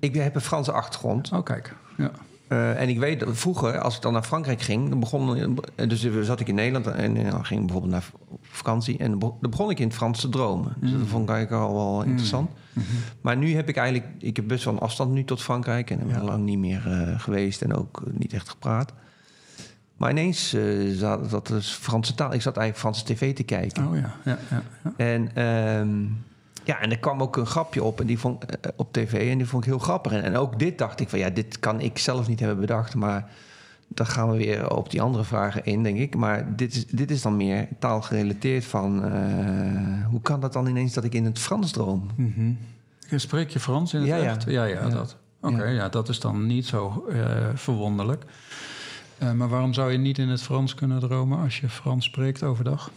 ik 0.00 0.14
heb 0.14 0.34
een 0.34 0.40
Franse 0.40 0.72
achtergrond. 0.72 1.32
Oh, 1.32 1.42
kijk. 1.44 1.74
Ja. 1.96 2.10
Eh, 2.48 2.80
en 2.80 2.88
ik 2.88 2.98
weet 2.98 3.20
dat 3.20 3.28
vroeger, 3.36 3.80
als 3.80 3.96
ik 3.96 4.02
dan 4.02 4.12
naar 4.12 4.22
Frankrijk 4.22 4.60
ging, 4.60 4.88
dan 4.88 5.00
begon. 5.00 5.36
eh, 5.76 5.88
Dus 5.88 6.08
zat 6.26 6.40
ik 6.40 6.48
in 6.48 6.54
Nederland 6.54 6.86
en 6.86 7.14
dan 7.30 7.44
ging 7.44 7.60
ik 7.60 7.66
bijvoorbeeld 7.66 7.92
naar 7.94 8.10
vakantie. 8.42 8.98
En 8.98 9.10
dan 9.10 9.18
be- 9.18 9.32
dan 9.40 9.50
begon 9.50 9.70
ik 9.70 9.78
in 9.78 9.86
het 9.86 9.96
Frans 9.96 10.20
te 10.20 10.28
dromen. 10.28 10.74
Dus 10.80 10.90
dat 10.92 11.00
vond 11.06 11.28
ik 11.28 11.34
eigenlijk 11.34 11.62
al 11.62 11.74
wel 11.74 12.02
interessant. 12.02 12.50
Maar 13.20 13.36
nu 13.36 13.54
heb 13.54 13.68
ik 13.68 13.76
eigenlijk. 13.76 14.06
Ik 14.18 14.36
heb 14.36 14.48
best 14.48 14.64
wel 14.64 14.74
een 14.74 14.80
afstand 14.80 15.12
nu 15.12 15.24
tot 15.24 15.42
Frankrijk. 15.42 15.90
En 15.90 15.98
heb 15.98 16.10
Ja. 16.10 16.22
lang 16.24 16.44
niet 16.44 16.58
meer 16.58 16.80
geweest 17.18 17.62
en 17.62 17.74
ook 17.74 18.02
niet 18.12 18.32
echt 18.32 18.48
gepraat. 18.48 18.92
Maar 19.96 20.10
ineens 20.10 20.54
uh, 20.54 20.96
zat 20.96 21.30
dat 21.30 21.46
dus 21.46 21.70
Franse 21.70 22.14
taal. 22.14 22.32
Ik 22.34 22.42
zat 22.42 22.56
eigenlijk 22.56 22.78
Franse 22.96 23.14
tv 23.14 23.34
te 23.34 23.42
kijken. 23.42 23.86
Oh 23.88 23.96
ja, 23.96 24.14
ja, 24.24 24.38
ja. 24.50 24.62
ja. 24.84 24.92
En, 24.96 25.30
ehm, 25.34 26.04
ja, 26.68 26.80
en 26.80 26.90
er 26.90 26.98
kwam 26.98 27.22
ook 27.22 27.36
een 27.36 27.46
grapje 27.46 27.82
op 27.82 28.00
en 28.00 28.06
die 28.06 28.18
vond, 28.18 28.44
eh, 28.44 28.70
op 28.76 28.92
tv 28.92 29.30
en 29.30 29.38
die 29.38 29.46
vond 29.46 29.64
ik 29.64 29.70
heel 29.70 29.78
grappig. 29.78 30.12
En, 30.12 30.22
en 30.22 30.36
ook 30.36 30.58
dit 30.58 30.78
dacht 30.78 31.00
ik 31.00 31.08
van 31.08 31.18
ja, 31.18 31.30
dit 31.30 31.58
kan 31.58 31.80
ik 31.80 31.98
zelf 31.98 32.28
niet 32.28 32.40
hebben 32.40 32.60
bedacht. 32.60 32.94
Maar 32.94 33.30
dan 33.88 34.06
gaan 34.06 34.30
we 34.30 34.36
weer 34.36 34.70
op 34.76 34.90
die 34.90 35.02
andere 35.02 35.24
vragen 35.24 35.64
in, 35.64 35.82
denk 35.82 35.98
ik. 35.98 36.16
Maar 36.16 36.56
dit 36.56 36.74
is, 36.74 36.86
dit 36.86 37.10
is 37.10 37.22
dan 37.22 37.36
meer 37.36 37.68
taalgerelateerd 37.78 38.64
van... 38.64 39.04
eh, 39.04 40.06
hoe 40.10 40.20
kan 40.22 40.40
dat 40.40 40.52
dan 40.52 40.66
ineens 40.66 40.92
dat 40.92 41.04
ik 41.04 41.14
in 41.14 41.24
het 41.24 41.38
Frans 41.38 41.72
droom? 41.72 42.06
Mhm. 42.16 42.52
Spreek 43.16 43.50
je 43.50 43.60
Frans 43.60 43.94
in 43.94 44.00
het 44.00 44.08
Ja, 44.08 44.16
ja. 44.16 44.22
echt? 44.24 44.44
Ja, 44.44 44.64
ja, 44.64 44.80
Ja. 44.82 44.88
dat. 44.88 45.16
Oké, 45.40 45.64
Ja. 45.64 45.70
ja. 45.70 45.88
dat 45.88 46.08
is 46.08 46.20
dan 46.20 46.46
niet 46.46 46.66
zo 46.66 47.06
eh, 47.10 47.20
verwonderlijk. 47.54 48.24
Eh, 49.18 49.32
maar 49.32 49.48
waarom 49.48 49.72
zou 49.72 49.92
je 49.92 49.98
niet 49.98 50.18
in 50.18 50.28
het 50.28 50.42
Frans 50.42 50.74
kunnen 50.74 51.00
dromen 51.00 51.38
als 51.38 51.60
je 51.60 51.68
Frans 51.68 52.04
spreekt 52.04 52.42
overdag? 52.42 52.90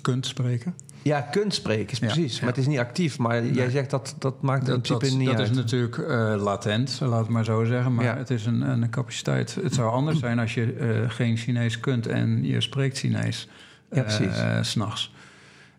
Kunt 0.00 0.26
spreken? 0.26 0.74
Ja, 1.02 1.20
kunt 1.20 1.54
spreken, 1.54 1.92
is 1.92 1.98
precies. 1.98 2.34
ja. 2.34 2.38
Maar 2.40 2.48
het 2.48 2.58
is 2.58 2.66
niet 2.66 2.78
actief. 2.78 3.18
Maar 3.18 3.46
jij 3.46 3.70
zegt 3.70 3.90
dat 3.90 4.14
dat 4.18 4.42
maakt 4.42 4.62
er 4.62 4.68
in 4.68 4.74
Dat, 4.74 4.86
dat, 4.86 4.98
principe 4.98 5.18
niet 5.22 5.30
dat 5.30 5.38
uit. 5.40 5.50
is 5.50 5.56
natuurlijk 5.56 5.98
eh, 5.98 6.34
latent, 6.38 6.98
laat 7.02 7.20
het 7.20 7.28
maar 7.28 7.44
zo 7.44 7.64
zeggen. 7.64 7.94
Maar 7.94 8.04
Ja. 8.04 8.16
het 8.16 8.30
is 8.30 8.46
een, 8.46 8.60
een 8.60 8.90
capaciteit. 8.90 9.54
Het 9.62 9.74
zou 9.74 9.90
anders 9.90 10.18
zijn 10.18 10.38
als 10.38 10.54
je 10.54 10.72
eh, 10.72 11.10
geen 11.10 11.36
Chinees 11.36 11.80
kunt 11.80 12.06
en 12.06 12.44
je 12.44 12.60
spreekt 12.60 12.98
Chinees. 12.98 13.48
Ja, 13.92 14.02
precies. 14.02 14.36
eh, 14.36 14.62
s 14.62 14.70
S'nachts. 14.70 15.14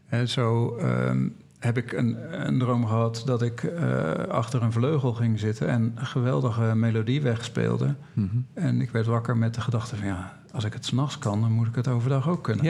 En 0.10 0.27
zo 0.29 0.75
ehm, 0.77 1.27
heb 1.62 1.78
ik 1.78 1.91
een, 1.91 2.17
een 2.47 2.60
droom 2.60 2.86
gehad 2.88 3.24
dat 3.26 3.41
ik 3.41 3.63
eh, 3.63 4.12
achter 4.28 4.63
een 4.63 4.71
vleugel 4.71 5.13
ging 5.13 5.39
zitten 5.39 5.67
en 5.67 5.91
een 5.95 6.06
geweldige 6.06 6.76
melodie 6.76 7.21
wegspeelde. 7.21 7.95
Mhm. 8.13 8.28
En 8.54 8.82
ik 8.82 8.89
werd 8.89 9.06
wakker 9.06 9.38
met 9.38 9.54
de 9.56 9.62
gedachte 9.62 9.95
van 9.95 10.08
ja, 10.08 10.38
als 10.52 10.63
ik 10.63 10.74
het 10.74 10.86
s'nachts 10.86 11.17
kan, 11.19 11.41
dan 11.41 11.52
moet 11.52 11.67
ik 11.67 11.76
het 11.76 11.88
overdag 11.88 12.30
ook 12.30 12.43
kunnen. 12.43 12.65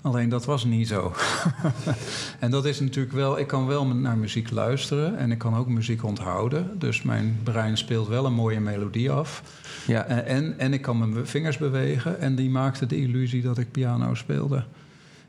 Alleen 0.00 0.28
dat 0.28 0.44
was 0.44 0.64
niet 0.64 0.88
zo. 0.88 1.12
en 2.38 2.50
dat 2.50 2.64
is 2.64 2.80
natuurlijk 2.80 3.14
wel, 3.14 3.38
ik 3.38 3.46
kan 3.46 3.66
wel 3.66 3.86
naar 3.86 4.16
muziek 4.18 4.50
luisteren 4.50 5.18
en 5.18 5.30
ik 5.30 5.38
kan 5.38 5.56
ook 5.56 5.68
muziek 5.68 6.04
onthouden. 6.04 6.78
Dus 6.78 7.02
mijn 7.02 7.38
brein 7.42 7.76
speelt 7.76 8.08
wel 8.08 8.26
een 8.26 8.32
mooie 8.34 8.60
melodie 8.60 9.10
af. 9.10 9.42
ja. 9.86 10.04
Eh, 10.04 10.36
En, 10.36 10.58
en 10.58 10.72
ik 10.72 10.82
kan 10.82 10.98
mijn 10.98 11.26
vingers 11.26 11.58
bewegen 11.58 12.20
en 12.20 12.34
die 12.34 12.50
maakte 12.50 12.86
de 12.86 12.96
illusie 12.96 13.42
dat 13.42 13.58
ik 13.58 13.70
piano 13.70 14.14
speelde. 14.14 14.64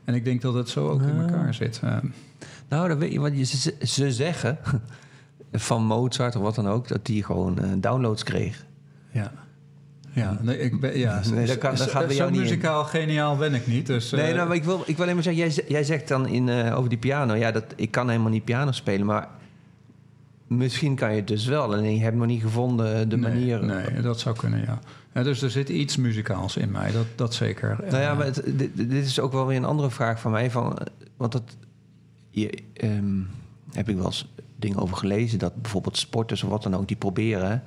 En 0.04 0.14
ik 0.14 0.24
denk 0.24 0.42
dat 0.42 0.54
het 0.54 0.68
zo 0.68 0.88
ook 0.88 1.02
in 1.02 1.10
Ah. 1.18 1.20
elkaar 1.20 1.54
zit. 1.54 1.80
Eh, 2.68 2.76
Nou, 2.78 2.88
dan 2.88 2.98
weet 2.98 3.12
je 3.12 3.20
wat 3.20 3.36
je, 3.36 3.44
ze, 3.44 3.74
ze 3.82 4.12
zeggen 4.12 4.58
van 5.52 5.84
Mozart 5.84 6.36
of 6.36 6.42
wat 6.42 6.54
dan 6.54 6.68
ook, 6.68 6.88
dat 6.88 7.06
die 7.06 7.22
gewoon 7.24 7.58
eh, 7.58 7.68
downloads 7.76 8.22
kreeg. 8.22 8.64
ja. 9.10 9.32
Ja, 10.12 10.38
nee, 10.42 10.58
ik 10.58 10.80
ben, 10.80 10.98
ja. 10.98 11.20
Nee, 11.32 11.46
dat 11.46 11.58
kan- 11.58 11.74
dat 11.74 11.90
gaat 11.90 12.06
bij 12.06 12.16
jou 12.16 12.30
niet 12.30 12.40
in. 12.40 12.46
muzikaal 12.46 12.84
geniaal 12.84 13.36
ben 13.36 13.54
ik 13.54 13.66
niet. 13.66 13.86
Dus, 13.86 14.12
eh, 14.12 14.20
Nee, 14.20 14.34
nou, 14.34 14.46
maar 14.48 14.56
ik 14.56 14.64
wil, 14.64 14.82
ik 14.86 14.94
wil 14.96 15.02
alleen 15.02 15.14
maar 15.14 15.22
zeggen, 15.24 15.42
jij, 15.50 15.64
jij 15.68 15.84
zegt 15.84 16.08
dan 16.08 16.26
in, 16.28 16.48
eh, 16.48 16.76
over 16.76 16.88
die 16.88 16.98
piano, 16.98 17.34
ja, 17.34 17.50
dat, 17.50 17.64
ik 17.76 17.90
kan 17.90 18.08
helemaal 18.08 18.30
niet 18.30 18.44
piano 18.44 18.72
spelen, 18.72 19.06
maar 19.06 19.28
misschien 20.46 20.94
kan 20.94 21.10
je 21.10 21.16
het 21.16 21.28
dus 21.28 21.46
wel. 21.46 21.76
En 21.76 21.94
je 21.94 22.02
hebt 22.02 22.16
nog 22.16 22.26
niet 22.26 22.42
gevonden 22.42 23.08
de 23.08 23.16
nee, 23.16 23.30
manier. 23.30 23.64
Nee, 23.64 24.00
dat 24.00 24.20
zou 24.20 24.36
kunnen, 24.36 24.60
ja. 24.60 24.78
ja. 25.14 25.22
Dus 25.22 25.42
er 25.42 25.50
zit 25.50 25.68
iets 25.68 25.96
muzikaals 25.96 26.56
in 26.56 26.70
mij, 26.70 26.92
dat, 26.92 27.06
dat 27.14 27.34
zeker. 27.34 27.76
Nou 27.90 28.02
ja, 28.02 28.10
Eh, 28.10 28.16
maar 28.16 28.26
het- 28.26 28.42
dit, 28.46 28.70
dit 28.76 29.04
is 29.06 29.20
ook 29.20 29.32
wel 29.32 29.46
weer 29.46 29.56
een 29.56 29.64
andere 29.64 29.90
vraag 29.90 30.20
van 30.20 30.30
mij. 30.30 30.50
Van, 30.50 30.78
eh, 30.78 30.86
want 31.16 31.32
dat 31.32 31.42
je, 32.34 32.62
ehm, 32.72 33.20
heb 33.72 33.88
ik 33.88 33.96
wel 33.96 34.04
eens 34.04 34.32
dingen 34.56 34.78
over 34.78 34.96
gelezen, 34.96 35.38
dat 35.38 35.62
bijvoorbeeld 35.62 35.96
sporters 35.96 36.42
of 36.42 36.50
wat 36.50 36.62
dan 36.62 36.76
ook, 36.76 36.88
die 36.88 36.96
proberen, 36.96 37.62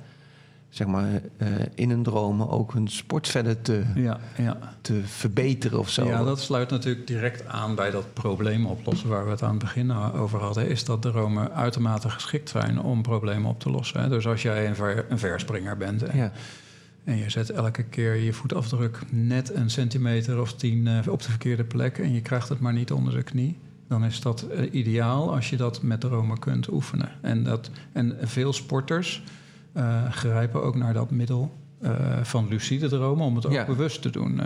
zeg 0.68 0.86
maar, 0.86 1.22
eh, 1.36 1.48
in 1.74 1.90
hun 1.90 2.02
dromen 2.02 2.50
ook 2.50 2.72
hun 2.72 2.88
sport 2.88 3.28
verder 3.28 3.62
te, 3.62 3.82
ja, 3.94 4.20
ja. 4.36 4.74
te 4.80 5.00
verbeteren 5.04 5.78
of 5.78 5.90
zo. 5.90 6.06
Ja, 6.06 6.24
dat 6.24 6.40
sluit 6.40 6.70
natuurlijk 6.70 7.06
direct 7.06 7.46
aan 7.46 7.74
bij 7.74 7.90
dat 7.90 8.12
probleem 8.12 8.66
oplossen 8.66 9.08
waar 9.08 9.24
we 9.24 9.30
het 9.30 9.42
aan 9.42 9.50
het 9.50 9.58
begin 9.58 9.92
over 9.92 10.40
hadden. 10.40 10.68
Is 10.68 10.84
dat 10.84 11.02
dromen 11.02 11.52
uitermate 11.52 12.10
geschikt 12.10 12.48
zijn 12.48 12.80
om 12.80 13.02
problemen 13.02 13.50
op 13.50 13.60
te 13.60 13.70
lossen. 13.70 14.00
hè. 14.00 14.08
Dus 14.08 14.26
als 14.26 14.42
jij 14.42 14.66
een, 14.66 14.74
ver, 14.74 15.06
een 15.08 15.18
verspringer 15.18 15.76
bent 15.76 16.02
en, 16.02 16.16
ja. 16.16 16.32
en 17.04 17.16
je 17.16 17.30
zet 17.30 17.50
elke 17.50 17.82
keer 17.82 18.14
je 18.14 18.32
voetafdruk 18.32 18.98
net 19.10 19.54
een 19.54 19.70
centimeter 19.70 20.40
of 20.40 20.52
tien 20.52 20.86
eh, 20.86 21.12
op 21.12 21.22
de 21.22 21.28
verkeerde 21.28 21.64
plek 21.64 21.98
en 21.98 22.12
je 22.12 22.20
krijgt 22.20 22.48
het 22.48 22.60
maar 22.60 22.72
niet 22.72 22.92
onder 22.92 23.14
de 23.14 23.22
knie. 23.22 23.58
Dan 23.88 24.04
is 24.04 24.20
dat 24.20 24.42
eh, 24.42 24.74
ideaal 24.74 25.34
als 25.34 25.50
je 25.50 25.56
dat 25.56 25.82
met 25.82 26.00
dromen 26.00 26.38
kunt 26.38 26.70
oefenen. 26.72 27.08
En, 27.20 27.44
dat, 27.44 27.70
en 27.92 28.16
veel 28.20 28.52
sporters 28.52 29.22
eh, 29.72 30.10
grijpen 30.10 30.62
ook 30.62 30.74
naar 30.76 30.92
dat 30.92 31.10
middel 31.10 31.52
eh, 31.80 31.90
van 32.22 32.48
lucide 32.48 32.88
dromen 32.88 33.24
om 33.26 33.36
het 33.36 33.46
ook 33.46 33.52
Ja. 33.52 33.64
bewust 33.64 34.02
te 34.02 34.10
doen. 34.10 34.40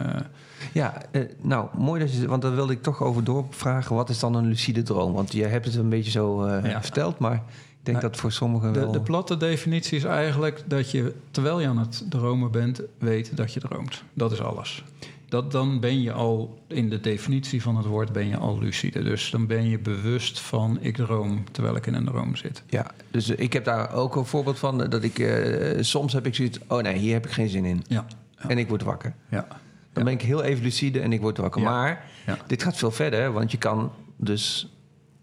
Ja, 0.73 1.03
nou, 1.41 1.69
mooi 1.79 2.01
dat 2.01 2.15
je... 2.15 2.27
Want 2.29 2.43
daar 2.43 2.55
wilde 2.55 2.73
ik 2.73 2.83
toch 2.83 3.03
over 3.03 3.25
doorvragen. 3.25 3.97
Wat 3.97 4.09
is 4.09 4.19
dan 4.19 4.35
een 4.35 4.47
lucide 4.47 4.83
droom? 4.83 5.13
Want 5.13 5.33
jij 5.33 5.49
hebt 5.49 5.65
het 5.65 5.75
een 5.75 5.89
beetje 5.89 6.11
zo 6.11 6.49
Ja. 6.49 6.83
verteld, 6.83 7.19
maar 7.19 7.35
ik 7.35 7.41
denk 7.83 7.97
Ja. 8.03 8.09
dat 8.09 8.17
voor 8.17 8.33
sommigen 8.33 8.73
De, 8.73 8.81
wel... 8.81 8.93
de 8.93 9.01
platte 9.01 9.37
definitie 9.37 9.97
is 9.97 10.05
eigenlijk 10.05 10.63
dat 10.67 10.91
je, 10.91 11.15
terwijl 11.31 11.61
je 11.61 11.67
aan 11.67 11.79
het 11.79 12.05
dromen 12.09 12.51
bent, 12.51 12.81
weet 12.99 13.37
dat 13.37 13.53
je 13.53 13.61
droomt. 13.61 14.03
Dat 14.15 14.33
is 14.33 14.41
alles. 14.41 14.85
Dat, 15.33 15.53
dan 15.53 15.81
ben 15.81 16.03
je 16.03 16.13
al, 16.13 16.59
in 16.67 16.89
de 16.91 17.01
definitie 17.01 17.63
van 17.63 17.77
het 17.77 17.87
woord, 17.87 18.13
ben 18.13 18.27
je 18.29 18.37
al 18.37 18.59
lucide. 18.59 19.03
Dus 19.03 19.31
dan 19.31 19.47
ben 19.47 19.69
je 19.69 19.79
bewust 19.79 20.41
van, 20.41 20.79
ik 20.81 20.97
droom 20.97 21.45
terwijl 21.53 21.77
ik 21.77 21.87
in 21.87 21.95
een 21.95 22.05
droom 22.05 22.37
zit. 22.37 22.63
Ja, 22.69 22.91
dus 23.11 23.29
ik 23.29 23.53
heb 23.53 23.65
daar 23.65 23.93
ook 23.93 24.17
een 24.17 24.25
voorbeeld 24.27 24.59
van. 24.59 24.83
eh, 24.83 24.91
Dat 24.91 25.03
ik... 25.03 25.19
eh, 25.19 25.83
soms 25.83 26.13
heb 26.13 26.27
ik 26.27 26.35
zoiets... 26.35 26.59
Oh 26.69 26.83
nee, 26.83 26.97
hier 26.99 27.13
heb 27.13 27.27
ik 27.27 27.33
geen 27.33 27.49
zin 27.49 27.65
in. 27.65 27.83
Ja, 27.89 28.07
ja. 28.43 28.49
En 28.49 28.59
ik 28.59 28.69
word 28.69 28.83
wakker. 28.83 29.15
ja. 29.29 29.47
Dan 29.93 30.05
ben 30.05 30.13
ik 30.13 30.23
heel 30.23 30.43
even 30.43 30.63
lucide 30.63 31.01
en 31.01 31.13
ik 31.13 31.21
word 31.21 31.37
wakker. 31.37 31.61
Ja. 31.63 31.71
Maar 31.71 32.05
dit 32.47 32.63
gaat 32.63 32.77
veel 32.77 32.91
verder, 32.91 33.33
want 33.33 33.51
je 33.51 33.59
kan 33.59 33.93
dus... 34.17 34.73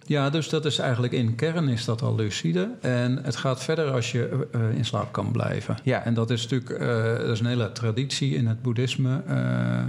Ja, 0.09 0.29
dus 0.29 0.49
dat 0.49 0.65
is 0.65 0.79
eigenlijk 0.79 1.13
in 1.13 1.35
kern 1.35 1.67
is 1.67 1.85
dat 1.85 2.01
al 2.01 2.15
lucide. 2.15 2.71
En 2.81 3.23
het 3.23 3.35
gaat 3.35 3.63
verder 3.63 3.91
als 3.91 4.11
je 4.11 4.47
eh, 4.51 4.77
in 4.77 4.85
slaap 4.85 5.11
kan 5.11 5.31
blijven. 5.31 5.77
Ja. 5.83 6.03
En 6.03 6.13
dat 6.13 6.29
is 6.29 6.41
natuurlijk 6.41 6.71
eh, 6.71 7.17
dat 7.17 7.29
is 7.29 7.39
een 7.39 7.45
hele 7.45 7.71
traditie 7.71 8.35
in 8.35 8.47
het 8.47 8.61
boeddhisme 8.61 9.23
eh, 9.27 9.83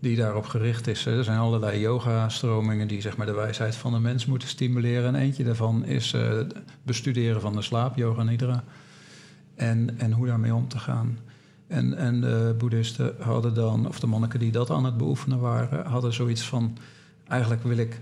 die 0.00 0.16
daarop 0.16 0.46
gericht 0.46 0.86
is. 0.86 1.06
Er 1.06 1.24
zijn 1.24 1.38
allerlei 1.38 1.80
yoga-stromingen 1.80 2.88
die 2.88 3.00
zeg 3.00 3.16
maar, 3.16 3.26
de 3.26 3.32
wijsheid 3.32 3.76
van 3.76 3.92
de 3.92 3.98
mens 3.98 4.26
moeten 4.26 4.48
stimuleren. 4.48 5.14
En 5.14 5.20
eentje 5.20 5.44
daarvan 5.44 5.84
is 5.84 6.12
eh, 6.12 6.28
het 6.28 6.54
bestuderen 6.82 7.40
van 7.40 7.52
de 7.52 7.62
slaap, 7.62 7.96
yoga 7.96 8.22
nidra. 8.22 8.64
En, 9.54 9.98
en 9.98 10.12
hoe 10.12 10.26
daarmee 10.26 10.54
om 10.54 10.68
te 10.68 10.78
gaan. 10.78 11.18
En, 11.66 11.96
en 11.96 12.20
de 12.20 12.54
boeddhisten 12.58 13.14
hadden 13.18 13.54
dan, 13.54 13.88
of 13.88 14.00
de 14.00 14.06
monniken 14.06 14.38
die 14.38 14.52
dat 14.52 14.70
aan 14.70 14.84
het 14.84 14.96
beoefenen 14.96 15.38
waren, 15.38 15.86
hadden 15.86 16.12
zoiets 16.12 16.42
van: 16.42 16.76
eigenlijk 17.28 17.62
wil 17.62 17.76
ik 17.76 18.00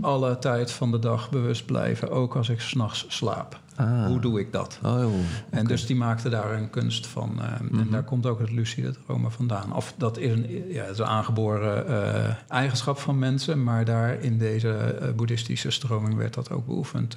alle 0.00 0.38
tijd 0.38 0.70
van 0.72 0.90
de 0.90 0.98
dag 0.98 1.30
bewust 1.30 1.66
blijven, 1.66 2.10
ook 2.10 2.36
als 2.36 2.48
ik 2.48 2.60
s'nachts 2.60 3.04
slaap. 3.08 3.60
Ah. 3.76 4.06
Hoe 4.06 4.20
doe 4.20 4.40
ik 4.40 4.52
dat? 4.52 4.78
Oh, 4.84 5.04
En 5.50 5.64
dus 5.66 5.86
die 5.86 5.96
maakte 5.96 6.28
daar 6.28 6.52
een 6.52 6.70
kunst 6.70 7.06
van. 7.06 7.40
eh, 7.42 7.52
En 7.60 7.68
Mhm. 7.70 7.90
daar 7.90 8.02
komt 8.04 8.26
ook 8.26 8.38
het 8.40 8.50
lucide 8.50 8.94
dromen 9.06 9.32
vandaan. 9.32 9.72
Of 9.74 9.94
dat 9.96 10.18
is 10.18 10.30
een, 10.32 10.64
ja, 10.68 10.84
is 10.84 10.98
een 10.98 11.04
aangeboren 11.06 11.86
eh, 11.88 12.34
eigenschap 12.48 12.98
van 12.98 13.18
mensen, 13.18 13.62
maar 13.62 13.84
daar 13.84 14.20
in 14.22 14.38
deze 14.38 14.70
eh, 14.72 15.12
boeddhistische 15.12 15.70
stroming 15.70 16.14
werd 16.16 16.34
dat 16.34 16.50
ook 16.50 16.66
beoefend. 16.66 17.16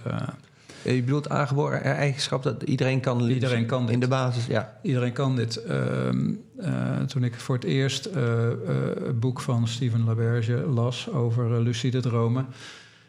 Eh. 0.83 0.95
Je 0.95 1.03
bedoelt 1.03 1.29
aangeboren 1.29 1.83
eigenschap 1.83 2.43
dat 2.43 2.63
iedereen 2.63 2.99
kan... 2.99 3.29
Iedereen 3.29 3.65
kan 3.65 3.85
dit. 3.85 3.93
In 3.93 3.99
de 3.99 4.07
basis, 4.07 4.45
ja. 4.45 4.77
Iedereen 4.81 5.11
kan 5.11 5.35
dit. 5.35 5.55
Ehm, 5.63 6.33
eh, 6.57 6.99
toen 7.07 7.23
ik 7.23 7.39
voor 7.39 7.55
het 7.55 7.63
eerst 7.63 8.05
eh, 8.05 8.23
het 9.03 9.19
boek 9.19 9.39
van 9.39 9.67
Stephen 9.67 10.03
LaBerge 10.03 10.53
las 10.53 11.09
over 11.11 11.61
lucide 11.61 11.99
dromen... 11.99 12.45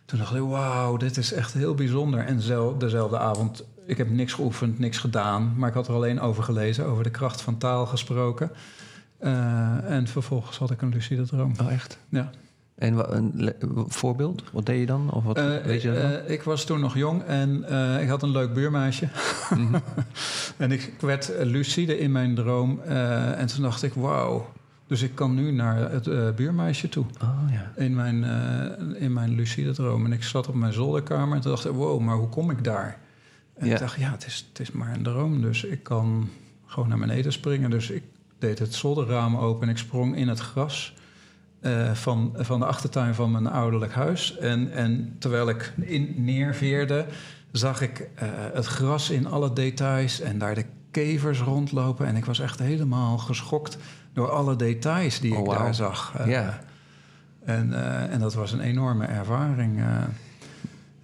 toen 0.04 0.18
dacht 0.18 0.34
ik, 0.34 0.40
wauw, 0.40 0.96
dit 0.96 1.16
is 1.16 1.32
echt 1.32 1.52
heel 1.52 1.74
bijzonder. 1.74 2.24
En 2.24 2.40
zel- 2.40 2.78
dezelfde 2.78 3.18
avond, 3.18 3.64
ik 3.86 3.96
heb 3.96 4.10
niks 4.10 4.32
geoefend, 4.32 4.78
niks 4.78 4.98
gedaan... 4.98 5.54
maar 5.56 5.68
ik 5.68 5.74
had 5.74 5.88
er 5.88 5.94
alleen 5.94 6.20
over 6.20 6.42
gelezen, 6.42 6.86
over 6.86 7.04
de 7.04 7.10
kracht 7.10 7.40
van 7.40 7.58
taal 7.58 7.86
gesproken. 7.86 8.50
En 9.84 10.06
vervolgens 10.06 10.58
had 10.58 10.70
ik 10.70 10.82
een 10.82 10.88
lucide 10.88 11.26
droom. 11.26 11.52
Oh, 11.60 11.72
echt? 11.72 11.98
Ja. 12.08 12.30
En 12.80 13.14
een 13.14 13.84
voorbeeld? 13.88 14.42
Wat 14.52 14.66
deed 14.66 14.80
je 14.80 14.86
dan? 14.86 15.10
Of 15.12 15.24
wat 15.24 15.36
Eh, 15.36 15.56
weet 15.64 15.82
je 15.82 15.92
dat 15.92 16.02
dan? 16.02 16.10
eh, 16.12 16.30
ik 16.30 16.42
was 16.42 16.64
toen 16.64 16.80
nog 16.80 16.94
jong 16.96 17.22
en 17.22 17.64
eh, 17.64 18.02
ik 18.02 18.08
had 18.08 18.22
een 18.22 18.30
leuk 18.30 18.52
buurmeisje. 18.54 19.08
Mhm. 19.56 19.74
en 20.56 20.72
ik 20.72 20.92
werd 21.00 21.32
lucide 21.42 21.98
in 21.98 22.12
mijn 22.12 22.34
droom. 22.34 22.80
en 22.80 23.46
toen 23.46 23.62
dacht 23.62 23.82
ik, 23.82 23.92
wauw. 23.94 24.52
Dus 24.86 25.02
ik 25.02 25.14
kan 25.14 25.34
nu 25.34 25.50
naar 25.52 25.90
het 25.90 26.36
buurmeisje 26.36 26.88
toe. 26.88 27.04
Oh, 27.22 27.38
ja. 27.50 27.72
In 27.84 27.94
mijn, 27.94 28.24
in 28.94 29.12
mijn 29.12 29.34
lucide 29.34 29.72
droom. 29.72 30.04
En 30.04 30.12
ik 30.12 30.22
zat 30.22 30.48
op 30.48 30.54
mijn 30.54 30.72
zolderkamer 30.72 31.34
en 31.36 31.40
toen 31.42 31.50
dacht 31.50 31.64
ik, 31.64 31.72
wow, 31.72 32.00
maar 32.00 32.16
hoe 32.16 32.28
kom 32.28 32.50
ik 32.50 32.64
daar? 32.64 32.98
En 33.54 33.66
Ja. 33.66 33.72
ik 33.72 33.78
dacht, 33.80 33.98
ja, 33.98 34.10
het 34.10 34.26
is, 34.26 34.46
het 34.48 34.60
is 34.60 34.72
maar 34.72 34.94
een 34.94 35.02
droom. 35.02 35.40
Dus 35.42 35.64
ik 35.64 35.82
kan 35.82 36.28
gewoon 36.66 36.88
naar 36.88 36.98
beneden 36.98 37.32
springen. 37.32 37.70
Dus 37.70 37.90
ik 37.90 38.02
deed 38.38 38.58
het 38.58 38.74
zolderraam 38.74 39.36
open 39.36 39.62
en 39.62 39.68
ik 39.68 39.78
sprong 39.78 40.16
in 40.16 40.28
het 40.28 40.38
gras. 40.40 40.94
Eh, 41.60 41.92
van, 41.92 42.34
van 42.36 42.60
de 42.60 42.66
achtertuin 42.66 43.14
van 43.14 43.30
mijn 43.30 43.46
ouderlijk 43.46 43.92
huis. 43.92 44.36
En, 44.38 44.72
en 44.72 45.16
terwijl 45.18 45.48
ik 45.48 45.72
in, 45.80 46.14
neerveerde, 46.16 47.06
zag 47.52 47.80
ik 47.80 48.08
eh, 48.14 48.28
het 48.54 48.66
gras 48.66 49.10
in 49.10 49.26
alle 49.26 49.52
details 49.52 50.20
en 50.20 50.38
daar 50.38 50.54
de 50.54 50.64
kevers 50.90 51.40
rondlopen. 51.40 52.06
En 52.06 52.16
ik 52.16 52.24
was 52.24 52.40
echt 52.40 52.58
helemaal 52.58 53.18
geschokt 53.18 53.78
door 54.12 54.30
alle 54.30 54.56
details 54.56 55.20
die 55.20 55.34
Oh, 55.34 55.38
ik 55.38 55.58
daar 55.58 55.74
zag. 55.74 56.14
Eh, 56.18 56.26
Ja. 56.26 56.60
En, 57.44 57.72
en 58.10 58.20
dat 58.20 58.34
was 58.34 58.52
een 58.52 58.60
enorme 58.60 59.04
ervaring. 59.04 59.82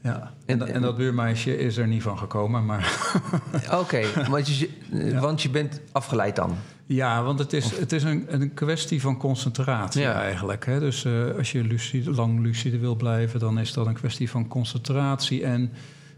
Ja. 0.06 0.32
En, 0.46 0.60
En- 0.62 0.74
en 0.74 0.80
dat 0.82 0.96
buurmeisje 0.96 1.58
is 1.58 1.76
er 1.76 1.86
niet 1.86 2.02
van 2.02 2.18
gekomen, 2.18 2.64
maar 2.64 3.10
Oké, 3.80 4.02
want, 4.28 4.58
je, 4.58 4.70
want 5.20 5.42
je 5.42 5.50
bent 5.50 5.80
afgeleid 5.92 6.36
dan? 6.36 6.54
Ja, 6.86 7.22
want 7.22 7.38
het 7.38 7.52
is, 7.52 7.78
het 7.78 7.92
is 7.92 8.02
een, 8.02 8.24
een 8.28 8.54
kwestie 8.54 9.00
van 9.00 9.16
concentratie 9.16 10.00
Ja. 10.02 10.20
eigenlijk. 10.22 10.66
Hè? 10.66 10.80
Dus 10.80 11.04
eh, 11.04 11.12
als 11.36 11.52
je 11.52 11.64
lucide, 11.64 12.10
lang 12.10 12.40
lucide 12.40 12.78
wil 12.78 12.94
blijven, 12.96 13.40
dan 13.40 13.58
is 13.58 13.72
dat 13.72 13.86
een 13.86 13.94
kwestie 13.94 14.30
van 14.30 14.48
concentratie 14.48 15.44
en 15.44 15.72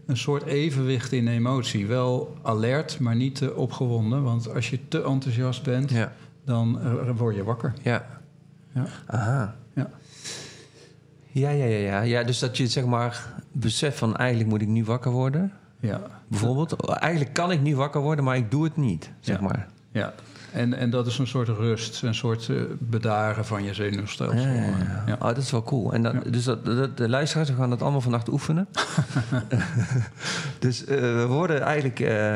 een 0.05 0.17
soort 0.17 0.43
evenwicht 0.43 1.11
in 1.11 1.27
emotie. 1.27 1.87
Wel 1.87 2.37
alert, 2.41 2.99
maar 2.99 3.15
niet 3.15 3.35
te 3.35 3.55
opgewonden. 3.55 4.23
Want 4.23 4.53
als 4.53 4.69
je 4.69 4.87
te 4.87 5.03
enthousiast 5.03 5.63
bent, 5.63 5.89
Ja. 5.91 6.11
dan 6.45 6.79
eh, 6.81 7.09
word 7.17 7.35
je 7.35 7.43
wakker. 7.43 7.73
Ja. 7.81 8.05
Ja. 8.73 8.85
Aha. 9.07 9.55
Ja. 11.31 11.49
Ja, 11.49 11.65
ja, 11.65 11.77
ja, 11.77 12.01
ja. 12.01 12.23
Dus 12.23 12.39
dat 12.39 12.57
je 12.57 12.67
zeg 12.67 12.85
maar 12.85 13.33
beseft 13.51 13.97
van 13.97 14.15
eigenlijk 14.17 14.49
moet 14.49 14.61
ik 14.61 14.67
nu 14.67 14.83
wakker 14.83 15.11
worden. 15.11 15.51
Ja, 15.79 16.01
Bijvoorbeeld, 16.27 16.85
eigenlijk 16.85 17.33
kan 17.33 17.51
ik 17.51 17.61
nu 17.61 17.75
wakker 17.75 18.01
worden, 18.01 18.25
maar 18.25 18.35
ik 18.37 18.51
doe 18.51 18.63
het 18.63 18.77
niet, 18.77 19.09
zeg 19.19 19.35
Ja. 19.35 19.41
maar. 19.41 19.67
ja. 19.91 20.13
En, 20.53 20.73
en 20.73 20.89
dat 20.89 21.07
is 21.07 21.17
een 21.17 21.27
soort 21.27 21.47
rust, 21.47 22.03
een 22.03 22.15
soort 22.15 22.49
eh, 22.49 22.55
bedaren 22.79 23.45
van 23.45 23.63
je 23.63 23.73
zenuwstelsel. 23.73 24.39
Ja, 24.49 24.63
ja. 25.05 25.13
Oh, 25.19 25.25
dat 25.27 25.37
is 25.37 25.51
wel 25.51 25.63
cool. 25.63 25.93
En 25.93 26.03
dan, 26.03 26.13
Ja. 26.23 26.29
dus 26.31 26.43
dat, 26.43 26.65
dat- 26.65 26.97
de 26.97 27.09
luisteraars 27.09 27.49
gaan 27.49 27.69
dat 27.69 27.81
allemaal 27.81 28.01
vannacht 28.01 28.29
oefenen. 28.29 28.67
dus 30.59 30.85
eh, 30.85 30.95
we 30.99 31.25
worden 31.27 31.61
eigenlijk. 31.61 31.99
eh, 31.99 32.35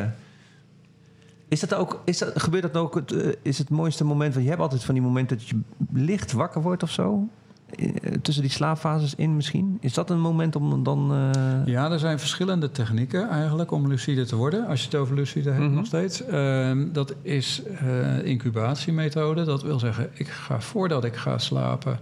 is 1.47 1.59
dat 1.59 1.73
ook? 1.73 2.01
Is 2.05 2.17
dat, 2.17 2.41
gebeurt 2.41 2.63
dat 2.63 2.75
ook? 2.77 2.95
Het, 2.95 3.37
is 3.41 3.57
het 3.57 3.69
mooiste 3.69 4.03
moment? 4.03 4.31
Want 4.33 4.43
je 4.43 4.49
hebt 4.51 4.61
altijd 4.63 4.83
van 4.83 4.93
die 4.93 5.03
momenten 5.03 5.37
dat 5.37 5.47
je 5.47 5.59
licht 5.93 6.31
wakker 6.31 6.61
wordt 6.61 6.83
of 6.83 6.89
zo. 6.91 7.27
Eh, 7.75 8.11
tussen 8.21 8.43
die 8.43 8.51
slaapfases 8.51 9.15
in 9.15 9.35
misschien. 9.35 9.77
Is 9.81 9.93
dat 9.93 10.09
een 10.09 10.19
moment 10.19 10.55
om 10.55 10.83
dan. 10.83 11.11
eh, 11.13 11.65
Ja, 11.65 11.91
er 11.91 11.99
zijn 11.99 12.19
verschillende 12.19 12.71
technieken 12.71 13.29
eigenlijk 13.29 13.71
om 13.71 13.87
lucide 13.87 14.25
te 14.25 14.35
worden. 14.35 14.67
Als 14.67 14.79
je 14.79 14.85
het 14.85 14.95
over 14.95 15.15
lucide 15.15 15.49
hebt 15.51 15.63
Mhm. 15.65 15.73
nog 15.73 15.85
steeds. 15.85 16.25
Ehm, 16.25 16.85
dat 16.91 17.13
is 17.21 17.61
eh 17.79 18.25
incubatiemethode. 18.25 19.43
Dat 19.43 19.63
wil 19.63 19.79
zeggen, 19.79 20.09
ik 20.13 20.27
ga 20.27 20.61
voordat 20.61 21.03
ik 21.03 21.15
ga 21.15 21.37
slapen 21.37 21.99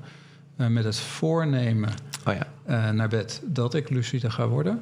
met 0.55 0.83
het 0.83 0.99
voornemen 0.99 1.89
Oh 2.27 2.33
ja. 2.65 2.91
naar 2.91 3.09
bed 3.09 3.41
dat 3.45 3.73
ik 3.73 3.89
lucide 3.89 4.29
ga 4.29 4.47
worden. 4.47 4.81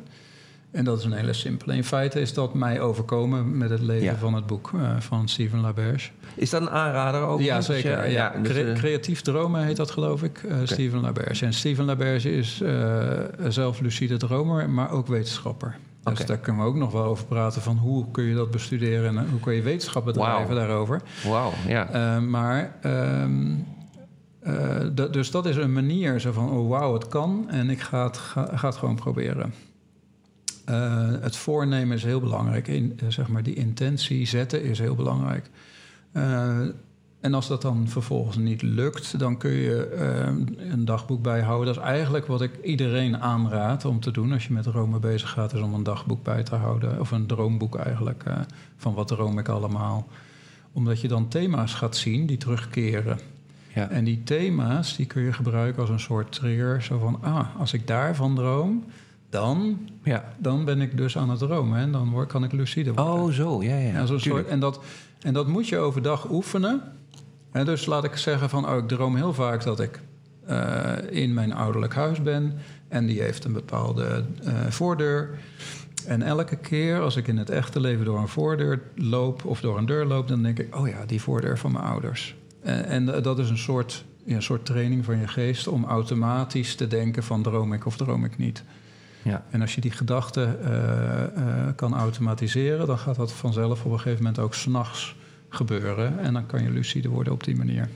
En 0.71 0.83
dat 0.85 0.97
is 0.99 1.03
een 1.05 1.11
hele 1.11 1.33
simpele. 1.33 1.75
In 1.75 1.83
feite 1.83 2.19
is 2.21 2.33
dat 2.33 2.53
mij 2.53 2.79
overkomen 2.81 3.57
met 3.57 3.69
het 3.69 3.81
lezen 3.81 4.03
Ja. 4.03 4.15
van 4.15 4.33
het 4.33 4.45
boek 4.45 4.71
eh, 4.75 4.99
van 4.99 5.27
Stephen 5.29 5.59
LaBerge. 5.59 6.09
Is 6.35 6.49
dat 6.49 6.61
een 6.61 6.69
aanrader 6.69 7.21
ook? 7.21 7.39
Ja, 7.41 7.55
Dus 7.55 7.65
zeker. 7.65 8.09
Ja, 8.09 8.33
dus, 8.41 8.51
Cre- 8.51 8.71
eh, 8.71 8.75
creatief 8.77 9.21
dromen 9.21 9.63
heet 9.65 9.75
dat, 9.77 9.91
geloof 9.91 10.23
ik. 10.23 10.43
eh 10.43 10.55
Stephen 10.63 10.99
LaBerge. 11.01 11.45
En 11.45 11.53
Stephen 11.53 11.85
LaBerge 11.85 12.31
is 12.35 12.61
eh, 12.61 13.11
zelf 13.47 13.79
lucide 13.79 14.17
dromer, 14.17 14.69
maar 14.69 14.91
ook 14.91 15.07
wetenschapper. 15.07 15.77
Dus 16.03 16.25
daar 16.25 16.37
kunnen 16.37 16.61
we 16.61 16.67
ook 16.67 16.75
nog 16.75 16.91
wel 16.91 17.03
over 17.03 17.25
praten... 17.25 17.61
van 17.61 17.77
hoe 17.77 18.05
kun 18.11 18.23
je 18.23 18.35
dat 18.35 18.51
bestuderen... 18.51 19.17
en 19.17 19.29
hoe 19.29 19.39
kun 19.39 19.53
je 19.53 19.61
wetenschap 19.61 20.05
bedrijven 20.05 20.45
Wauw. 20.47 20.55
daarover. 20.55 21.01
Wauw, 21.27 21.51
ja. 21.67 22.19
Maar... 22.19 22.75
ehm, 22.81 23.53
eh, 24.39 25.05
dus 25.11 25.31
dat 25.31 25.45
is 25.45 25.55
een 25.55 25.73
manier 25.73 26.19
zo 26.19 26.31
van... 26.31 26.49
oh 26.49 26.69
wauw, 26.69 26.93
het 26.93 27.07
kan 27.07 27.45
en 27.49 27.69
ik 27.69 27.79
ga 27.81 28.03
het, 28.03 28.17
ga, 28.17 28.49
ga 28.55 28.67
het 28.67 28.77
gewoon 28.77 28.95
proberen. 28.95 29.53
Eh, 30.69 31.21
het 31.21 31.35
voornemen 31.35 31.97
is 31.97 32.03
heel 32.03 32.19
belangrijk. 32.19 32.67
In, 32.67 32.99
eh, 32.99 33.09
zeg 33.09 33.27
maar 33.27 33.43
die 33.43 33.55
intentie 33.55 34.27
zetten 34.27 34.63
is 34.63 34.79
heel 34.79 34.95
belangrijk. 34.95 35.49
Eh, 36.11 36.59
en 37.19 37.33
als 37.33 37.47
dat 37.47 37.61
dan 37.61 37.87
vervolgens 37.87 38.37
niet 38.37 38.61
lukt, 38.61 39.19
dan 39.19 39.37
kun 39.37 39.51
je 39.51 39.95
een 40.71 40.85
dagboek 40.85 41.21
bijhouden. 41.21 41.73
Dat 41.73 41.83
is 41.83 41.89
eigenlijk 41.89 42.25
wat 42.25 42.41
ik 42.41 42.63
iedereen 42.63 43.17
aanraad 43.17 43.85
om 43.85 43.99
te 43.99 44.11
doen 44.11 44.31
als 44.31 44.47
je 44.47 44.53
met 44.53 44.63
dromen 44.63 45.01
bezig 45.01 45.29
gaat, 45.29 45.53
is 45.53 45.59
om 45.59 45.73
een 45.73 45.83
dagboek 45.83 46.23
bij 46.23 46.43
te 46.43 46.55
houden. 46.55 46.99
Of 46.99 47.11
een 47.11 47.25
droomboek 47.25 47.75
eigenlijk, 47.75 48.23
van 48.77 48.93
wat 48.93 49.07
droom 49.07 49.39
ik 49.39 49.47
allemaal. 49.47 50.07
Omdat 50.71 51.01
je 51.01 51.07
dan 51.07 51.27
thema's 51.27 51.73
gaat 51.73 51.95
zien 51.95 52.25
die 52.25 52.37
terugkeren. 52.37 53.19
ja. 53.75 53.89
En 53.89 54.03
die 54.03 54.23
thema's 54.23 54.95
die 54.95 55.05
kun 55.05 55.21
je 55.21 55.33
gebruiken 55.33 55.81
als 55.81 55.89
een 55.89 55.99
soort 55.99 56.31
trigger. 56.31 56.83
Zo 56.83 56.99
van, 56.99 57.17
ah, 57.21 57.59
als 57.59 57.73
ik 57.73 57.87
daarvan 57.87 58.35
droom, 58.35 58.83
dan, 59.29 59.89
ja. 60.03 60.33
dan 60.37 60.65
ben 60.65 60.81
ik 60.81 60.97
dus 60.97 61.17
aan 61.17 61.29
het 61.29 61.39
dromen. 61.39 61.79
En 61.79 61.91
dan 61.91 62.09
word, 62.09 62.27
kan 62.27 62.43
ik 62.43 62.51
lucide 62.51 62.93
worden. 62.93 63.13
Oh, 63.13 63.31
zo. 63.31 63.63
Ja, 63.63 63.77
ja. 63.77 64.05
Soort, 64.05 64.47
en, 64.47 64.59
dat, 64.59 64.79
en 65.21 65.33
dat 65.33 65.47
moet 65.47 65.67
je 65.67 65.77
overdag 65.77 66.29
oefenen. 66.29 66.81
En 67.51 67.65
dus 67.65 67.85
laat 67.85 68.03
ik 68.03 68.15
zeggen 68.15 68.49
van, 68.49 68.69
oh, 68.69 68.77
ik 68.77 68.87
droom 68.87 69.15
heel 69.15 69.33
vaak 69.33 69.63
dat 69.63 69.79
ik 69.79 69.99
eh, 70.45 70.93
in 71.09 71.33
mijn 71.33 71.53
ouderlijk 71.53 71.93
huis 71.93 72.21
ben. 72.21 72.53
En 72.87 73.05
die 73.05 73.21
heeft 73.21 73.43
een 73.43 73.53
bepaalde 73.53 74.23
eh, 74.43 74.53
voordeur. 74.69 75.39
En 76.05 76.21
elke 76.21 76.55
keer 76.55 76.99
als 76.99 77.15
ik 77.15 77.27
in 77.27 77.37
het 77.37 77.49
echte 77.49 77.79
leven 77.79 78.05
door 78.05 78.19
een 78.19 78.27
voordeur 78.27 78.81
loop 78.95 79.45
of 79.45 79.61
door 79.61 79.77
een 79.77 79.85
deur 79.85 80.05
loop, 80.05 80.27
dan 80.27 80.43
denk 80.43 80.59
ik, 80.59 80.75
oh 80.75 80.87
ja, 80.87 81.05
die 81.05 81.21
voordeur 81.21 81.57
van 81.57 81.71
mijn 81.71 81.83
ouders. 81.83 82.35
En, 82.61 82.85
en 82.85 83.05
dat 83.21 83.39
is 83.39 83.49
een 83.49 83.57
soort, 83.57 84.05
ja, 84.23 84.35
een 84.35 84.41
soort 84.41 84.65
training 84.65 85.05
van 85.05 85.17
je 85.17 85.27
geest 85.27 85.67
om 85.67 85.85
automatisch 85.85 86.75
te 86.75 86.87
denken 86.87 87.23
van 87.23 87.41
droom 87.41 87.73
ik 87.73 87.85
of 87.85 87.97
droom 87.97 88.25
ik 88.25 88.37
niet. 88.37 88.63
Ja. 89.29 89.45
En 89.49 89.61
als 89.61 89.75
je 89.75 89.81
die 89.81 89.91
gedachte 89.91 90.57
eh, 90.63 91.23
eh, 91.23 91.75
kan 91.75 91.93
automatiseren, 91.93 92.87
dan 92.87 92.97
gaat 92.97 93.15
dat 93.15 93.31
vanzelf 93.31 93.85
op 93.85 93.91
een 93.91 93.99
gegeven 93.99 94.23
moment 94.23 94.39
ook 94.39 94.53
s'nachts 94.53 95.15
gebeuren. 95.49 96.19
En 96.19 96.33
dan 96.33 96.45
kan 96.45 96.63
je 96.63 96.69
lucide 96.69 97.09
worden 97.09 97.33
op 97.33 97.43
die 97.43 97.55
manier. 97.55 97.89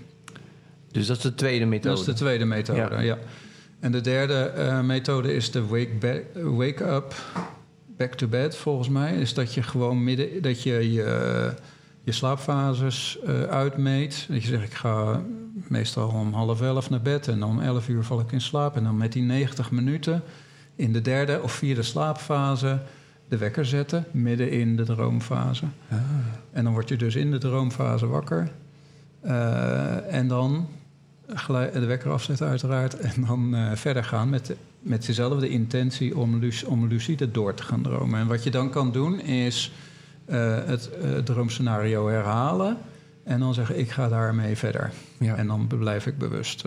Dus 0.91 1.07
dat 1.07 1.17
is 1.17 1.23
de 1.23 1.35
tweede 1.35 1.65
methode. 1.65 1.89
Dat 1.89 1.99
is 1.99 2.05
de 2.05 2.13
tweede 2.13 2.45
methode, 2.45 2.79
Ja. 2.79 2.99
ja. 2.99 3.17
En 3.79 3.91
de 3.91 4.01
derde 4.01 4.33
eh, 4.33 4.81
methode 4.81 5.35
is 5.35 5.51
de 5.51 5.65
wake, 5.65 6.23
wake 6.33 6.83
up, 6.83 7.15
back 7.97 8.13
to 8.13 8.27
bed, 8.27 8.55
volgens 8.55 8.89
mij. 8.89 9.15
Is 9.15 9.33
dat 9.33 9.53
je 9.53 9.63
gewoon 9.63 10.03
midden, 10.03 10.41
dat 10.41 10.63
je 10.63 10.93
je, 10.93 11.53
je 12.03 12.11
slaapfases 12.11 13.19
uitmeet. 13.49 14.25
Dat 14.29 14.41
je 14.41 14.47
zegt, 14.47 14.63
ik 14.63 14.73
ga 14.73 15.21
meestal 15.53 16.09
om 16.09 16.33
half 16.33 16.61
elf 16.61 16.89
naar 16.89 17.01
bed 17.01 17.27
en 17.27 17.43
om 17.43 17.59
elf 17.59 17.89
uur 17.89 18.03
val 18.03 18.19
ik 18.19 18.31
in 18.31 18.41
slaap. 18.41 18.75
En 18.75 18.83
dan 18.83 18.97
met 18.97 19.13
die 19.13 19.23
90 19.23 19.71
minuten 19.71 20.23
in 20.75 20.93
de 20.93 21.01
derde 21.01 21.41
of 21.41 21.51
vierde 21.51 21.83
slaapfase 21.83 22.79
de 23.27 23.37
wekker 23.37 23.65
zetten, 23.65 24.05
midden 24.11 24.51
in 24.51 24.75
de 24.75 24.83
droomfase. 24.83 25.65
Ah. 25.89 25.97
En 26.51 26.63
dan 26.63 26.73
word 26.73 26.89
je 26.89 26.95
dus 26.95 27.15
in 27.15 27.31
de 27.31 27.37
droomfase 27.37 28.07
wakker. 28.07 28.51
Eh, 29.21 30.13
en 30.13 30.27
dan 30.27 30.67
de 31.47 31.85
wekker 31.85 32.11
afzetten 32.11 32.47
uiteraard. 32.47 32.97
En 32.99 33.25
dan 33.25 33.55
eh, 33.55 33.71
verder 33.73 34.03
gaan 34.03 34.29
met, 34.29 34.55
met 34.79 35.05
dezelfde 35.05 35.49
intentie 35.49 36.17
om, 36.17 36.39
luc- 36.39 36.63
om 36.63 36.87
lucide 36.87 37.31
door 37.31 37.53
te 37.53 37.63
gaan 37.63 37.81
dromen. 37.81 38.19
En 38.19 38.27
wat 38.27 38.43
je 38.43 38.51
dan 38.51 38.69
kan 38.69 38.91
doen 38.91 39.19
is 39.19 39.71
eh, 40.25 40.57
het 40.65 40.89
droomscenario 41.23 42.07
herhalen. 42.07 42.77
En 43.23 43.39
dan 43.39 43.53
zeggen 43.53 43.79
ik 43.79 43.91
ga 43.91 44.07
daarmee 44.07 44.55
verder. 44.55 44.91
Ja. 45.19 45.35
En 45.35 45.47
dan 45.47 45.67
blijf 45.67 46.07
ik 46.07 46.17
bewust. 46.17 46.63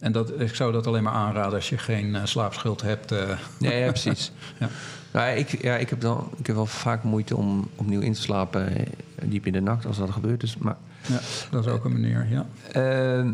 En 0.00 0.12
dat, 0.12 0.40
ik 0.40 0.54
zou 0.54 0.72
dat 0.72 0.86
alleen 0.86 1.02
maar 1.02 1.12
aanraden 1.12 1.54
als 1.54 1.68
je 1.68 1.78
geen 1.78 2.14
eh, 2.14 2.24
slaapschuld 2.24 2.82
hebt. 2.82 3.12
eh. 3.12 3.38
Ja, 3.58 3.70
ja 3.70 3.88
precies. 3.88 4.32
Ja. 4.60 4.68
Nou, 5.12 5.36
ik, 5.36 5.62
ja, 5.62 5.76
ik, 5.76 5.90
heb 5.90 6.00
dan, 6.00 6.28
ik 6.38 6.46
heb 6.46 6.56
wel 6.56 6.66
vaak 6.66 7.02
moeite 7.02 7.36
om 7.36 7.68
opnieuw 7.74 8.00
in 8.00 8.12
te 8.12 8.20
slapen 8.20 8.76
eh, 8.76 8.86
diep 9.24 9.46
in 9.46 9.52
de 9.52 9.60
nacht 9.60 9.86
als 9.86 9.98
dat 9.98 10.10
gebeurt. 10.10 10.40
Dus, 10.40 10.56
maar, 10.56 10.76
ja, 11.06 11.20
dat 11.50 11.66
is 11.66 11.72
ook 11.72 11.84
een 11.84 11.92
manier, 11.92 12.26
ja. 12.30 12.46
Ehm, 12.72 13.32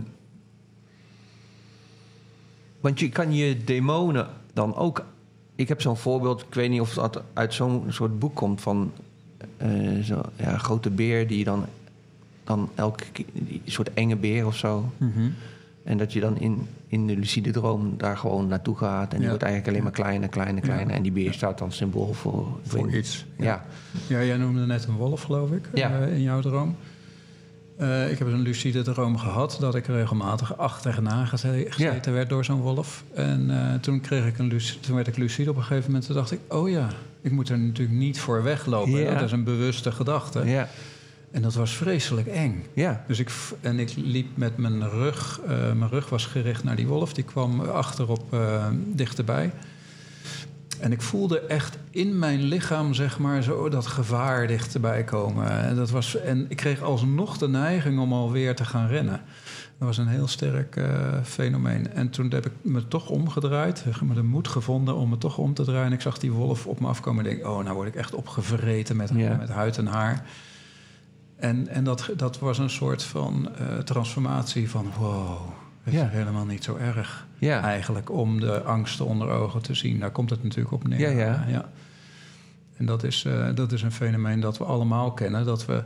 want 2.81 3.01
je 3.01 3.09
kan 3.09 3.35
je 3.35 3.65
demonen 3.65 4.29
dan 4.53 4.77
ook... 4.77 5.05
Ik 5.55 5.69
heb 5.69 5.81
zo'n 5.81 5.97
voorbeeld, 5.97 6.43
ik 6.43 6.55
weet 6.55 6.71
niet 6.71 6.81
of 6.81 6.95
dat 6.95 7.23
uit 7.33 7.55
zo'n 7.55 7.85
soort 7.89 8.19
boek 8.19 8.35
komt... 8.35 8.61
van 8.61 8.93
zo'n 10.01 10.23
ja, 10.37 10.59
grote 10.59 10.91
beer 10.91 11.27
die 11.27 11.45
dan, 11.45 11.67
dan 12.45 12.71
elke 12.75 13.05
keer... 13.13 13.25
die 13.33 13.63
soort 13.65 13.95
enge 13.95 14.17
beer 14.17 14.47
of 14.47 14.57
zo. 14.57 14.93
Mhm. 14.97 15.29
En 15.87 15.99
dat 15.99 16.13
je 16.13 16.21
dan 16.21 16.39
in, 16.39 16.67
in 16.87 17.07
de 17.07 17.17
lucide 17.17 17.51
droom 17.51 17.95
daar 17.97 18.17
gewoon 18.17 18.47
naartoe 18.47 18.77
gaat. 18.77 19.13
En 19.13 19.19
die 19.19 19.29
wordt 19.29 19.43
eigenlijk 19.43 19.73
alleen 19.73 19.83
maar 19.83 19.93
kleiner, 19.93 20.29
kleiner, 20.29 20.63
kleiner. 20.63 20.95
En 20.95 21.03
die 21.03 21.13
beer 21.13 21.33
staat 21.33 21.59
dan 21.59 21.73
symbool 21.73 22.13
voor... 22.13 22.47
Voor 22.63 22.95
iets. 22.95 23.25
Ja. 23.39 23.65
Ja, 24.07 24.23
jij 24.23 24.37
noemde 24.37 24.67
net 24.67 24.85
een 24.85 24.95
wolf, 24.97 25.23
geloof 25.23 25.51
ik, 25.51 25.69
eh, 26.01 26.13
in 26.13 26.23
jouw 26.23 26.41
droom. 26.41 26.77
Eh, 27.77 28.11
ik 28.11 28.19
heb 28.19 28.29
een 28.29 28.41
lucide 28.41 28.83
droom 28.83 29.17
gehad 29.17 29.57
dat 29.61 29.75
ik 29.75 29.87
regelmatig 29.87 30.57
achterna 30.59 31.25
geze- 31.25 31.67
gezeten 31.69 32.13
werd 32.13 32.29
door 32.29 32.45
zo'n 32.45 32.61
wolf. 32.61 33.05
En 33.15 33.51
eh, 33.51 33.75
toen, 33.81 34.01
kreeg 34.01 34.27
ik 34.27 34.39
een 34.39 34.47
luc- 34.49 34.79
toen 34.81 34.95
werd 34.95 35.07
ik 35.07 35.17
lucide 35.17 35.51
op 35.51 35.57
een 35.57 35.63
gegeven 35.63 35.87
moment. 35.87 36.07
Toen 36.07 36.15
dacht 36.17 36.33
ik, 36.33 36.41
oh 36.49 36.71
ja, 36.71 36.89
ik 37.21 37.31
moet 37.31 37.49
er 37.49 37.59
natuurlijk 37.59 37.99
niet 37.99 38.21
voor 38.21 38.43
weglopen. 38.43 38.91
Ja. 39.01 39.13
Dat 39.15 39.23
is 39.23 39.33
een 39.33 39.45
bewuste 39.45 39.93
gedachte. 39.93 40.45
Ja. 40.45 40.69
En 41.31 41.43
dat 41.43 41.55
was 41.55 41.77
vreselijk 41.77 42.27
eng. 42.27 42.65
Ja. 42.73 43.05
Dus 43.07 43.19
ik, 43.19 43.31
en 43.61 43.79
ik 43.79 43.93
liep 43.97 44.37
met 44.37 44.57
mijn 44.57 44.91
rug, 44.91 45.41
eh, 45.47 45.73
mijn 45.73 45.91
rug 45.91 46.09
was 46.09 46.27
gericht 46.27 46.65
naar 46.65 46.77
die 46.77 46.87
wolf. 46.87 47.15
Die 47.15 47.25
kwam 47.25 47.61
achterop 47.61 48.33
eh, 48.33 48.67
dichterbij. 48.75 49.53
En 50.81 50.93
ik 50.93 51.03
voelde 51.03 51.41
echt 51.41 51.79
in 51.91 52.19
mijn 52.19 52.43
lichaam, 52.43 52.95
zeg 52.95 53.19
maar, 53.19 53.43
zo 53.43 53.69
dat 53.69 53.87
gevaar 53.87 54.47
dichterbij 54.47 55.05
komen. 55.05 55.51
En, 55.63 55.77
dat 55.77 55.91
was, 55.91 56.17
en 56.17 56.47
ik 56.49 56.57
kreeg 56.57 56.83
alsnog 56.83 57.39
de 57.39 57.49
neiging 57.49 57.99
om 57.99 58.13
alweer 58.13 58.55
te 58.55 58.65
gaan 58.65 58.89
rennen. 58.89 59.21
Dat 59.79 59.89
was 59.89 59.99
een 59.99 60.07
heel 60.07 60.29
sterk 60.29 60.77
eh, 60.77 61.23
fenomeen. 61.23 61.93
En 61.93 62.11
toen 62.11 62.31
heb 62.31 62.47
ik 62.47 62.53
me 62.63 62.89
toch 62.89 63.09
omgedraaid, 63.09 63.85
me 64.03 64.15
de 64.15 64.23
moed 64.23 64.49
gevonden 64.49 64.97
om 64.97 65.09
me 65.09 65.19
toch 65.19 65.39
om 65.39 65.55
te 65.55 65.65
draaien. 65.65 65.87
En 65.87 65.93
ik 65.93 66.01
zag 66.01 66.19
die 66.19 66.33
wolf 66.33 66.67
op 66.67 66.81
me 66.81 66.87
afkomen 66.87 67.25
en 67.25 67.31
denk, 67.31 67.47
oh, 67.47 67.65
nou 67.65 67.75
word 67.75 67.89
ik 67.89 67.95
echt 67.95 68.15
opgevreten 68.15 68.97
met, 68.97 69.11
Ja. 69.15 69.37
met 69.37 69.49
huid 69.49 69.79
en 69.79 69.87
haar. 69.87 70.25
En, 71.37 71.69
en 71.69 71.85
dat, 71.85 72.11
dat 72.17 72.39
was 72.39 72.59
een 72.59 72.71
soort 72.71 73.03
van 73.03 73.49
eh, 73.57 73.79
transformatie 73.79 74.71
van, 74.71 74.87
wow, 74.99 75.39
het 75.83 75.95
Ja. 75.95 76.05
is 76.05 76.11
helemaal 76.13 76.45
niet 76.45 76.65
zo 76.65 76.77
erg 76.77 77.27
Ja. 77.39 77.61
eigenlijk 77.63 78.11
om 78.11 78.41
de 78.41 78.63
angsten 78.63 79.07
onder 79.07 79.29
ogen 79.29 79.63
te 79.63 79.75
zien. 79.75 79.99
Daar 80.01 80.11
komt 80.11 80.31
het 80.31 80.43
natuurlijk 80.43 80.73
op 80.75 80.89
neer. 80.89 81.17
Ja, 81.17 81.45
ja. 81.49 81.69
En 82.77 82.87
dat 82.87 83.03
is, 83.05 83.25
eh, 83.25 83.49
dat 83.55 83.73
is 83.73 83.83
een 83.83 83.93
fenomeen 83.93 84.41
dat 84.41 84.59
we 84.59 84.65
allemaal 84.65 85.13
kennen. 85.13 85.45
Dat 85.45 85.67
we 85.67 85.85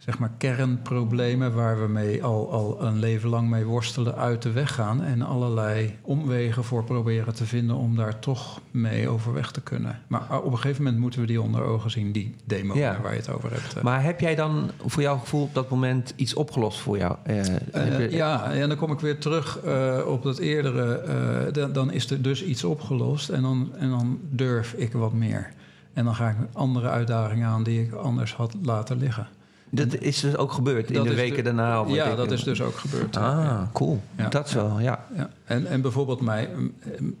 zeg 0.00 0.18
maar 0.18 0.30
kernproblemen 0.38 1.54
waar 1.54 1.80
we 1.80 1.88
mee 1.88 2.24
al, 2.24 2.52
al 2.52 2.82
een 2.82 2.98
leven 2.98 3.28
lang 3.28 3.48
mee 3.50 3.64
worstelen 3.64 4.14
uit 4.16 4.42
de 4.42 4.52
weg 4.52 4.74
gaan. 4.74 5.02
En 5.02 5.22
allerlei 5.22 5.96
omwegen 6.02 6.64
voor 6.64 6.84
proberen 6.84 7.34
te 7.34 7.44
vinden 7.46 7.76
om 7.76 7.96
daar 7.96 8.18
toch 8.18 8.60
mee 8.70 9.08
overweg 9.08 9.50
te 9.52 9.60
kunnen. 9.60 9.98
Maar 10.06 10.40
op 10.42 10.52
een 10.52 10.58
gegeven 10.58 10.82
moment 10.82 11.00
moeten 11.02 11.20
we 11.20 11.26
die 11.26 11.40
onder 11.42 11.62
ogen 11.62 11.90
zien, 11.90 12.12
die 12.12 12.34
Ja. 12.78 12.98
waar 13.02 13.12
je 13.12 13.18
het 13.18 13.30
over 13.30 13.50
hebt. 13.52 13.74
eh. 13.76 13.82
Maar 13.82 14.02
heb 14.02 14.20
jij 14.20 14.34
dan 14.34 14.70
voor 14.86 15.02
jouw 15.02 15.18
gevoel 15.18 15.42
op 15.42 15.54
dat 15.54 15.70
moment 15.70 16.12
iets 16.16 16.34
opgelost 16.34 16.78
voor 16.80 16.98
jou? 16.98 17.16
Eh, 17.22 17.38
Eh, 17.72 18.10
ja, 18.10 18.52
en 18.52 18.68
dan 18.68 18.78
kom 18.78 18.92
ik 18.92 19.00
weer 19.00 19.18
terug 19.18 19.58
op 20.06 20.22
dat 20.22 20.38
eerdere. 20.38 21.48
dan, 21.52 21.72
dan 21.72 21.92
is 21.92 22.10
er 22.10 22.22
dus 22.22 22.44
iets 22.44 22.64
opgelost 22.64 23.28
en 23.28 23.42
dan, 23.42 23.70
en 23.78 23.90
dan 23.90 24.18
durf 24.30 24.72
ik 24.72 24.92
wat 24.92 25.12
meer. 25.12 25.52
En 25.92 26.04
dan 26.04 26.14
ga 26.14 26.28
ik 26.28 26.36
andere 26.52 26.88
uitdagingen 26.88 27.48
aan 27.48 27.62
die 27.62 27.82
ik 27.82 27.92
anders 27.92 28.34
had 28.34 28.54
laten 28.62 28.98
liggen. 28.98 29.28
Dat 29.72 29.94
is 29.98 30.20
dus 30.20 30.36
ook 30.36 30.52
gebeurd 30.52 30.90
in 30.90 31.02
de 31.02 31.14
weken 31.14 31.36
de- 31.36 31.42
daarna? 31.42 31.80
of 31.80 31.90
ja, 31.94 32.04
ik- 32.04 32.16
dat 32.16 32.30
is 32.30 32.42
dus 32.44 32.62
ook 32.62 32.76
gebeurd. 32.76 33.16
Ah, 33.16 33.60
cool. 33.72 34.00
Ja. 34.16 34.28
Dat 34.28 34.52
wel, 34.52 34.80
ja. 34.80 35.04
Ja. 35.16 35.30
En, 35.44 35.66
en 35.66 35.80
bijvoorbeeld 35.80 36.20
mij, 36.20 36.48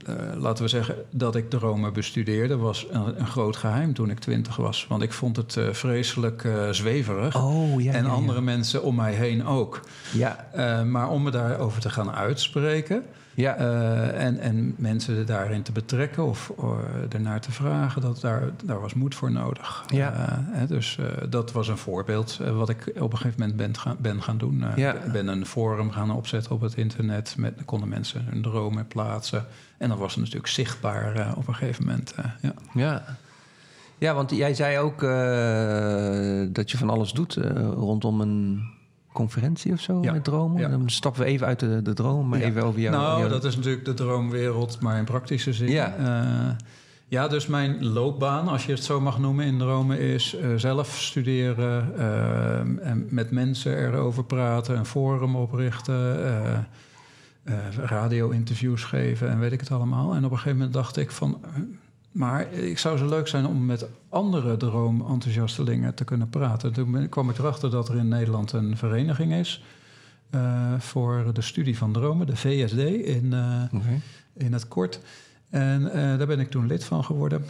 eh, 0.06 0.14
laten 0.36 0.64
we 0.64 0.68
zeggen 0.70 0.94
dat 1.10 1.36
ik 1.36 1.50
dromen 1.50 1.92
bestudeerde, 1.92 2.56
was 2.56 2.86
een, 2.90 3.20
een 3.20 3.26
groot 3.26 3.56
geheim 3.56 3.94
toen 3.94 4.10
ik 4.10 4.18
twintig 4.18 4.56
was. 4.56 4.86
Want 4.88 5.02
ik 5.02 5.12
vond 5.12 5.36
het 5.36 5.56
eh, 5.56 5.68
vreselijk 5.72 6.44
eh, 6.44 6.68
zweverig. 6.70 7.36
Oh, 7.42 7.82
ja. 7.82 7.92
en 7.92 8.06
andere 8.06 8.40
mensen 8.40 8.82
om 8.82 8.94
mij 8.94 9.12
heen 9.12 9.46
ook. 9.46 9.80
Ja, 10.12 10.46
maar 10.84 11.08
om 11.10 11.22
me 11.22 11.30
daarover 11.30 11.80
te 11.80 11.90
gaan 11.90 12.10
uitspreken, 12.10 13.02
ja. 13.40 13.56
Eh, 13.56 14.24
en, 14.24 14.38
en 14.40 14.74
mensen 14.78 15.26
daarin 15.26 15.62
te 15.62 15.72
betrekken 15.72 16.24
of 16.24 16.52
uh, 16.60 16.68
ernaar 17.14 17.40
te 17.40 17.52
vragen, 17.52 18.02
dat 18.02 18.20
daar, 18.20 18.42
daar 18.64 18.80
was 18.80 18.94
moed 18.94 19.14
voor 19.14 19.30
nodig. 19.32 19.84
Ja. 19.88 20.12
Eh, 20.12 20.38
hè, 20.58 20.66
dus 20.66 20.98
eh, 20.98 21.06
dat 21.30 21.52
was 21.52 21.68
een 21.68 21.76
voorbeeld 21.78 22.38
eh, 22.42 22.56
wat 22.56 22.68
ik 22.68 22.92
op 22.98 23.12
een 23.12 23.18
gegeven 23.18 23.40
moment 23.40 23.56
ben, 23.56 23.76
gaan- 23.78 23.96
ben 24.00 24.22
gaan 24.22 24.38
doen. 24.38 24.62
Eh, 24.64 24.76
Ja. 24.76 24.92
Ik 24.94 25.12
ben 25.12 25.28
een 25.28 25.46
forum 25.46 25.90
gaan 25.90 26.10
opzetten 26.10 26.52
op 26.52 26.60
het 26.60 26.74
internet. 26.74 27.34
Met, 27.38 27.54
konden 27.64 27.88
mensen 27.88 28.24
hun 28.28 28.42
dromen 28.42 28.86
plaatsen. 28.86 29.44
En 29.78 29.88
dat 29.88 29.98
was 29.98 30.16
natuurlijk 30.16 30.46
zichtbaar 30.46 31.14
eh, 31.16 31.32
op 31.36 31.48
een 31.48 31.54
gegeven 31.54 31.84
moment. 31.86 32.14
eh, 32.16 32.24
ja. 32.40 32.52
ja. 32.74 33.04
Ja, 33.98 34.14
want 34.14 34.30
jij 34.30 34.54
zei 34.54 34.78
ook 34.78 35.02
eh, 35.02 36.46
dat 36.52 36.70
je 36.70 36.78
van 36.78 36.90
alles 36.90 37.12
doet 37.12 37.36
eh, 37.36 37.50
rondom 37.74 38.20
een 38.20 38.62
conferentie 39.12 39.72
of 39.72 39.80
zo 39.80 40.02
Ja. 40.02 40.12
met 40.12 40.24
dromen. 40.24 40.60
Ja. 40.60 40.68
Dan 40.68 40.90
stappen 40.90 41.22
we 41.22 41.26
even 41.28 41.46
uit 41.46 41.60
de, 41.60 41.82
de 41.82 41.92
droom, 41.92 42.28
maar 42.28 42.38
Ja. 42.38 42.44
even 42.46 42.62
over 42.64 42.80
jou. 42.80 42.96
nou, 42.96 43.18
jou- 43.18 43.30
dat 43.30 43.44
is 43.44 43.56
natuurlijk 43.56 43.84
de 43.84 43.94
droomwereld, 43.94 44.80
maar 44.80 44.98
in 44.98 45.04
praktische 45.04 45.52
zin. 45.52 45.68
Ja. 45.70 45.94
Eh, 45.96 46.56
ja, 47.08 47.28
dus 47.28 47.46
mijn 47.46 47.86
loopbaan, 47.86 48.48
als 48.48 48.66
je 48.66 48.72
het 48.72 48.84
zo 48.84 49.00
mag 49.00 49.18
noemen 49.18 49.44
in 49.46 49.58
dromen, 49.58 49.98
is 49.98 50.34
eh, 50.36 50.48
zelf 50.56 50.98
studeren, 51.00 51.98
eh, 51.98 52.58
en 52.90 53.06
met 53.08 53.30
mensen 53.30 53.76
erover 53.78 54.24
praten, 54.24 54.76
een 54.78 54.86
forum 54.86 55.36
oprichten, 55.36 56.24
eh, 56.24 56.58
radio-interviews 57.84 58.84
geven 58.84 59.30
en 59.30 59.38
weet 59.38 59.52
ik 59.52 59.60
het 59.60 59.70
allemaal. 59.70 60.14
En 60.14 60.24
op 60.24 60.30
een 60.30 60.36
gegeven 60.36 60.56
moment 60.56 60.72
dacht 60.74 60.96
ik 60.96 61.10
van. 61.10 61.40
Maar 62.12 62.52
ik 62.52 62.78
zou 62.78 62.98
zo 62.98 63.08
leuk 63.08 63.28
zijn 63.28 63.46
om 63.46 63.66
met 63.66 63.86
andere 64.08 64.56
droomenthousiastelingen 64.56 65.94
te 65.94 66.04
kunnen 66.04 66.28
praten. 66.28 66.72
Toen 66.72 67.08
kwam 67.08 67.30
ik 67.30 67.38
erachter 67.38 67.70
dat 67.70 67.88
er 67.88 67.96
in 67.96 68.08
Nederland 68.08 68.52
een 68.52 68.76
vereniging 68.76 69.32
is 69.32 69.62
eh, 70.30 70.74
voor 70.78 71.30
de 71.32 71.42
studie 71.42 71.78
van 71.78 71.92
dromen, 71.92 72.26
de 72.26 72.36
VSD 72.36 72.78
in, 72.78 73.32
eh, 73.32 73.88
in 74.32 74.52
het 74.52 74.68
kort. 74.68 75.00
En 75.50 75.92
eh, 75.92 76.18
daar 76.18 76.26
ben 76.26 76.40
ik 76.40 76.50
toen 76.50 76.66
lid 76.66 76.84
van 76.84 77.04
geworden. 77.04 77.44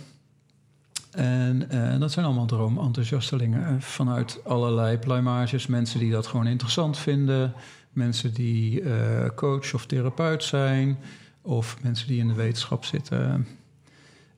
En 1.10 1.68
dat 1.98 2.12
zijn 2.12 2.26
allemaal 2.26 2.46
droomenthousiastelingen 2.46 3.82
vanuit 3.82 4.40
allerlei 4.44 4.98
pluimages. 4.98 5.66
Mensen 5.66 5.98
die 5.98 6.10
dat 6.10 6.26
gewoon 6.26 6.46
interessant 6.46 6.98
vinden. 6.98 7.52
Mensen 7.92 8.34
die 8.34 8.82
coach 9.34 9.74
of 9.74 9.86
therapeut 9.86 10.44
zijn. 10.44 10.98
Of 11.42 11.76
mensen 11.82 12.06
die 12.06 12.18
in 12.18 12.28
de 12.28 12.34
wetenschap 12.34 12.84
zitten. 12.84 13.46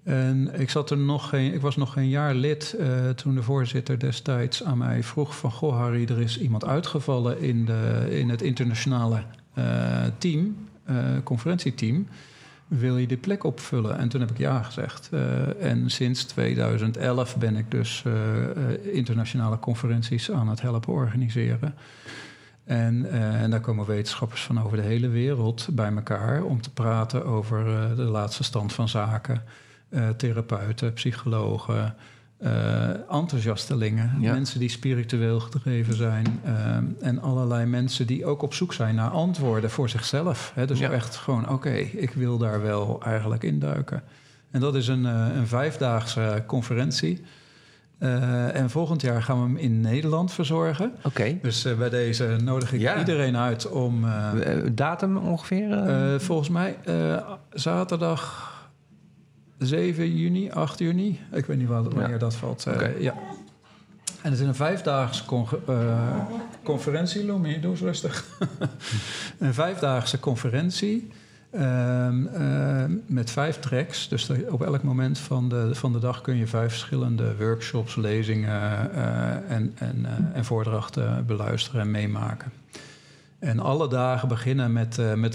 En 0.03 0.61
ik, 0.61 0.71
zat 0.71 0.91
er 0.91 0.99
nog 0.99 1.29
geen, 1.29 1.55
ik 1.55 1.61
was 1.61 1.77
nog 1.77 1.93
geen 1.93 2.09
jaar 2.09 2.35
lid 2.35 2.73
eh, 2.73 3.09
toen 3.09 3.35
de 3.35 3.43
voorzitter 3.43 3.99
destijds 3.99 4.65
aan 4.65 4.79
mij 4.79 5.03
vroeg 5.03 5.37
van... 5.37 5.53
Goh 5.53 5.77
Harry, 5.77 6.05
er 6.09 6.21
is 6.21 6.41
iemand 6.41 6.65
uitgevallen 6.65 7.41
in, 7.41 7.65
de, 7.65 8.07
in 8.11 8.29
het 8.29 8.43
internationale 8.43 9.23
eh, 9.55 10.03
team, 10.19 10.57
eh, 10.85 10.97
conferentieteam. 11.25 12.07
Wil 12.67 12.97
je 12.97 13.07
die 13.07 13.17
plek 13.17 13.45
opvullen? 13.45 13.99
En 13.99 14.09
toen 14.09 14.21
heb 14.21 14.31
ik 14.31 14.39
ja 14.39 14.63
gezegd. 14.63 15.11
En 15.61 15.91
sinds 15.91 16.25
2011 16.25 17.37
ben 17.37 17.57
ik 17.57 17.71
dus 17.71 18.05
internationale 18.83 19.59
conferenties 19.59 20.31
aan 20.31 20.49
het 20.49 20.61
helpen 20.61 20.93
organiseren. 20.93 21.75
En, 22.65 23.11
en 23.11 23.51
daar 23.51 23.61
komen 23.61 23.87
wetenschappers 23.87 24.43
van 24.43 24.63
over 24.63 24.77
de 24.77 24.83
hele 24.83 25.09
wereld 25.09 25.69
bij 25.73 25.93
elkaar 25.95 26.43
om 26.43 26.61
te 26.61 26.73
praten 26.73 27.25
over 27.25 27.65
de 27.97 28.03
laatste 28.03 28.45
stand 28.45 28.73
van 28.73 28.89
zaken. 28.89 29.43
Uh, 29.95 30.09
therapeuten, 30.09 30.93
psychologen, 30.93 31.95
enthousiastelingen, 33.11 34.17
ja. 34.21 34.33
mensen 34.33 34.61
die 34.61 34.69
spiritueel 34.69 35.41
gedreven 35.41 35.95
zijn 35.95 36.41
en 37.01 37.21
allerlei 37.21 37.67
mensen 37.67 38.07
die 38.07 38.27
ook 38.27 38.43
op 38.43 38.55
zoek 38.55 38.73
zijn 38.73 38.95
naar 38.95 39.11
antwoorden 39.11 39.71
voor 39.71 39.89
zichzelf. 39.89 40.53
Hè? 40.55 40.67
Dus 40.67 40.79
ja. 40.79 40.91
echt 40.91 41.17
gewoon, 41.17 41.43
oké, 41.43 41.53
okay, 41.53 41.81
ik 41.81 42.11
wil 42.11 42.39
daar 42.39 42.63
wel 42.63 43.03
eigenlijk 43.03 43.43
induiken. 43.43 44.03
En 44.51 44.61
dat 44.61 44.75
is 44.75 44.89
een, 44.89 45.05
een 45.05 45.47
vijfdaagse 45.47 46.43
conferentie. 46.47 47.23
Uh, 48.03 48.57
en 48.57 48.71
volgend 48.71 49.01
jaar 49.01 49.23
gaan 49.23 49.37
we 49.37 49.43
hem 49.43 49.57
in 49.57 49.81
Nederland 49.81 50.33
verzorgen. 50.33 50.93
Oké. 50.97 51.07
Okay. 51.07 51.39
Dus 51.43 51.67
uh, 51.67 51.75
bij 51.75 51.91
deze 51.91 52.37
nodig 52.45 52.73
ik 52.73 52.81
ja. 52.81 52.99
iedereen 52.99 53.37
uit 53.37 53.69
om... 53.69 54.05
Uh, 54.05 54.31
Datum 54.73 55.17
ongeveer? 55.17 56.21
volgens 56.21 56.49
mij 56.49 56.77
zaterdag 57.53 58.52
7 59.63 60.17
juni, 60.17 60.51
8 60.51 60.79
juni. 60.79 61.21
Ik 61.33 61.47
weet 61.47 61.59
niet 61.59 61.69
wanneer 61.69 62.11
ja. 62.11 62.19
dat 62.19 62.35
valt. 62.35 62.67
Okay. 62.69 63.01
ja. 63.01 63.15
En 64.23 64.31
het 64.31 64.41
is 64.41 64.47
een 64.47 64.55
vijfdaagse 64.55 65.25
con 65.25 65.47
conferentie, 66.63 67.25
Lomi, 67.25 67.61
doe 67.61 67.71
eens 67.71 67.81
rustig. 67.81 68.27
een 69.39 69.55
vijfdaagse 69.55 70.21
conferentie... 70.21 71.11
Um, 71.55 72.27
uh, 72.27 72.85
met 73.07 73.31
vijf 73.31 73.59
tracks. 73.59 74.09
Dus 74.09 74.31
op 74.49 74.63
elk 74.63 74.83
moment 74.83 75.19
van 75.19 75.49
de, 75.49 75.75
van 75.75 75.93
de 75.93 75.99
dag 75.99 76.21
kun 76.21 76.37
je 76.37 76.47
vijf 76.47 76.71
verschillende 76.71 77.37
workshops, 77.37 77.97
lezingen 77.97 78.91
uh, 78.95 79.51
en, 79.51 79.73
en, 79.75 79.99
uh, 79.99 80.37
en 80.37 80.45
voordrachten 80.45 81.27
beluisteren 81.27 81.81
en 81.81 81.91
meemaken. 81.91 82.53
En 83.39 83.61
alle 83.61 83.89
dagen 83.89 84.29
beginnen 84.29 84.73
met, 84.73 85.17
met 85.17 85.35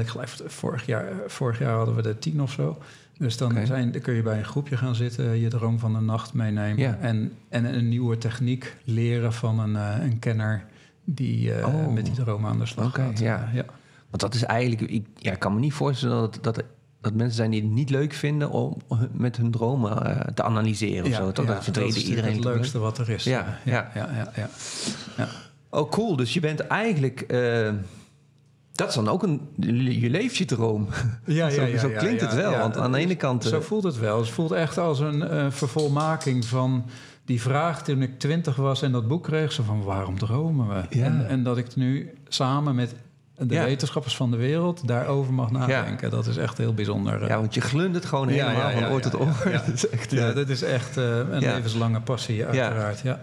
ik 0.00 0.06
geloof, 0.06 0.42
vorig 0.46 0.86
jaar, 0.86 1.12
vorig 1.26 1.58
jaar 1.58 1.76
hadden 1.76 1.94
we 1.94 2.02
er 2.02 2.18
tien 2.18 2.42
of 2.42 2.52
zo. 2.52 2.78
Dus 3.18 3.36
dan, 3.36 3.50
okay. 3.50 3.66
zijn, 3.66 3.92
dan 3.92 4.00
kun 4.00 4.14
je 4.14 4.22
bij 4.22 4.38
een 4.38 4.44
groepje 4.44 4.76
gaan 4.76 4.94
zitten, 4.94 5.38
je 5.38 5.48
droom 5.48 5.78
van 5.78 5.92
de 5.92 6.00
nacht 6.00 6.32
meenemen. 6.32 6.78
Ja. 6.78 6.98
En, 7.00 7.32
en 7.48 7.74
een 7.74 7.88
nieuwe 7.88 8.18
techniek 8.18 8.76
leren 8.84 9.32
van 9.32 9.58
een, 9.58 9.74
een 10.02 10.18
kenner 10.18 10.64
die 11.04 11.66
oh. 11.66 11.92
met 11.92 12.04
die 12.04 12.14
droom 12.14 12.46
aan 12.46 12.58
de 12.58 12.66
slag 12.66 12.86
okay, 12.86 13.06
gaat. 13.06 13.18
Ja. 13.18 13.50
ja. 13.52 13.64
Want 14.10 14.20
dat 14.22 14.34
is 14.34 14.42
eigenlijk, 14.42 14.90
ik 14.90 15.06
ja, 15.16 15.32
ik 15.32 15.38
kan 15.38 15.54
me 15.54 15.60
niet 15.60 15.72
voorstellen 15.72 16.20
dat, 16.20 16.38
dat, 16.40 16.62
dat 17.00 17.14
mensen 17.14 17.36
zijn 17.36 17.50
die 17.50 17.62
het 17.62 17.70
niet 17.70 17.90
leuk 17.90 18.12
vinden 18.12 18.50
om 18.50 18.76
met 19.12 19.36
hun 19.36 19.50
dromen 19.50 20.34
te 20.34 20.42
analyseren. 20.42 21.04
Of 21.04 21.10
ja, 21.10 21.16
zo, 21.16 21.32
toch? 21.32 21.64
Dat 21.64 21.76
is 21.76 22.08
iedereen 22.08 22.34
het 22.34 22.44
leukste 22.44 22.78
wat 22.78 22.98
er 22.98 23.08
is. 23.08 23.24
Ja, 23.24 23.58
ja, 23.64 23.90
ja. 23.94 24.08
ja, 24.14 24.32
ja, 24.36 24.48
ja. 25.16 25.28
Oh, 25.70 25.90
cool. 25.90 26.16
Dus 26.16 26.34
je 26.34 26.40
bent 26.40 26.60
eigenlijk. 26.60 27.24
Uh, 27.28 27.70
dat 28.76 28.88
is 28.88 28.94
dan 28.94 29.08
ook 29.08 29.22
een. 29.22 29.40
Je 30.00 30.10
leeft 30.10 30.36
je 30.36 30.44
droom. 30.44 30.88
Ja, 31.24 31.48
ja, 31.48 31.50
zo, 31.50 31.62
ja, 31.62 31.78
zo 31.78 31.88
klinkt 31.88 32.20
het 32.20 32.34
wel. 32.34 32.58
want 32.58 32.76
aan 32.76 32.92
de 32.92 32.98
ene 32.98 33.14
kant. 33.14 33.44
Zo 33.44 33.60
voelt 33.60 33.84
het 33.84 33.98
wel. 33.98 34.18
Het 34.18 34.28
voelt 34.28 34.52
echt 34.52 34.78
als 34.78 35.00
een 35.00 35.20
uh, 35.20 35.46
vervolmaking 35.48 36.44
van 36.44 36.84
die 37.24 37.40
vraag 37.40 37.82
toen 37.84 38.02
ik 38.02 38.18
twintig 38.18 38.56
was 38.56 38.82
en 38.82 38.92
dat 38.92 39.08
boek 39.08 39.22
kreeg. 39.22 39.54
Van 39.54 39.82
waarom 39.82 40.18
dromen 40.18 40.68
we? 40.68 41.00
En, 41.00 41.28
en 41.28 41.42
dat 41.42 41.58
ik 41.58 41.76
nu 41.76 42.10
samen 42.28 42.74
met 42.74 42.94
de 43.38 43.60
wetenschappers 43.60 44.16
van 44.16 44.30
de 44.30 44.36
wereld 44.36 44.88
daarover 44.88 45.32
mag 45.32 45.50
nadenken. 45.50 46.10
Dat 46.10 46.26
is 46.26 46.36
echt 46.36 46.58
heel 46.58 46.74
bijzonder. 46.74 47.26
Ja, 47.26 47.38
want 47.38 47.54
je 47.54 47.60
glundert 47.60 48.04
gewoon 48.04 48.28
helemaal 48.28 48.70
van 48.70 48.86
oor 48.86 49.00
tot 49.00 49.20
oor. 49.20 49.34
Ja, 49.44 49.62
dat 49.66 49.74
is 49.74 49.88
echt, 49.88 50.10
ja, 50.10 50.32
dat 50.32 50.48
is 50.48 50.62
echt 50.62 50.96
uh, 50.96 51.18
een 51.18 51.38
levenslange 51.38 52.00
passie, 52.00 52.44
uiteraard. 52.44 53.00
Ja. 53.00 53.20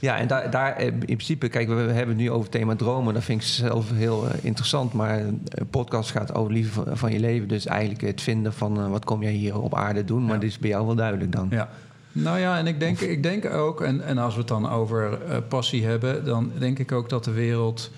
Ja, 0.00 0.18
en 0.18 0.26
daar, 0.26 0.50
daar 0.50 0.80
in 0.80 0.98
principe, 0.98 1.48
kijk, 1.48 1.68
we 1.68 1.74
hebben 1.74 2.08
het 2.08 2.16
nu 2.16 2.30
over 2.30 2.42
het 2.42 2.52
thema 2.52 2.76
dromen. 2.76 3.14
Dat 3.14 3.22
vind 3.22 3.40
ik 3.40 3.46
zelf 3.46 3.90
heel 3.92 4.24
uh, 4.24 4.30
interessant. 4.40 4.92
Maar 4.92 5.18
een 5.18 5.42
podcast 5.70 6.10
gaat 6.10 6.34
over 6.34 6.52
liefde 6.52 6.72
van, 6.72 6.96
van, 6.96 7.12
je 7.12 7.20
leven. 7.20 7.48
Dus 7.48 7.66
eigenlijk 7.66 8.00
het 8.00 8.20
vinden 8.20 8.52
van 8.52 8.78
uh, 8.78 8.90
wat 8.90 9.04
kom 9.04 9.22
jij 9.22 9.32
hier 9.32 9.60
op 9.60 9.74
aarde 9.74 10.04
doen. 10.04 10.24
Maar 10.24 10.40
dit 10.40 10.50
is 10.50 10.58
bij 10.58 10.70
jou 10.70 10.86
wel 10.86 10.94
duidelijk 10.94 11.32
dan. 11.32 11.46
Ja. 11.50 11.68
Nou 12.12 12.38
ja, 12.38 12.58
en 12.58 12.66
ik 12.66 12.80
denk, 12.80 13.00
ik 13.00 13.22
denk 13.22 13.44
ook, 13.44 13.80
en, 13.80 14.04
en 14.04 14.18
als 14.18 14.32
we 14.32 14.38
het 14.38 14.48
dan 14.48 14.70
over 14.70 15.18
passie 15.48 15.84
hebben, 15.84 16.24
dan 16.24 16.52
denk 16.58 16.78
ik 16.78 16.92
ook 16.92 17.08
dat 17.08 17.24
de 17.24 17.32
wereld 17.32 17.90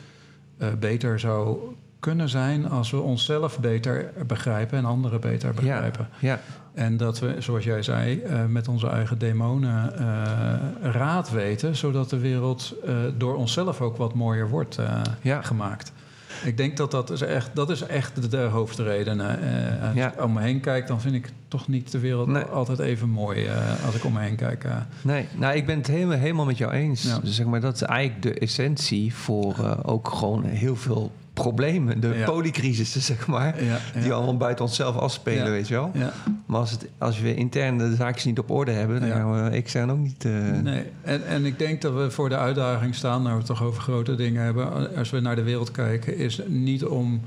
beter 0.79 1.21
zou 1.21 1.59
kunnen 2.03 2.29
zijn 2.29 2.69
als 2.69 2.91
we 2.91 3.01
onszelf 3.01 3.61
beter 3.61 4.13
begrijpen 4.27 4.79
en 4.79 4.85
anderen 4.85 5.21
beter 5.21 5.55
begrijpen. 5.55 6.09
Ja, 6.19 6.29
ja. 6.29 6.41
En 6.75 6.97
dat 6.97 7.19
we, 7.19 7.35
zoals 7.39 7.65
jij 7.65 7.83
zei, 7.83 8.23
uh, 8.23 8.45
met 8.47 8.69
onze 8.69 8.89
eigen 8.89 9.19
demonen 9.19 9.93
uh, 10.01 10.93
raad 10.93 11.31
weten, 11.31 11.77
zodat 11.77 12.11
de 12.11 12.19
wereld 12.19 12.75
door 13.17 13.35
onszelf 13.37 13.81
ook 13.81 13.97
wat 13.97 14.15
mooier 14.15 14.49
wordt 14.49 14.79
ja. 15.21 15.43
gemaakt. 15.43 15.93
Ik 16.45 16.57
denk 16.57 16.77
dat 16.77 16.91
dat 16.91 17.11
is 17.11 17.21
echt, 17.21 17.51
dat 17.55 17.71
is 17.71 17.83
echt 17.83 18.31
de 18.31 18.37
hoofdreden. 18.37 19.21
als 19.21 19.95
Ja. 19.95 20.13
ik 20.13 20.23
om 20.23 20.33
me 20.33 20.41
heen 20.41 20.61
kijk, 20.61 20.87
dan 20.87 21.01
vind 21.01 21.15
ik 21.15 21.29
toch 21.49 21.69
niet 21.69 21.93
de 21.93 21.99
wereld 21.99 22.29
Nee. 22.29 22.43
altijd 22.43 22.79
even 22.79 23.09
mooi 23.09 23.49
als 23.87 23.95
ik 23.95 24.05
om 24.05 24.13
me 24.13 24.21
heen 24.21 24.37
kijk. 24.37 24.65
Nee, 25.03 25.29
nou, 25.37 25.57
ik 25.57 25.67
ben 25.67 25.79
het 25.79 25.87
helemaal, 25.87 26.19
helemaal 26.19 26.45
met 26.47 26.59
jou 26.59 26.73
eens. 26.73 27.03
Ja. 27.03 27.19
Dus 27.19 27.35
zeg 27.35 27.47
maar, 27.47 27.61
dat 27.61 27.75
is 27.75 27.83
eigenlijk 27.83 28.23
de 28.23 28.35
essentie 28.35 29.15
voor 29.15 29.55
eh, 29.59 29.79
ook 29.83 30.09
gewoon 30.09 30.45
heel 30.45 30.77
veel 30.77 31.13
problemen. 31.35 32.01
De 32.01 32.09
Ja. 32.09 32.25
polycrisissen, 32.25 33.01
zeg 33.13 33.27
maar. 33.27 33.65
Ja, 33.65 33.79
Die 34.03 34.13
allemaal 34.13 34.37
buiten 34.37 34.65
onszelf 34.65 34.97
afspelen, 34.97 35.51
weet 35.51 35.69
je 35.69 35.75
wel. 35.75 35.91
Ja. 35.95 36.13
Maar 36.47 36.61
als, 36.61 36.71
het, 36.71 36.87
als 36.99 37.21
we 37.21 37.35
intern 37.35 37.79
de 37.79 37.95
zaakjes 37.95 38.25
niet 38.25 38.39
op 38.39 38.51
orde 38.51 38.71
hebben... 38.73 39.01
dan 39.01 39.11
gaan 39.11 39.45
we 39.45 39.51
extern 39.51 39.91
ook 39.91 39.99
niet... 39.99 40.25
eh, 40.25 40.33
Nee, 40.63 40.85
en, 41.03 41.27
en 41.27 41.45
ik 41.45 41.59
denk 41.59 41.83
dat 41.83 41.95
we 41.95 42.11
voor 42.11 42.29
de 42.29 42.37
uitdaging 42.37 42.95
staan, 42.95 43.21
nou 43.23 43.33
we 43.33 43.39
het 43.39 43.47
toch 43.47 43.63
over 43.63 43.83
grote 43.83 44.15
dingen 44.15 44.43
hebben, 44.43 44.97
als 44.97 45.11
we 45.11 45.21
naar 45.21 45.37
de 45.37 45.43
wereld 45.43 45.71
kijken, 45.71 46.17
is 46.17 46.41
niet 46.47 46.85
om 46.85 47.21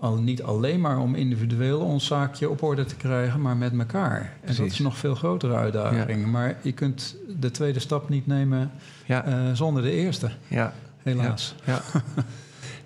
al 0.00 0.16
niet 0.16 0.42
alleen 0.42 0.80
maar 0.80 0.98
om 0.98 1.14
individueel 1.14 1.80
ons 1.80 2.06
zaakje 2.06 2.48
op 2.50 2.62
orde 2.62 2.84
te 2.84 2.96
krijgen, 2.96 3.40
maar 3.40 3.56
met 3.56 3.78
elkaar. 3.78 4.16
En 4.20 4.26
dat 4.46 4.54
Precies. 4.56 4.72
is 4.72 4.78
een 4.78 4.84
nog 4.84 4.96
veel 4.98 5.14
grotere 5.14 5.54
uitdaging. 5.54 6.26
Maar 6.26 6.56
je 6.62 6.72
kunt 6.72 7.16
de 7.40 7.50
tweede 7.50 7.78
stap 7.80 8.08
niet 8.08 8.26
nemen 8.26 8.70
eh, 9.06 9.22
zonder 9.52 9.82
de 9.82 9.90
eerste, 9.90 10.30
ja, 10.48 10.72
helaas. 11.02 11.54
ja. 11.64 11.80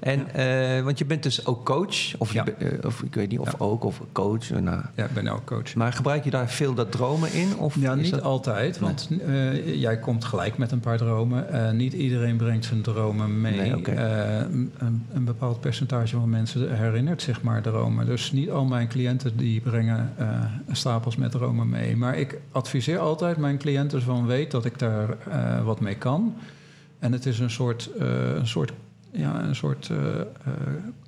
En, 0.03 0.35
eh, 0.35 0.83
want 0.85 0.99
je 0.99 1.05
bent 1.05 1.23
dus 1.23 1.47
ook 1.47 1.65
coach, 1.65 2.17
of, 2.19 2.33
Ja. 2.33 2.45
eh, 2.59 2.69
of 2.85 3.03
ik 3.03 3.15
weet 3.15 3.29
niet, 3.31 3.39
of 3.39 3.51
Ja. 3.51 3.55
ook, 3.59 3.85
of 3.85 4.01
coach. 4.13 4.51
eh, 4.51 4.59
Nou. 4.59 4.81
Ja, 4.97 5.05
ik 5.05 5.13
ben 5.15 5.29
ook 5.29 5.45
coach. 5.45 5.75
Maar 5.75 5.93
gebruik 5.93 6.25
je 6.25 6.31
daar 6.31 6.49
veel 6.51 6.75
dat 6.75 6.93
dromen 6.93 7.33
in? 7.33 7.57
Of 7.59 7.77
Ja, 7.81 7.95
niet 7.95 8.11
dat... 8.11 8.23
altijd, 8.23 8.79
want 8.79 9.09
jij 9.65 9.99
komt 9.99 10.25
gelijk 10.25 10.59
met 10.59 10.73
een 10.73 10.81
paar 10.81 10.97
dromen. 10.97 11.77
Niet 11.77 11.93
iedereen 11.93 12.37
brengt 12.37 12.65
zijn 12.65 12.83
dromen 12.83 13.41
mee. 13.41 13.57
Nee, 13.57 13.73
een, 14.79 15.07
een 15.13 15.25
bepaald 15.25 15.61
percentage 15.61 16.17
van 16.17 16.31
mensen 16.31 16.77
herinnert 16.77 17.23
zich 17.23 17.43
maar 17.43 17.63
dromen. 17.63 18.07
Dus 18.07 18.33
niet 18.33 18.51
al 18.51 18.65
mijn 18.65 18.89
cliënten 18.89 19.37
die 19.37 19.61
brengen 19.61 20.13
stapels 20.71 21.17
met 21.17 21.31
dromen 21.31 21.69
mee. 21.69 21.97
Maar 21.97 22.19
ik 22.19 22.39
adviseer 22.53 22.99
altijd 22.99 23.37
mijn 23.37 23.59
cliënten 23.59 24.03
van 24.03 24.27
weet 24.27 24.51
dat 24.51 24.65
ik 24.65 24.79
daar 24.79 25.17
wat 25.65 25.81
mee 25.81 25.95
kan. 25.97 26.35
En 26.99 27.13
het 27.13 27.27
is 27.27 27.39
een 27.39 27.51
soort, 27.51 27.91
een 27.99 28.47
soort, 28.47 28.73
ja, 29.13 29.43
een 29.43 29.57
soort 29.57 29.89
eh, 29.91 30.21
eh, 30.21 30.27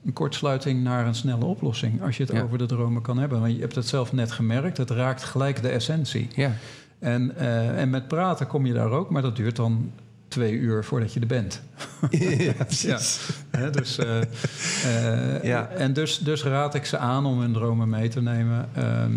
een 0.05 0.13
kortsluiting 0.13 0.83
naar 0.83 1.07
een 1.07 1.15
snelle 1.15 1.45
oplossing. 1.45 2.03
Als 2.03 2.17
je 2.17 2.23
het 2.23 2.33
Ja. 2.33 2.43
over 2.43 2.59
de 2.59 2.67
dromen 2.67 3.03
kan 3.03 3.19
hebben. 3.19 3.41
Want 3.41 3.53
je 3.55 3.61
hebt 3.61 3.75
het 3.75 3.89
zelf 3.89 4.13
net 4.13 4.33
gemerkt, 4.33 4.77
het 4.77 4.91
raakt 4.91 5.23
gelijk 5.25 5.63
de 5.63 5.69
essentie. 5.69 6.29
Ja, 6.35 6.53
En, 6.99 7.37
eh, 7.37 7.81
en 7.81 7.91
met 7.91 8.09
praten 8.09 8.47
kom 8.47 8.67
je 8.67 8.73
daar 8.73 8.91
ook, 8.91 9.11
maar 9.11 9.23
dat 9.23 9.37
duurt 9.37 9.57
dan 9.57 9.91
twee 10.29 10.53
uur 10.53 10.85
voordat 10.85 11.13
je 11.13 11.21
er 11.21 11.27
bent. 11.27 11.63
ja 12.49 12.53
precies. 12.53 13.31
Dus, 13.73 13.99
Ja. 15.43 15.69
En 15.69 15.93
dus, 15.93 16.19
dus 16.19 16.43
raad 16.45 16.75
ik 16.75 16.85
ze 16.85 16.99
aan 16.99 17.27
om 17.27 17.41
hun 17.41 17.53
dromen 17.53 17.89
mee 17.89 18.09
te 18.09 18.23
nemen. 18.23 18.69
Ehm, 18.75 19.13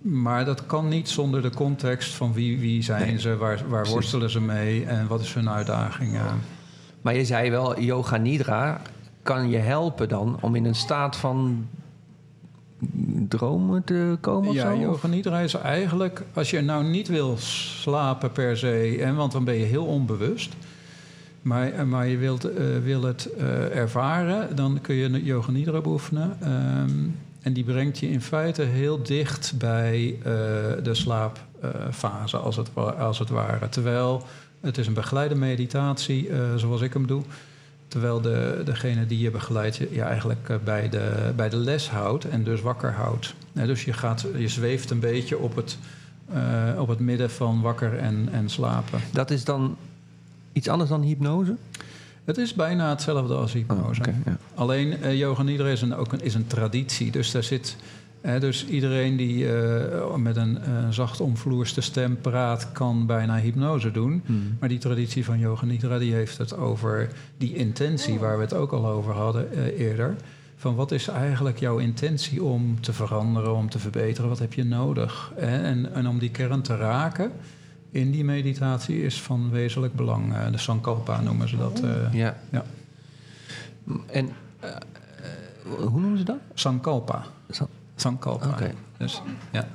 maar 0.00 0.44
dat 0.44 0.66
kan 0.66 0.88
niet 0.88 1.08
zonder 1.08 1.42
de 1.42 1.50
context 1.50 2.14
van 2.14 2.32
wie, 2.32 2.58
wie 2.58 2.82
zijn 2.82 3.06
Nee, 3.06 3.20
ze, 3.20 3.36
waar, 3.36 3.62
waar 3.68 3.86
worstelen 3.86 4.30
ze 4.30 4.40
mee 4.40 4.84
en 4.84 5.06
wat 5.06 5.20
is 5.20 5.34
hun 5.34 5.50
uitdaging. 5.50 6.12
Maar 7.06 7.16
je 7.16 7.24
zei 7.24 7.50
wel, 7.50 7.80
yoga 7.80 8.16
nidra 8.16 8.80
kan 9.22 9.50
je 9.50 9.56
helpen 9.56 10.08
dan 10.08 10.38
om 10.40 10.54
in 10.54 10.64
een 10.64 10.74
staat 10.74 11.16
van 11.16 11.68
dromen 13.28 13.84
te 13.84 14.16
komen 14.20 14.48
of 14.48 14.54
Ja, 14.54 14.74
zo? 14.74 14.80
yoga 14.80 15.06
nidra 15.06 15.40
is 15.40 15.54
eigenlijk, 15.54 16.22
als 16.34 16.50
je 16.50 16.60
nou 16.60 16.84
niet 16.84 17.08
wil 17.08 17.34
slapen 17.38 18.32
per 18.32 18.56
se, 18.56 18.98
en, 19.02 19.14
want 19.16 19.32
dan 19.32 19.44
ben 19.44 19.54
je 19.54 19.64
heel 19.64 19.84
onbewust, 19.84 20.54
maar, 21.42 21.72
eh, 21.72 21.84
maar 21.84 22.06
je 22.06 22.16
wilt, 22.16 22.44
eh, 22.44 22.64
wil 22.84 23.02
het 23.02 23.34
eh, 23.38 23.76
ervaren, 23.76 24.56
dan 24.56 24.78
kun 24.80 24.94
je 24.94 25.24
yoga 25.24 25.50
nidra 25.50 25.80
beoefenen. 25.80 26.36
Ehm, 26.40 26.90
en 27.40 27.52
die 27.52 27.64
brengt 27.64 27.98
je 27.98 28.10
in 28.10 28.22
feite 28.22 28.62
heel 28.62 29.02
dicht 29.02 29.54
bij 29.58 30.18
de 30.82 30.94
slaapfase, 30.94 32.36
als, 32.36 32.56
het, 32.56 32.70
als 32.98 33.18
het 33.18 33.28
ware. 33.28 33.68
Terwijl 33.68 34.22
het 34.66 34.78
is 34.78 34.86
een 34.86 34.94
begeleide 34.94 35.34
meditatie, 35.34 36.28
eh, 36.28 36.54
zoals 36.56 36.80
ik 36.80 36.92
hem 36.92 37.06
doe. 37.06 37.22
Terwijl 37.88 38.20
de, 38.20 38.62
degene 38.64 39.06
die 39.06 39.18
je 39.18 39.30
begeleidt 39.30 39.76
je, 39.76 39.88
je 39.92 40.02
eigenlijk 40.02 40.48
eh, 40.48 40.56
bij, 40.64 40.88
de, 40.88 41.32
bij 41.36 41.48
de 41.48 41.56
les 41.56 41.90
houdt 41.90 42.28
en 42.28 42.44
dus 42.44 42.60
wakker 42.60 42.92
houdt. 42.92 43.34
Dus 43.52 43.84
je, 43.84 43.92
gaat, 43.92 44.26
je 44.36 44.48
zweeft 44.48 44.90
een 44.90 45.00
beetje 45.00 45.38
op 45.38 45.56
het, 45.56 45.78
eh, 46.32 46.80
op 46.80 46.88
het 46.88 46.98
midden 46.98 47.30
van 47.30 47.60
wakker 47.60 47.98
en, 47.98 48.28
en 48.32 48.48
slapen. 48.48 49.00
Dat 49.12 49.30
is 49.30 49.44
dan 49.44 49.76
iets 50.52 50.68
anders 50.68 50.90
dan 50.90 51.02
hypnose? 51.02 51.56
Het 52.24 52.38
is 52.38 52.54
bijna 52.54 52.88
hetzelfde 52.88 53.34
als 53.34 53.52
hypnose. 53.52 54.00
Oh, 54.00 54.14
ja. 54.24 54.36
Alleen 54.54 55.02
eh, 55.02 55.18
yoga 55.18 55.42
nidra 55.42 55.68
is 55.68 55.82
een, 55.82 55.94
ook 55.94 56.12
een, 56.12 56.20
is 56.20 56.34
een 56.34 56.46
traditie. 56.46 57.10
Dus 57.10 57.30
daar 57.30 57.42
zit... 57.42 57.76
hè, 58.26 58.40
dus 58.40 58.66
iedereen 58.66 59.16
die 59.16 59.56
eh, 59.56 60.14
met 60.14 60.36
een 60.36 60.58
eh, 60.58 60.88
zacht 60.90 61.20
omvloerste 61.20 61.80
stem 61.80 62.20
praat... 62.20 62.72
kan 62.72 63.06
bijna 63.06 63.38
hypnose 63.38 63.90
doen. 63.90 64.22
Hmm. 64.26 64.56
Maar 64.60 64.68
die 64.68 64.78
traditie 64.78 65.24
van 65.24 65.38
yoga 65.38 65.64
nidra 65.64 65.98
die 65.98 66.12
heeft 66.14 66.38
het 66.38 66.56
over 66.56 67.08
die 67.38 67.54
intentie... 67.54 68.18
waar 68.18 68.36
we 68.36 68.42
het 68.42 68.54
ook 68.54 68.72
al 68.72 68.86
over 68.86 69.14
hadden 69.14 69.52
eh, 69.52 69.80
eerder. 69.80 70.16
Van 70.56 70.74
wat 70.74 70.92
is 70.92 71.08
eigenlijk 71.08 71.58
jouw 71.58 71.78
intentie 71.78 72.42
om 72.42 72.80
te 72.80 72.92
veranderen, 72.92 73.54
om 73.54 73.70
te 73.70 73.78
verbeteren? 73.78 74.28
Wat 74.28 74.38
heb 74.38 74.52
je 74.52 74.64
nodig? 74.64 75.32
hè? 75.36 75.62
En, 75.62 75.92
en 75.94 76.06
om 76.06 76.18
die 76.18 76.30
kern 76.30 76.62
te 76.62 76.76
raken 76.76 77.32
in 77.90 78.10
die 78.10 78.24
meditatie 78.24 79.02
is 79.02 79.20
van 79.22 79.50
wezenlijk 79.50 79.94
belang. 79.94 80.34
Eh, 80.34 80.50
de 80.50 80.58
Sankalpa 80.58 81.20
noemen 81.20 81.48
ze 81.48 81.56
dat. 81.56 81.80
eh, 81.80 82.12
Ja. 82.14 82.36
Ja. 82.50 82.64
En 84.06 84.28
hoe 85.78 86.00
noemen 86.00 86.18
ze 86.18 86.24
dat? 86.24 86.38
Sankalpa. 86.54 87.24
Sankalpa. 87.96 88.48
Oké. 88.48 88.72
Dus, 88.98 89.22
ja. 89.52 89.68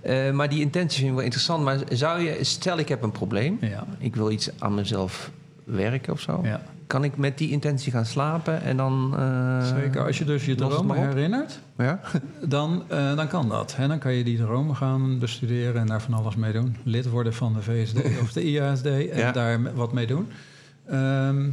Eh, 0.00 0.30
maar 0.32 0.48
die 0.48 0.60
intentie 0.60 0.96
vind 0.98 1.08
ik 1.10 1.14
wel 1.14 1.24
interessant. 1.24 1.64
Maar 1.64 1.78
zou 1.90 2.20
je, 2.20 2.44
stel 2.44 2.78
ik 2.78 2.88
heb 2.88 3.02
een 3.02 3.10
probleem, 3.12 3.58
Ja. 3.60 3.84
ik 3.98 4.16
wil 4.16 4.30
iets 4.30 4.50
aan 4.58 4.74
mezelf 4.74 5.30
werken 5.64 6.12
of 6.12 6.20
zo. 6.20 6.40
ja, 6.44 6.60
Kan 6.86 7.04
ik 7.04 7.16
met 7.16 7.38
die 7.38 7.50
intentie 7.50 7.92
gaan 7.92 8.04
slapen 8.06 8.62
en 8.62 8.76
dan. 8.76 9.14
eh, 9.18 9.66
zeker. 9.66 10.04
Als 10.06 10.18
je 10.18 10.24
dus 10.24 10.44
je 10.44 10.54
dromen 10.54 11.08
herinnert, 11.08 11.60
Ja? 11.76 12.00
dan, 12.48 12.82
eh, 12.88 13.16
dan 13.16 13.28
kan 13.28 13.48
dat. 13.48 13.76
Hè? 13.76 13.88
Dan 13.88 13.98
kan 13.98 14.12
je 14.12 14.24
die 14.24 14.36
dromen 14.38 14.76
gaan 14.76 15.18
bestuderen 15.18 15.80
en 15.80 15.86
daar 15.86 16.02
van 16.02 16.14
alles 16.14 16.36
mee 16.36 16.52
doen. 16.52 16.76
Lid 16.82 17.08
worden 17.08 17.34
van 17.34 17.52
de 17.54 17.62
VSD 17.62 17.96
of 18.22 18.32
de 18.32 18.44
IASD 18.44 18.86
en 18.86 19.32
daar 19.32 19.74
wat 19.74 19.92
mee 19.92 20.06
doen. 20.06 20.28
Ehm, 20.88 21.48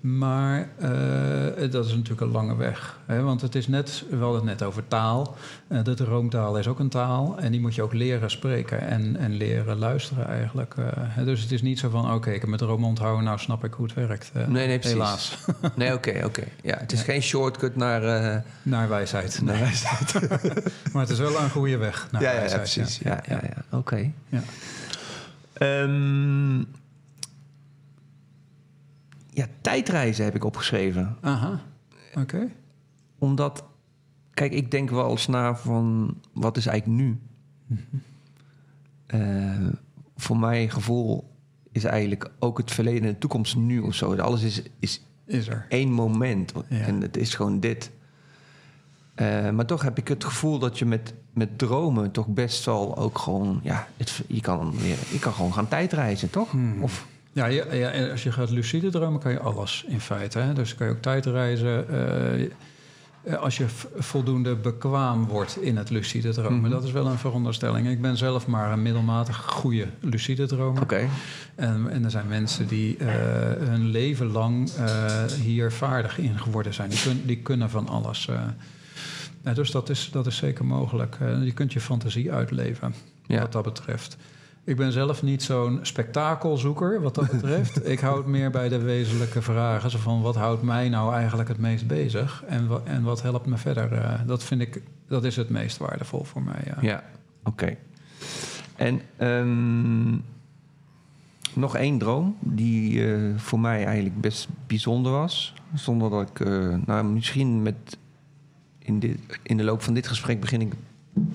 maar 0.00 0.68
eh, 0.78 1.70
dat 1.70 1.84
is 1.86 1.92
natuurlijk 1.92 2.20
een 2.20 2.30
lange 2.30 2.56
weg. 2.56 2.98
Hè? 3.06 3.22
Want 3.22 3.40
het 3.40 3.54
is 3.54 3.68
net, 3.68 4.04
we 4.10 4.16
hadden 4.16 4.34
het 4.36 4.44
net 4.44 4.62
over 4.62 4.88
taal. 4.88 5.36
Eh, 5.68 5.84
de 5.84 5.94
droomtaal 5.94 6.58
is 6.58 6.66
ook 6.66 6.78
een 6.78 6.88
taal. 6.88 7.38
En 7.38 7.50
die 7.52 7.60
moet 7.60 7.74
je 7.74 7.82
ook 7.82 7.92
leren 7.92 8.30
spreken 8.30 8.80
en, 8.80 9.16
en 9.16 9.36
leren 9.36 9.78
luisteren 9.78 10.26
eigenlijk. 10.26 10.74
eh. 10.76 10.84
Hè? 10.92 11.24
dus 11.24 11.40
het 11.42 11.52
is 11.52 11.62
niet 11.62 11.78
zo 11.78 11.88
van, 11.90 12.12
oké, 12.12 12.30
ik 12.30 12.40
heb 12.40 12.46
mijn 12.48 12.60
droom 12.60 12.84
onthouden, 12.84 13.24
nou 13.24 13.38
snap 13.38 13.64
ik 13.64 13.72
hoe 13.72 13.86
het 13.86 13.94
werkt. 13.94 14.30
Nee, 14.34 14.66
nee, 14.66 14.78
precies. 14.78 14.96
Helaas. 14.96 15.38
Nee, 15.76 15.92
oké, 15.94 16.22
oké. 16.24 16.44
Ja, 16.62 16.76
het 16.78 16.92
is 16.92 17.02
geen 17.02 17.22
shortcut 17.22 17.76
naar. 17.76 18.02
eh, 18.02 18.40
Naar 18.62 18.88
wijsheid. 18.88 19.40
naar 19.42 19.54
Nee. 19.54 19.62
wijsheid. 19.64 20.12
Maar 20.92 21.02
het 21.02 21.10
is 21.10 21.18
wel 21.18 21.40
een 21.40 21.50
goede 21.50 21.76
weg 21.76 22.08
naar 22.10 22.22
ja, 22.22 22.28
ja, 22.28 22.34
ja, 22.34 22.40
wijsheid. 22.40 22.62
precies. 22.62 22.98
Ja, 22.98 23.22
ja, 23.28 23.40
ja. 23.42 23.78
Oké. 23.78 24.10
Ja. 24.28 24.40
Ehm, 25.52 26.58
ja, 29.38 29.46
tijdreizen 29.60 30.24
heb 30.24 30.34
ik 30.34 30.44
opgeschreven. 30.44 31.16
Aha, 31.20 31.60
oké. 32.14 32.48
Omdat, 33.18 33.64
kijk, 34.34 34.52
ik 34.52 34.70
denk 34.70 34.90
wel 34.90 35.10
eens 35.10 35.26
na 35.26 35.56
van 35.56 36.14
wat 36.32 36.56
is 36.56 36.66
eigenlijk 36.66 37.00
nu? 37.02 37.18
Eh, 39.06 39.66
voor 40.16 40.38
mijn 40.38 40.70
gevoel 40.70 41.30
is 41.72 41.84
eigenlijk 41.84 42.30
ook 42.38 42.58
het 42.58 42.70
verleden 42.70 43.02
en 43.02 43.12
de 43.12 43.18
toekomst 43.18 43.56
nu 43.56 43.80
of 43.80 43.94
zo. 43.94 44.14
Alles 44.16 44.42
is, 44.42 44.62
is 44.78 45.02
Is 45.24 45.48
er. 45.48 45.66
één 45.68 45.92
moment 45.92 46.52
Ja. 46.68 46.78
en 46.78 47.00
het 47.00 47.16
is 47.16 47.34
gewoon 47.34 47.60
dit. 47.60 47.90
Eh, 49.14 49.50
maar 49.50 49.66
toch 49.66 49.82
heb 49.82 49.98
ik 49.98 50.08
het 50.08 50.24
gevoel 50.24 50.58
dat 50.58 50.78
je 50.78 50.84
met, 50.84 51.14
met 51.32 51.58
dromen 51.58 52.10
toch 52.10 52.26
best 52.26 52.64
wel 52.64 52.96
ook 52.96 53.18
gewoon... 53.18 53.60
Ja, 53.62 53.88
het, 53.96 54.22
je, 54.28 54.40
kan 54.40 54.78
weer, 54.78 54.96
je 55.12 55.18
kan 55.18 55.32
gewoon 55.32 55.52
gaan 55.52 55.68
tijdreizen, 55.68 56.30
toch? 56.30 56.50
Hmm. 56.50 56.82
Of, 56.82 57.06
Ja, 57.38 57.46
ja, 57.46 57.64
ja, 57.72 57.90
en 57.90 58.10
als 58.10 58.22
je 58.22 58.32
gaat 58.32 58.50
lucide 58.50 58.90
dromen, 58.90 59.20
kan 59.20 59.32
je 59.32 59.38
alles 59.40 59.84
in 59.88 60.00
feite. 60.00 60.38
Hè? 60.38 60.52
Dus 60.52 60.74
kan 60.74 60.86
je 60.86 60.92
ook 60.92 61.02
tijdreizen. 61.02 61.88
eh, 61.88 62.48
als 63.40 63.56
je 63.56 63.64
voldoende 63.98 64.54
bekwaam 64.56 65.26
wordt 65.26 65.62
in 65.62 65.76
het 65.76 65.90
lucide 65.90 66.30
dromen. 66.30 66.60
Mhm. 66.60 66.70
Dat 66.70 66.84
is 66.84 66.90
wel 66.92 67.06
een 67.06 67.18
veronderstelling. 67.18 67.88
Ik 67.88 68.00
ben 68.00 68.16
zelf 68.16 68.46
maar 68.46 68.72
een 68.72 68.82
middelmatig 68.82 69.36
goede 69.36 69.86
lucide 70.00 70.46
dromer. 70.46 70.82
Oké, 70.82 71.08
En, 71.54 71.90
en 71.90 72.04
er 72.04 72.10
zijn 72.10 72.26
mensen 72.28 72.66
die 72.66 72.96
eh, 72.96 73.06
hun 73.68 73.86
leven 73.86 74.26
lang 74.26 74.70
hier 75.42 75.72
vaardig 75.72 76.18
in 76.18 76.38
geworden 76.38 76.74
zijn. 76.74 76.90
Die, 76.90 77.02
kun- 77.02 77.22
die 77.26 77.36
kunnen 77.38 77.70
van 77.70 77.88
alles. 77.88 78.28
dus 79.54 79.70
dat 79.70 79.88
is, 79.90 80.08
dat 80.12 80.26
is 80.26 80.36
zeker 80.36 80.64
mogelijk. 80.64 81.16
Je 81.44 81.52
kunt 81.52 81.72
je 81.72 81.80
fantasie 81.80 82.32
uitleven 82.32 82.94
ja. 83.26 83.40
wat 83.40 83.52
dat 83.52 83.64
betreft. 83.64 84.16
Ik 84.68 84.76
ben 84.76 84.92
zelf 84.92 85.22
niet 85.22 85.42
zo'n 85.42 85.78
spektakelzoeker 85.82 87.00
wat 87.00 87.14
dat 87.14 87.30
betreft. 87.30 87.86
ik 87.94 88.00
hou 88.00 88.16
het 88.16 88.26
meer 88.26 88.50
bij 88.50 88.68
de 88.68 88.78
wezenlijke 88.78 89.42
vragen. 89.42 89.90
Zo 89.90 89.98
van 89.98 90.22
wat 90.22 90.34
houdt 90.36 90.62
mij 90.62 90.88
nou 90.88 91.14
eigenlijk 91.14 91.48
het 91.48 91.58
meest 91.58 91.86
bezig? 91.86 92.44
En, 92.46 92.66
wa- 92.66 92.80
en 92.84 93.02
wat 93.02 93.22
helpt 93.22 93.46
me 93.46 93.56
verder? 93.56 93.92
Eh, 93.92 94.20
dat 94.26 94.44
vind 94.44 94.60
ik, 94.60 94.82
dat 95.06 95.24
is 95.24 95.36
het 95.36 95.48
meest 95.48 95.76
waardevol 95.76 96.24
voor 96.24 96.42
mij. 96.42 96.62
Ja. 96.64 96.76
Ja, 96.80 97.02
oké. 97.44 97.76
En 98.76 99.00
ehm, 99.16 100.10
nog 101.54 101.76
één 101.76 101.98
droom 101.98 102.36
die 102.40 103.06
eh, 103.14 103.20
voor 103.36 103.60
mij 103.60 103.84
eigenlijk 103.84 104.20
best 104.20 104.48
bijzonder 104.66 105.12
was. 105.12 105.54
Zonder 105.74 106.10
dat 106.10 106.28
ik, 106.30 106.40
eh, 106.40 106.74
nou 106.86 107.04
misschien 107.04 107.62
met 107.62 107.98
in, 108.78 108.98
dit, 108.98 109.18
in 109.42 109.56
de 109.56 109.64
loop 109.64 109.82
van 109.82 109.94
dit 109.94 110.06
gesprek 110.06 110.40
begin 110.40 110.60
ik 110.60 110.72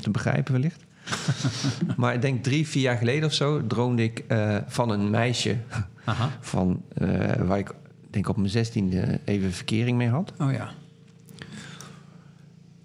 te 0.01 0.09
begrijpen 0.09 0.53
wellicht. 0.53 0.83
maar 1.97 2.13
ik 2.13 2.21
denk 2.21 2.43
drie, 2.43 2.67
vier 2.67 2.81
jaar 2.81 2.97
geleden 2.97 3.25
of 3.25 3.33
zo 3.33 3.67
droomde 3.67 4.03
ik 4.03 4.23
eh, 4.27 4.57
van 4.67 4.89
een 4.89 5.09
meisje 5.09 5.57
Aha. 6.03 6.29
van, 6.39 6.81
eh, 6.93 7.07
waar 7.33 7.57
ik 7.57 7.71
denk 8.09 8.29
op 8.29 8.37
mijn 8.37 8.49
zestiende 8.49 9.19
even 9.25 9.51
verkering 9.51 9.97
mee 9.97 10.09
had. 10.09 10.33
Oh 10.39 10.51
ja. 10.51 10.69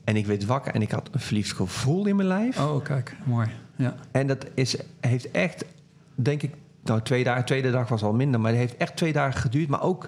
En 0.05 0.17
ik 0.17 0.27
werd 0.27 0.45
wakker 0.45 0.75
en 0.75 0.83
ik 0.83 0.91
had 0.91 1.09
een 1.13 1.21
verliefd 1.21 1.53
gevoel 1.53 2.07
in 2.07 2.17
mijn 2.17 2.29
lijf. 2.29 2.59
Oh, 2.61 2.85
kijk. 2.85 3.17
Mooi. 3.25 3.49
Ja. 3.77 3.95
En 4.11 4.27
dat 4.27 4.47
is, 4.55 4.77
heeft 5.01 5.31
echt, 5.31 5.65
denk 6.15 6.43
ik, 6.43 6.55
nou, 6.83 7.03
twee 7.03 7.25
dagen, 7.25 7.45
tweede 7.45 7.71
dag 7.71 7.89
was 7.89 8.03
al 8.03 8.13
minder, 8.13 8.41
maar 8.41 8.51
het 8.51 8.61
heeft 8.61 8.77
echt 8.77 8.97
twee 8.97 9.13
dagen 9.13 9.41
geduurd. 9.41 9.69
Maar 9.69 9.83
ook, 9.83 10.07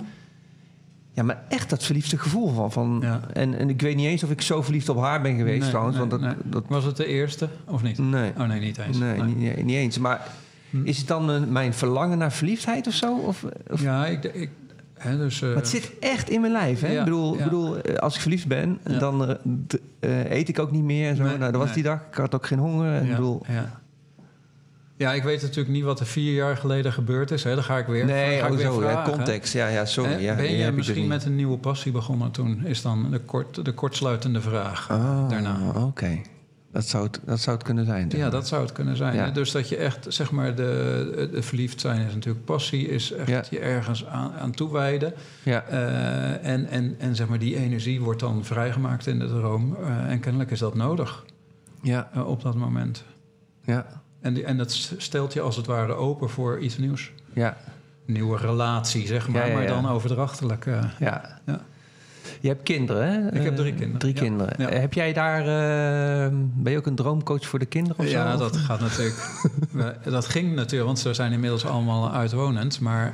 ja, 1.13 1.23
maar 1.23 1.43
echt 1.49 1.71
dat 1.71 1.85
verliefde 1.85 2.19
gevoel 2.19 2.49
van. 2.55 2.73
van 2.73 2.99
Ja. 3.03 3.21
en, 3.33 3.59
en 3.59 3.69
ik 3.71 3.81
weet 3.81 3.97
niet 3.97 4.07
eens 4.07 4.23
of 4.25 4.31
ik 4.31 4.41
zo 4.43 4.63
verliefd 4.63 4.89
op 4.89 4.99
haar 5.01 5.23
ben 5.23 5.37
geweest 5.37 5.61
Nee, 5.61 5.69
trouwens. 5.69 5.97
nee, 5.97 6.07
want 6.09 6.23
dat, 6.23 6.31
nee. 6.31 6.41
dat, 6.45 6.65
Was 6.69 6.85
het 6.85 6.97
de 6.97 7.07
eerste 7.07 7.49
of 7.67 7.83
niet? 7.83 7.99
nee, 7.99 8.33
Oh 8.39 8.47
nee, 8.47 8.61
niet 8.61 8.79
eens. 8.79 8.99
nee, 8.99 9.23
Niet, 9.23 9.65
niet- 9.65 9.77
eens. 9.77 9.99
Maar 9.99 10.27
Hm. 10.71 10.85
is 10.85 10.99
het 10.99 11.07
dan 11.07 11.29
een- 11.29 11.53
mijn 11.53 11.75
verlangen 11.75 12.19
naar 12.19 12.33
verliefdheid 12.33 12.87
of 12.87 12.93
zo? 12.95 13.17
Of, 13.17 13.45
of, 13.71 13.83
Ja, 13.83 14.07
ik, 14.07 14.25
ik 14.25 14.51
hè, 14.95 15.17
dus, 15.17 15.43
eh, 15.43 15.49
maar 15.49 15.57
het 15.57 15.69
zit 15.69 15.93
echt 16.01 16.31
in 16.31 16.41
mijn 16.41 16.53
lijf. 16.53 16.81
Hè? 16.81 16.93
Ja, 16.93 16.99
ik 16.99 17.05
bedoel, 17.05 17.37
ja. 17.39 17.45
bedoel, 17.45 17.77
eh, 17.81 17.95
als 17.97 18.15
ik 18.15 18.21
verliefd 18.21 18.47
ben, 18.47 18.79
Ja. 18.87 18.99
dan 18.99 19.29
eh, 19.29 19.35
eh, 20.01 20.31
eet 20.39 20.49
ik 20.49 20.59
ook 20.59 20.71
niet 20.71 20.83
meer. 20.85 21.09
En 21.09 21.17
zo. 21.17 21.23
Nee, 21.23 21.39
nou, 21.39 21.53
dat 21.53 21.61
was 21.61 21.73
die 21.73 21.83
dag. 21.83 22.01
Ik 22.11 22.15
had 22.17 22.35
ook 22.35 22.47
geen 22.47 22.59
honger. 22.59 22.95
En 22.95 23.09
bedoel, 23.09 23.43
ja. 25.01 25.12
ik 25.12 25.22
weet 25.22 25.42
natuurlijk 25.42 25.68
niet 25.74 25.84
wat 25.84 26.01
er 26.01 26.07
vier 26.07 26.34
jaar 26.34 26.57
geleden 26.57 26.92
gebeurd 26.92 27.30
is. 27.30 27.44
Hè. 27.44 27.55
Dan 27.55 27.64
ga 27.64 27.78
ik 27.78 27.86
weer. 27.86 28.05
nee, 28.05 28.38
ga 28.38 28.46
ik 28.46 28.53
oh, 28.53 28.57
weer 28.59 28.66
zo, 28.66 28.82
ja, 28.82 28.90
vragen. 28.90 29.12
context. 29.12 29.53
Ja, 29.53 29.68
ja, 29.68 29.84
sorry. 29.84 30.22
Ja, 30.22 30.34
ben 30.34 30.53
je 30.53 30.70
misschien 30.72 31.07
met 31.07 31.24
een 31.24 31.36
nieuwe 31.36 31.59
passie 31.59 31.92
begonnen 31.92 32.30
toen? 32.30 32.64
Is 32.66 32.82
dan 32.82 33.11
de, 33.11 33.18
kort, 33.18 33.64
de 33.64 33.72
kortsluitende 33.72 34.40
vraag 34.40 34.90
Ah, 34.90 35.28
daarna. 35.28 35.59
Oké. 35.76 36.20
Dat, 36.72 36.86
zou 36.86 37.05
het, 37.05 37.20
dat 37.24 37.40
zou 37.40 37.57
het 37.57 37.64
kunnen 37.64 37.84
zijn. 37.84 38.11
Ja, 38.16 38.30
dat 38.30 38.48
zou 38.48 38.62
het 38.62 38.72
kunnen 38.72 38.96
zijn. 38.96 39.14
Ja. 39.14 39.30
Dus 39.30 39.51
dat 39.51 39.68
je 39.68 39.76
echt, 39.76 40.07
zeg 40.09 40.30
maar, 40.30 40.55
de, 40.55 41.28
de 41.32 41.42
verliefd 41.42 41.80
zijn 41.80 42.07
is 42.07 42.14
natuurlijk 42.14 42.44
passie, 42.44 42.88
is 42.88 43.12
echt 43.12 43.28
Ja. 43.28 43.42
je 43.51 43.59
ergens 43.59 44.07
aan, 44.07 44.32
aan 44.32 44.51
toewijden. 44.51 45.12
Ja, 45.42 45.64
Eh, 45.68 46.53
en, 46.53 46.66
en, 46.66 46.94
en 46.98 47.16
zeg 47.16 47.28
maar, 47.28 47.38
die 47.38 47.57
energie 47.57 48.01
wordt 48.01 48.20
dan 48.20 48.44
vrijgemaakt 48.44 49.07
in 49.07 49.18
de 49.18 49.26
droom. 49.26 49.76
Eh, 49.82 50.11
en 50.11 50.20
kennelijk 50.20 50.51
is 50.51 50.59
dat 50.59 50.74
nodig 50.74 51.24
ja, 51.82 52.11
eh, 52.12 52.28
op 52.28 52.42
dat 52.42 52.55
moment. 52.55 53.05
ja, 53.64 53.86
En, 54.21 54.35
die, 54.35 54.45
en 54.45 54.57
dat 54.57 54.73
stelt 54.97 55.33
je 55.33 55.41
als 55.41 55.57
het 55.57 55.66
ware 55.66 55.93
open 55.95 56.31
voor 56.31 56.59
iets 56.59 56.79
nieuws. 56.79 57.12
ja, 57.33 57.57
Nieuwe 58.05 58.37
relatie, 58.37 59.07
zeg 59.07 59.29
maar, 59.29 59.43
Ja, 59.43 59.49
ja, 59.49 59.55
maar 59.55 59.66
dan 59.66 59.89
overdrachtelijk. 59.89 60.66
eh. 60.66 60.85
ja. 60.99 61.39
Ja. 61.47 61.61
Je 62.41 62.49
hebt 62.49 62.62
kinderen, 62.62 63.07
hè? 63.12 63.33
Ik 63.39 63.43
heb 63.43 63.57
drie 63.57 63.73
Eh, 63.73 63.79
kinderen, 63.79 63.99
Drie 63.99 64.12
kinderen. 64.12 64.81
Heb 64.81 64.93
jij 64.95 65.12
daar... 65.12 65.41
eh, 65.41 66.31
ben 66.55 66.73
je 66.73 66.79
ook 66.79 66.87
een 66.87 66.95
droomcoach 66.95 67.47
voor 67.47 67.59
de 67.59 67.66
kinderen 67.66 67.99
of 67.99 68.05
zo? 68.07 68.11
Ja, 68.11 68.37
dat 68.37 68.57
gaat 68.57 68.81
natuurlijk. 68.81 69.16
dat 70.05 70.27
ging 70.27 70.55
natuurlijk, 70.55 70.87
want 70.87 70.99
ze 70.99 71.14
zijn 71.14 71.33
inmiddels 71.33 71.64
allemaal 71.66 72.12
uitwonend. 72.12 72.81
Maar 72.81 73.12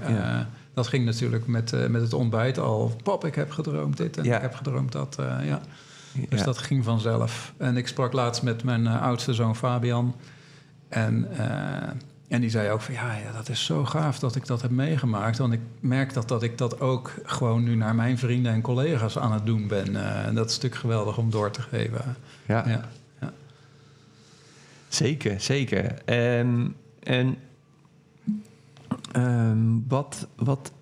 dat 0.75 0.87
ging 0.87 1.05
natuurlijk 1.05 1.47
met, 1.47 1.89
met 1.91 2.01
het 2.03 2.13
ontbijt 2.13 2.59
al. 2.59 2.97
Pap, 3.03 3.25
ik 3.25 3.35
heb 3.35 3.51
gedroomd 3.51 3.97
dit 3.97 4.17
en 4.17 4.25
ik 4.25 4.41
heb 4.41 4.55
gedroomd 4.55 4.93
dat. 4.93 5.17
ja. 5.43 5.61
Dus 6.29 6.43
dat 6.43 6.59
ging 6.59 6.85
vanzelf. 6.85 7.53
En 7.57 7.77
ik 7.77 7.87
sprak 7.89 8.13
laatst 8.13 8.43
met 8.43 8.65
mijn 8.65 8.87
oudste 8.87 9.35
zoon 9.35 9.57
Fabian. 9.57 10.15
En, 10.89 11.39
eh, 11.39 11.89
en 12.29 12.41
die 12.41 12.51
zei 12.51 12.71
ook 12.71 12.81
van 12.81 12.95
ja, 12.95 13.17
ja, 13.17 13.33
dat 13.33 13.49
is 13.49 13.65
zo 13.65 13.85
gaaf 13.85 14.19
dat 14.19 14.37
ik 14.37 14.47
dat 14.47 14.63
heb 14.63 14.71
meegemaakt. 14.71 15.39
Want 15.39 15.53
ik 15.53 15.61
merk 15.81 16.13
dat, 16.13 16.29
dat 16.29 16.43
ik 16.43 16.59
dat 16.59 16.81
ook 16.81 17.15
gewoon 17.25 17.63
nu 17.65 17.75
naar 17.75 17.95
mijn 17.95 18.19
vrienden 18.19 18.53
en 18.53 18.61
collega's 18.61 19.19
aan 19.19 19.33
het 19.33 19.47
doen 19.47 19.69
ben. 19.69 19.97
Eh, 19.97 20.27
en 20.27 20.35
dat 20.35 20.47
is 20.49 20.55
natuurlijk 20.55 20.81
geweldig 20.81 21.19
om 21.19 21.31
door 21.31 21.51
te 21.51 21.63
geven. 21.63 22.17
Ja. 22.47 22.69
Ja. 22.69 22.89
Zeker, 24.89 25.41
zeker. 25.41 25.95
Ehm, 26.05 26.69
en 27.03 27.37
ehm, 29.13 29.59
wat, 29.89 30.27
wat... 30.37 30.73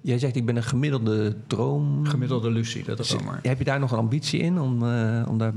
jij 0.00 0.18
zegt 0.18 0.36
ik 0.36 0.46
ben 0.46 0.56
een 0.56 0.62
gemiddelde 0.62 1.36
droom. 1.46 2.06
Gemiddelde 2.06 2.50
lucide 2.50 2.94
dromer. 2.94 3.38
Heb 3.42 3.58
je 3.58 3.64
daar 3.64 3.80
nog 3.80 3.92
een 3.92 3.98
ambitie 3.98 4.40
in 4.40 4.60
om, 4.60 4.82
eh, 4.88 5.26
om 5.28 5.38
daar... 5.38 5.52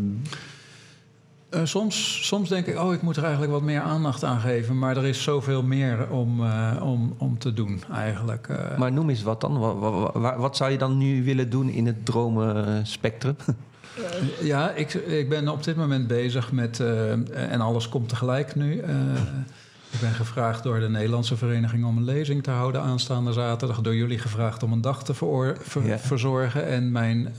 Eh, 1.56 1.62
soms, 1.66 2.20
soms 2.28 2.50
denk 2.50 2.66
ik, 2.66 2.80
oh, 2.80 2.94
ik 2.94 3.02
moet 3.02 3.16
er 3.18 3.24
eigenlijk 3.24 3.52
wat 3.54 3.62
meer 3.62 3.82
aandacht 3.82 4.24
aan 4.24 4.40
geven. 4.40 4.80
Maar 4.80 4.98
er 4.98 5.06
is 5.06 5.24
zoveel 5.24 5.64
meer 5.64 6.10
om, 6.10 6.44
eh, 6.46 6.72
om, 6.82 7.16
om 7.18 7.38
te 7.38 7.54
doen 7.54 7.84
eigenlijk. 7.94 8.48
Eh, 8.48 8.78
Maar 8.78 8.92
noem 8.92 9.10
eens 9.10 9.24
wat 9.24 9.42
dan. 9.42 9.60
Wat, 9.60 9.76
wat, 10.14 10.36
wat, 10.38 10.58
zou 10.58 10.72
je 10.72 10.78
dan 10.78 10.98
nu 10.98 11.24
willen 11.24 11.50
doen 11.50 11.70
in 11.70 11.86
het 11.86 12.06
dromenspectrum? 12.06 13.36
Ja, 14.42 14.72
ik, 14.72 14.94
ik 14.94 15.30
ben 15.30 15.48
op 15.48 15.64
dit 15.64 15.76
moment 15.76 16.08
bezig 16.08 16.52
met, 16.52 16.80
en 17.34 17.62
alles 17.62 17.90
komt 17.90 18.10
tegelijk 18.10 18.56
nu. 18.56 18.72
ik 19.92 20.00
ben 20.02 20.12
gevraagd 20.12 20.64
door 20.64 20.80
de 20.80 20.90
Nederlandse 20.90 21.38
Vereniging 21.38 21.86
om 21.86 21.98
een 21.98 22.04
lezing 22.04 22.44
te 22.44 22.52
houden 22.52 22.82
aanstaande 22.82 23.34
zaterdag. 23.34 23.82
Door 23.82 23.96
jullie 23.96 24.20
gevraagd 24.20 24.64
om 24.64 24.72
een 24.72 24.82
dag 24.82 25.04
te 25.04 25.14
veroor- 25.14 25.58
ver- 25.62 25.86
Ja. 25.88 25.98
verzorgen. 26.00 26.66
En 26.68 26.92
mijn, 26.92 27.34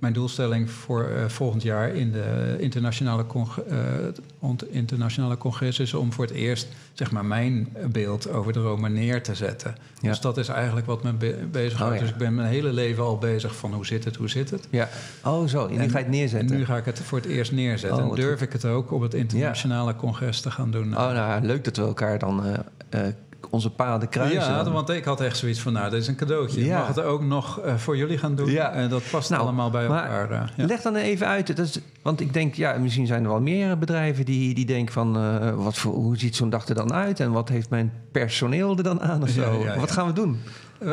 mijn 0.00 0.12
doelstelling 0.12 0.70
voor 0.70 1.04
eh, 1.04 1.28
volgend 1.28 1.62
jaar 1.62 1.94
in 1.94 2.12
de 2.12 2.56
internationale, 2.58 3.24
eh, 3.68 4.50
internationale 4.70 5.36
congres 5.36 5.78
is 5.78 5.94
om 5.94 6.12
voor 6.12 6.24
het 6.24 6.34
eerst 6.34 6.68
zeg 6.92 7.10
maar, 7.10 7.24
mijn 7.24 7.68
beeld 7.88 8.30
over 8.30 8.52
de 8.52 8.60
Roma 8.60 8.88
neer 8.88 9.22
te 9.22 9.34
zetten. 9.34 9.74
Ja. 10.00 10.08
Dus 10.08 10.20
dat 10.20 10.36
is 10.36 10.48
eigenlijk 10.48 10.86
wat 10.86 11.02
me 11.02 11.12
be 11.12 11.46
bezighoudt. 11.50 11.92
Oh, 11.92 11.98
ja. 11.98 12.02
Dus 12.02 12.10
ik 12.10 12.18
ben 12.18 12.34
mijn 12.34 12.48
hele 12.48 12.72
leven 12.72 13.04
al 13.04 13.18
bezig 13.18 13.56
van 13.56 13.74
hoe 13.74 13.86
zit 13.86 14.04
het, 14.04 14.16
hoe 14.16 14.28
zit 14.28 14.50
het. 14.50 14.66
ja. 14.70 14.88
Oh, 15.24 15.48
zo. 15.48 15.66
En 15.66 15.78
nu 15.78 15.88
ga 15.88 15.98
je 15.98 16.04
het 16.04 16.12
neerzetten. 16.12 16.50
En 16.50 16.56
nu 16.56 16.64
ga 16.64 16.76
ik 16.76 16.84
het 16.84 17.00
voor 17.00 17.18
het 17.18 17.26
eerst 17.26 17.52
neerzetten. 17.52 18.04
Oh, 18.04 18.10
en 18.10 18.14
durf 18.14 18.42
ik 18.42 18.52
het 18.52 18.64
ook 18.64 18.92
op 18.92 19.00
het 19.00 19.14
internationale 19.14 19.96
congres 19.96 20.40
te 20.40 20.50
gaan 20.50 20.70
doen. 20.70 20.96
Oh, 20.96 21.12
nou, 21.12 21.44
leuk 21.44 21.64
dat 21.64 21.76
we 21.76 21.82
elkaar 21.82 22.18
dan 22.18 22.44
eh, 22.88 23.02
onze 23.50 23.70
paden 23.70 24.08
kruisen. 24.08 24.40
ja, 24.52 24.62
dan. 24.62 24.72
want 24.72 24.88
ik 24.88 25.04
had 25.04 25.20
echt 25.20 25.36
zoiets 25.36 25.60
van, 25.60 25.72
nou, 25.72 25.90
dit 25.90 26.00
is 26.00 26.08
een 26.08 26.16
cadeautje. 26.16 26.64
Ja. 26.64 26.78
Mag 26.78 26.86
het 26.86 27.00
ook 27.00 27.22
nog 27.22 27.60
eh, 27.60 27.76
voor 27.76 27.96
jullie 27.96 28.18
gaan 28.18 28.34
doen. 28.34 28.50
Ja. 28.50 28.72
En 28.72 28.88
dat 28.88 29.02
past 29.10 29.30
Nou, 29.30 29.42
allemaal 29.42 29.70
bij 29.70 29.84
elkaar. 29.84 30.30
eh, 30.30 30.42
ja. 30.56 30.66
Leg 30.66 30.80
dan 30.82 30.96
even 30.96 31.26
uit. 31.26 31.46
Dat 31.56 31.66
is, 31.66 31.78
want 32.02 32.20
ik 32.20 32.32
denk, 32.32 32.54
ja, 32.54 32.78
misschien 32.78 33.06
zijn 33.06 33.22
er 33.22 33.28
wel 33.30 33.40
meer 33.40 33.78
bedrijven 33.78 34.24
die, 34.24 34.54
die 34.54 34.66
denken 34.66 34.92
van... 34.94 35.16
eh, 35.16 35.54
wat 35.54 35.76
voor, 35.76 35.92
hoe 35.94 36.18
ziet 36.18 36.36
zo'n 36.36 36.50
dag 36.50 36.66
er 36.68 36.74
dan 36.74 36.92
uit? 36.92 37.20
En 37.20 37.30
wat 37.32 37.48
heeft 37.48 37.70
mijn 37.70 37.92
personeel 38.12 38.76
er 38.76 38.82
dan 38.82 39.00
aan 39.00 39.22
of 39.22 39.28
zo? 39.28 39.64
Wat 39.78 39.90
gaan 39.90 40.06
we 40.06 40.12
doen? 40.12 40.40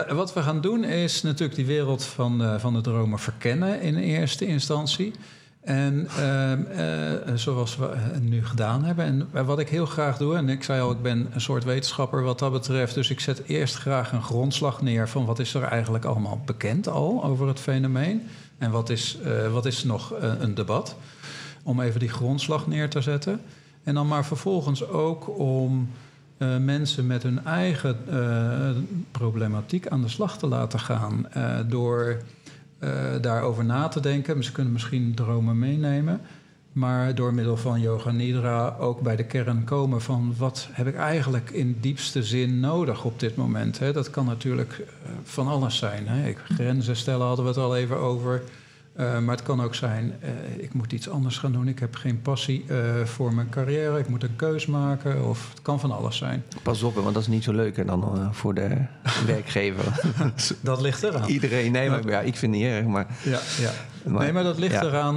Wat 0.09 0.33
we 0.33 0.41
gaan 0.41 0.61
doen 0.61 0.83
is 0.83 1.21
natuurlijk 1.21 1.55
die 1.55 1.65
wereld 1.65 2.03
van, 2.03 2.59
van 2.59 2.73
de 2.73 2.81
dromen 2.81 3.19
verkennen 3.19 3.81
in 3.81 3.95
eerste 3.95 4.45
instantie. 4.47 5.13
En 5.67 6.07
ehm, 6.17 6.61
eh, 6.63 7.35
zoals 7.35 7.77
we 7.77 7.85
eh, 7.87 8.19
nu 8.21 8.45
gedaan 8.45 8.83
hebben. 8.83 9.05
En 9.05 9.27
eh, 9.33 9.45
wat 9.45 9.59
ik 9.59 9.69
heel 9.69 9.85
graag 9.85 10.17
doe, 10.17 10.35
en 10.35 10.49
ik 10.49 10.63
zei 10.63 10.81
al, 10.81 10.91
ik 10.91 11.01
ben 11.01 11.27
een 11.33 11.41
soort 11.41 11.63
wetenschapper 11.63 12.23
wat 12.23 12.39
dat 12.39 12.51
betreft. 12.51 12.93
Dus 12.93 13.09
ik 13.09 13.19
zet 13.19 13.41
eerst 13.45 13.75
graag 13.75 14.11
een 14.11 14.23
grondslag 14.23 14.81
neer 14.81 15.09
van 15.09 15.25
wat 15.25 15.39
is 15.39 15.53
er 15.53 15.63
eigenlijk 15.63 16.05
allemaal 16.05 16.41
bekend 16.45 16.87
al 16.87 17.23
over 17.23 17.47
het 17.47 17.59
fenomeen. 17.59 18.21
En 18.57 18.71
wat 18.71 18.89
is, 18.89 19.17
eh, 19.23 19.51
wat 19.53 19.65
is 19.65 19.83
nog 19.83 20.13
eh, 20.13 20.31
een 20.39 20.53
debat. 20.55 20.95
Om 21.63 21.79
even 21.81 21.99
die 21.99 22.09
grondslag 22.09 22.67
neer 22.67 22.89
te 22.89 23.01
zetten. 23.01 23.41
En 23.83 23.93
dan 23.93 24.07
maar 24.07 24.25
vervolgens 24.25 24.87
ook 24.87 25.39
om 25.39 25.89
eh, 26.37 26.57
mensen 26.57 27.07
met 27.07 27.23
hun 27.23 27.45
eigen 27.45 27.97
eh, 28.09 28.69
problematiek 29.11 29.87
aan 29.87 30.01
de 30.01 30.07
slag 30.09 30.37
te 30.37 30.47
laten 30.47 30.79
gaan. 30.79 31.27
eh, 31.31 31.55
door 31.67 32.07
eh, 32.07 32.17
daarover 33.21 33.65
na 33.65 33.87
te 33.87 33.99
denken. 33.99 34.43
Ze 34.43 34.51
kunnen 34.51 34.73
misschien 34.73 35.13
dromen 35.15 35.59
meenemen. 35.59 36.21
Maar 36.77 37.15
door 37.15 37.33
middel 37.33 37.57
van 37.57 37.81
yoga 37.81 38.11
nidra 38.11 38.75
ook 38.79 39.01
bij 39.01 39.15
de 39.15 39.23
kern 39.23 39.63
komen 39.63 40.01
van 40.01 40.33
wat 40.37 40.67
heb 40.71 40.87
ik 40.87 40.95
eigenlijk 40.95 41.49
in 41.49 41.77
diepste 41.79 42.23
zin 42.23 42.59
nodig 42.59 43.03
op 43.03 43.19
dit 43.19 43.35
moment. 43.35 43.79
Hè? 43.79 43.93
Dat 43.93 44.09
kan 44.09 44.25
natuurlijk 44.25 44.71
eh, 44.79 45.11
van 45.23 45.47
alles 45.47 45.77
zijn. 45.77 46.07
Hè? 46.07 46.33
Grenzen 46.33 46.95
stellen 46.95 47.27
hadden 47.27 47.45
we 47.45 47.51
het 47.51 47.59
al 47.59 47.75
even 47.75 47.97
over. 47.97 48.43
Eh, 48.97 49.19
maar 49.19 49.35
het 49.35 49.45
kan 49.45 49.61
ook 49.61 49.75
zijn, 49.75 50.13
eh, 50.19 50.29
ik 50.63 50.73
moet 50.73 50.93
iets 50.93 51.09
anders 51.09 51.37
gaan 51.37 51.51
doen. 51.51 51.67
Ik 51.67 51.79
heb 51.79 51.95
geen 51.95 52.21
passie 52.21 52.65
eh, 52.67 52.77
voor 53.05 53.33
mijn 53.33 53.49
carrière. 53.49 53.99
Ik 53.99 54.07
moet 54.07 54.23
een 54.23 54.35
keus 54.35 54.65
maken. 54.65 55.25
Of 55.27 55.49
het 55.49 55.61
kan 55.61 55.79
van 55.79 55.91
alles 55.91 56.17
zijn. 56.17 56.43
Pas 56.63 56.83
op, 56.83 56.95
want 56.95 57.13
dat 57.13 57.21
is 57.23 57.27
niet 57.27 57.43
zo 57.43 57.53
leuk 57.53 57.75
hè, 57.77 57.85
dan 57.85 58.29
voor 58.31 58.53
de 58.53 58.69
werkgever. 59.25 59.83
Dat 60.61 60.81
ligt 60.81 61.03
eraan. 61.03 61.29
Iedereen, 61.29 61.71
nee, 61.71 61.89
maar 61.89 62.07
ja, 62.09 62.19
ik 62.19 62.35
vind 62.35 62.53
het 62.53 62.61
niet 62.63 62.71
erg. 62.71 62.85
Maar, 62.85 63.07
Ja, 63.23 63.39
ja. 63.59 63.71
maar- 64.11 64.23
nee, 64.23 64.33
maar 64.33 64.43
dat 64.43 64.57
ligt 64.57 64.73
ja. 64.73 64.83
eraan 64.83 65.15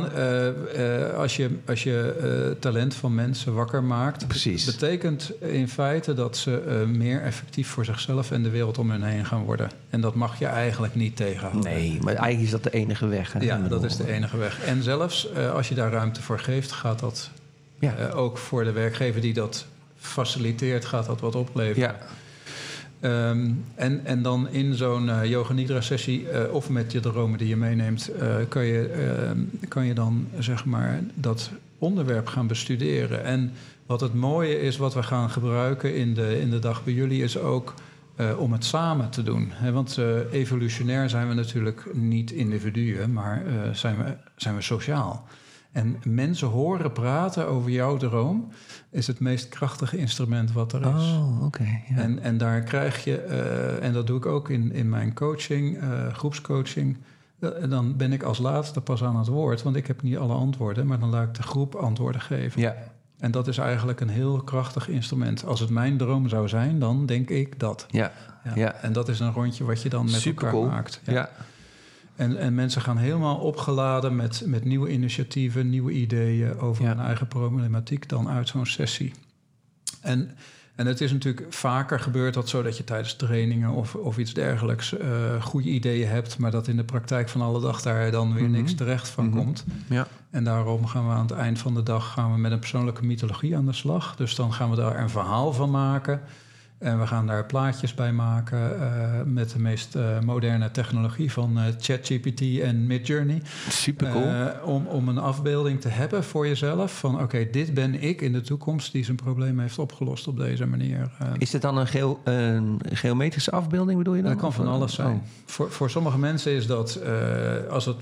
als 1.16 1.37
je, 1.37 1.59
als 1.66 1.83
je 1.83 2.57
talent 2.59 2.95
van 2.95 3.14
mensen 3.14 3.55
wakker 3.55 3.85
maakt. 3.85 4.26
Precies. 4.26 4.64
betekent 4.64 5.33
in 5.41 5.68
feite 5.68 6.14
dat 6.14 6.37
ze 6.37 6.85
meer 6.93 7.22
effectief 7.22 7.68
voor 7.68 7.85
zichzelf 7.85 8.31
en 8.31 8.43
de 8.43 8.51
wereld 8.51 8.78
om 8.78 8.91
hen 8.91 9.03
heen 9.03 9.24
gaan 9.26 9.43
worden. 9.43 9.70
En 9.91 10.01
dat 10.01 10.14
mag 10.14 10.39
je 10.39 10.47
eigenlijk 10.47 10.95
niet 10.95 11.16
tegenhouden. 11.16 11.62
Nee, 11.72 11.99
maar 12.03 12.14
eigenlijk 12.14 12.43
is 12.43 12.51
dat 12.51 12.62
de 12.62 12.70
enige 12.70 13.07
weg. 13.07 13.33
Hè? 13.33 13.41
Ja, 13.41 13.59
dat 13.71 13.85
is 13.85 13.97
de 13.97 14.12
enige 14.12 14.37
weg. 14.37 14.64
En 14.64 14.83
zelfs 14.83 15.33
eh, 15.33 15.53
als 15.53 15.68
je 15.68 15.75
daar 15.75 15.91
ruimte 15.91 16.23
voor 16.23 16.39
geeft, 16.39 16.73
gaat 16.73 16.99
dat 16.99 17.31
Ja, 17.79 17.97
eh, 17.97 18.16
ook 18.16 18.39
voor 18.39 18.64
de 18.64 18.73
werkgever 18.73 19.21
die 19.21 19.33
dat 19.33 19.66
faciliteert, 19.97 20.85
gaat 20.85 21.07
dat 21.07 21.21
wat 21.21 21.35
opleveren. 21.35 21.89
ja, 21.89 21.99
Ehm, 23.01 23.51
en, 23.75 24.05
en 24.05 24.23
dan 24.23 24.49
in 24.49 24.75
zo'n 24.75 25.09
eh, 25.09 25.25
yoga 25.25 25.53
nidra 25.53 25.81
sessie 25.81 26.51
of 26.53 26.68
met 26.68 26.93
je 26.93 27.01
dromen 27.01 27.39
die 27.39 27.49
je 27.49 27.57
meeneemt, 27.57 28.11
kan, 28.49 28.64
je, 28.64 28.89
ehm, 28.89 29.39
kan 29.68 29.87
je 29.87 29.95
dan 29.95 30.29
zeg 30.39 30.64
maar 30.64 31.01
dat 31.14 31.51
onderwerp 31.79 32.27
gaan 32.27 32.47
bestuderen. 32.47 33.25
En 33.25 33.53
wat 33.87 34.01
het 34.01 34.14
mooie 34.14 34.61
is, 34.61 34.77
wat 34.77 34.95
we 34.95 35.03
gaan 35.03 35.31
gebruiken 35.31 35.95
in 35.95 36.14
de, 36.14 36.41
in 36.41 36.51
de 36.51 36.59
dag 36.59 36.85
bij 36.85 36.93
jullie, 36.93 37.23
is 37.23 37.39
ook 37.39 37.75
eh, 38.21 38.39
om 38.39 38.53
het 38.53 38.64
samen 38.64 39.11
te 39.11 39.23
doen. 39.23 39.53
Want 39.73 39.99
eh, 39.99 40.33
evolutionair 40.33 41.09
zijn 41.09 41.29
we 41.29 41.35
natuurlijk 41.35 41.95
niet 41.95 42.31
individuen, 42.31 43.12
maar 43.12 43.47
eh, 43.47 43.71
zijn, 43.73 43.97
we, 43.97 44.16
zijn 44.37 44.55
we 44.55 44.62
sociaal. 44.62 45.27
En 45.73 45.97
mensen 46.05 46.49
horen 46.49 46.93
praten 46.93 47.47
over 47.47 47.71
jouw 47.71 47.97
droom 47.97 48.49
is 48.91 49.07
het 49.07 49.21
meest 49.21 49.49
krachtige 49.49 49.97
instrument 49.97 50.53
wat 50.53 50.73
er 50.73 50.81
is. 50.81 50.87
Oh, 50.87 51.45
oké. 51.45 51.81
ja. 51.89 51.97
En, 51.97 52.18
en 52.23 52.39
daar 52.39 52.62
krijg 52.62 53.05
je, 53.05 53.16
en 53.81 53.93
dat 53.93 54.07
doe 54.07 54.16
ik 54.16 54.27
ook 54.27 54.49
in, 54.49 54.73
in 54.73 54.89
mijn 54.89 55.14
coaching, 55.14 55.79
groepscoaching. 56.12 56.97
dan 57.68 57.97
ben 57.97 58.12
ik 58.12 58.23
als 58.23 58.39
laatste 58.39 58.81
pas 58.81 59.03
aan 59.03 59.16
het 59.16 59.27
woord, 59.27 59.62
want 59.62 59.77
ik 59.77 59.87
heb 59.87 60.03
niet 60.03 60.16
alle 60.16 60.35
antwoorden, 60.35 60.87
maar 60.87 60.99
dan 60.99 61.11
laat 61.11 61.29
ik 61.29 61.35
de 61.35 61.43
groep 61.43 61.75
antwoorden 61.75 62.21
geven. 62.21 62.61
ja, 62.61 62.77
En 63.21 63.31
dat 63.31 63.49
is 63.49 63.59
eigenlijk 63.59 64.01
een 64.01 64.09
heel 64.09 64.43
krachtig 64.43 64.89
instrument. 64.89 65.45
Als 65.45 65.61
het 65.61 65.71
mijn 65.71 65.97
droom 65.97 66.29
zou 66.29 66.49
zijn, 66.49 66.79
dan 66.79 67.07
denk 67.07 67.29
ik 67.31 67.59
dat. 67.59 67.87
ja, 67.91 68.12
Ja. 68.45 68.53
Ja. 68.55 68.75
En 68.75 68.93
dat 68.93 69.09
is 69.09 69.21
een 69.21 69.33
rondje 69.33 69.64
wat 69.64 69.83
je 69.83 69.89
dan 69.89 70.05
met 70.05 70.14
Supercool. 70.21 70.62
elkaar 70.62 70.75
maakt. 70.77 71.01
ja. 71.05 71.31
En, 72.16 72.37
en 72.37 72.55
mensen 72.55 72.83
gaan 72.83 72.97
helemaal 72.97 73.37
opgeladen 73.37 74.16
met, 74.16 74.43
met 74.47 74.64
nieuwe 74.64 74.91
initiatieven, 74.91 75.68
nieuwe 75.71 75.93
ideeën 75.93 76.59
over 76.59 76.83
Ja. 76.85 76.89
hun 76.89 77.01
eigen 77.01 77.29
problematiek 77.29 78.09
dan 78.09 78.29
uit 78.29 78.49
zo'n 78.49 78.66
sessie. 78.66 79.12
En, 80.01 80.31
en 80.75 80.87
het 80.87 81.01
is 81.01 81.12
natuurlijk 81.12 81.47
vaker 81.55 82.01
gebeurd 82.01 82.35
dat 82.35 82.49
zo 82.49 82.62
dat 82.62 82.77
je 82.77 82.85
tijdens 82.85 83.14
trainingen 83.14 83.71
of, 83.71 83.95
of 83.95 84.18
iets 84.18 84.35
dergelijks 84.35 84.97
eh, 84.99 85.43
goede 85.43 85.68
ideeën 85.68 86.09
hebt, 86.09 86.39
maar 86.39 86.51
dat 86.51 86.68
in 86.68 86.77
de 86.77 86.85
praktijk 86.85 87.29
van 87.29 87.41
alle 87.41 87.61
dag 87.61 87.83
daar 87.83 88.11
dan 88.11 88.35
weer 88.35 88.43
Mhm. 88.43 88.53
niks 88.53 88.75
terecht 88.75 89.09
van 89.09 89.27
Mhm. 89.27 89.37
komt. 89.37 89.64
ja. 89.89 90.07
En 90.31 90.45
daarom 90.45 90.87
gaan 90.87 91.09
we 91.09 91.14
aan 91.14 91.26
het 91.26 91.31
eind 91.31 91.59
van 91.59 91.74
de 91.74 91.83
dag 91.83 92.12
gaan 92.12 92.33
we 92.33 92.39
met 92.39 92.53
een 92.53 92.59
persoonlijke 92.59 93.05
mythologie 93.05 93.57
aan 93.57 93.66
de 93.66 93.72
slag. 93.72 94.16
Dus 94.16 94.35
dan 94.35 94.53
gaan 94.53 94.70
we 94.70 94.76
daar 94.76 95.01
een 95.01 95.11
verhaal 95.11 95.53
van 95.53 95.70
maken. 95.70 96.20
En 96.81 96.99
we 96.99 97.07
gaan 97.07 97.26
daar 97.26 97.47
plaatjes 97.47 97.95
bij 97.95 98.12
maken 98.12 98.81
eh, 98.81 99.20
met 99.24 99.51
de 99.51 99.59
meest 99.59 99.95
eh, 99.95 100.20
moderne 100.20 100.70
technologie 100.70 101.33
van 101.33 101.59
eh, 101.59 101.64
ChatGPT 101.81 102.61
en 102.61 102.87
Midjourney. 102.87 103.43
Super 103.68 104.11
cool. 104.11 104.74
Om, 104.76 104.87
om 104.87 105.09
een 105.09 105.18
afbeelding 105.18 105.81
te 105.81 105.89
hebben 105.89 106.24
voor 106.24 106.47
jezelf 106.47 106.99
van 106.99 107.22
oké, 107.22 107.49
dit 107.51 107.74
ben 107.74 108.03
ik 108.03 108.20
in 108.20 108.33
de 108.33 108.41
toekomst 108.41 108.93
die 108.93 109.05
zijn 109.05 109.16
probleem 109.16 109.59
heeft 109.59 109.78
opgelost 109.78 110.28
op 110.28 110.37
deze 110.37 110.66
manier. 110.66 111.11
Is 111.39 111.51
dit 111.51 111.62
dan 111.62 111.76
een, 111.76 111.87
geo 111.87 112.20
een 112.24 112.81
geometrische 112.93 113.51
afbeelding, 113.51 113.99
bedoel 113.99 114.14
je 114.14 114.22
dan? 114.22 114.31
dat 114.31 114.41
kan 114.41 114.53
van 114.53 114.68
alles 114.68 114.95
zijn. 114.95 115.14
oh. 115.14 115.22
Voor, 115.45 115.70
voor 115.70 115.91
sommige 115.91 116.18
mensen 116.18 116.53
is 116.53 116.66
dat, 116.66 117.01
als 117.70 117.85
het, 117.85 117.97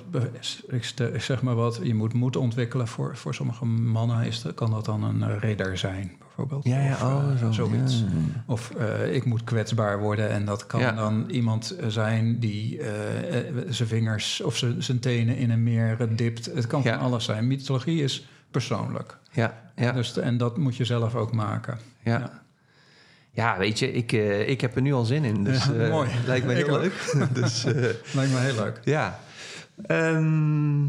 ik, 0.68 1.20
zeg 1.20 1.42
maar 1.42 1.54
wat, 1.54 1.80
je 1.82 1.94
moet 1.94 2.12
moed 2.12 2.36
ontwikkelen. 2.36 2.88
Voor, 2.88 3.16
voor 3.16 3.34
sommige 3.34 3.64
mannen 3.64 4.26
is 4.26 4.42
dat, 4.42 4.54
kan 4.54 4.70
dat 4.70 4.84
dan 4.84 5.02
een 5.02 5.38
ridder 5.38 5.78
zijn, 5.78 6.12
bijvoorbeeld. 6.46 6.64
Ja, 6.74 6.82
ja, 6.84 6.92
Of, 6.92 7.02
oh, 7.02 7.30
eh, 7.32 7.38
zo. 7.38 7.52
zoiets. 7.52 7.98
Ja. 7.98 8.06
Of 8.46 8.70
eh, 8.70 9.14
ik 9.14 9.24
moet 9.24 9.44
kwetsbaar 9.44 9.98
worden 10.00 10.30
en 10.30 10.44
dat 10.44 10.66
kan 10.66 10.80
Ja. 10.80 10.92
dan 10.92 11.24
iemand 11.30 11.76
zijn 11.86 12.38
die 12.38 12.78
eh, 12.80 13.38
eh, 13.38 13.44
zijn 13.68 13.88
vingers 13.88 14.40
of 14.40 14.56
zijn 14.56 14.82
zijn 14.82 14.98
tenen 14.98 15.36
in 15.36 15.50
een 15.50 15.62
meer 15.62 16.08
dipt. 16.16 16.46
Het 16.46 16.66
kan 16.66 16.82
van 16.82 16.98
alles 16.98 17.24
zijn. 17.24 17.46
Mythologie 17.46 18.02
is 18.02 18.28
persoonlijk. 18.50 19.18
Ja, 19.32 19.60
ja, 19.76 19.92
Dus, 19.92 20.16
en 20.18 20.36
dat 20.36 20.56
moet 20.56 20.76
je 20.76 20.84
zelf 20.84 21.14
ook 21.14 21.32
maken. 21.32 21.78
ja. 22.02 22.30
ja. 23.30 23.58
Weet 23.58 23.78
je, 23.78 23.92
ik, 23.92 24.12
eh, 24.12 24.48
ik 24.48 24.60
heb 24.60 24.76
er 24.76 24.82
nu 24.82 24.92
al 24.92 25.04
zin 25.04 25.24
in. 25.24 25.44
Dus 25.44 25.64
Ja, 25.64 25.72
eh, 25.72 25.90
mooi. 25.90 26.08
lijkt 26.26 26.46
me 26.46 26.52
heel 26.54 26.70
leuk. 26.80 27.14
dus 27.32 27.64
eh, 27.64 27.72
Lijkt 28.12 28.32
me 28.32 28.38
heel 28.38 28.54
leuk. 28.54 28.80
ja. 28.84 29.18
Ehm, 29.86 30.82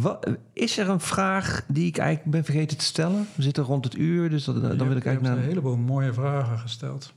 wat, 0.00 0.26
is 0.52 0.78
er 0.78 0.88
een 0.88 1.00
vraag 1.00 1.64
die 1.68 1.86
ik 1.86 1.98
eigenlijk 1.98 2.30
ben 2.30 2.44
vergeten 2.44 2.76
te 2.76 2.84
stellen? 2.84 3.26
We 3.34 3.42
zitten 3.42 3.64
rond 3.64 3.84
het 3.84 3.94
uur, 3.96 4.30
dus 4.30 4.44
dat, 4.44 4.54
dan 4.54 4.88
wil 4.88 4.96
ik 4.96 5.06
eigenlijk 5.06 5.34
een 5.34 5.40
naar... 5.40 5.48
heleboel 5.48 5.76
mooie 5.76 6.12
vragen 6.12 6.58
gesteld. 6.58 7.12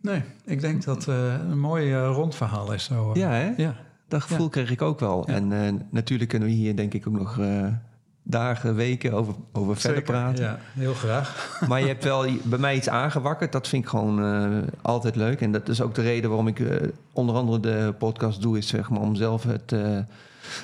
Nee, 0.00 0.22
ik 0.44 0.60
denk 0.60 0.84
dat 0.84 1.06
uh, 1.06 1.32
een 1.50 1.60
mooi 1.60 1.94
uh, 1.94 2.10
rond 2.12 2.34
verhaal 2.34 2.72
is 2.72 2.84
zo. 2.84 3.10
ja, 3.14 3.30
hè? 3.30 3.52
Ja. 3.56 3.76
Dat 4.08 4.22
gevoel 4.22 4.44
ja. 4.44 4.50
kreeg 4.50 4.70
ik 4.70 4.82
ook 4.82 5.00
wel. 5.00 5.24
Ja. 5.26 5.34
En 5.34 5.86
natuurlijk 5.90 6.30
kunnen 6.30 6.48
we 6.48 6.54
hier 6.54 6.76
denk 6.76 6.94
ik 6.94 7.08
ook 7.08 7.18
nog 7.18 7.40
dagen, 8.22 8.74
weken 8.74 9.12
over, 9.12 9.34
over 9.52 9.76
verder 9.76 10.02
praten. 10.02 10.44
Ja, 10.44 10.58
heel 10.72 10.94
graag. 10.94 11.52
maar 11.68 11.80
je 11.80 11.86
hebt 11.86 12.04
wel 12.04 12.26
bij 12.44 12.58
mij 12.58 12.76
iets 12.76 12.88
aangewakkerd. 12.88 13.52
Dat 13.52 13.68
vind 13.68 13.82
ik 13.82 13.88
gewoon 13.88 14.70
altijd 14.82 15.16
leuk. 15.16 15.40
En 15.40 15.52
dat 15.52 15.68
is 15.68 15.80
ook 15.80 15.94
de 15.94 16.02
reden 16.02 16.28
waarom 16.30 16.48
ik 16.48 16.62
onder 17.12 17.34
andere 17.34 17.60
de 17.60 17.94
podcast 17.98 18.42
doe. 18.42 18.58
Is 18.58 18.68
zeg 18.68 18.90
maar 18.90 19.00
om 19.00 19.14
zelf 19.14 19.42
het 19.42 19.74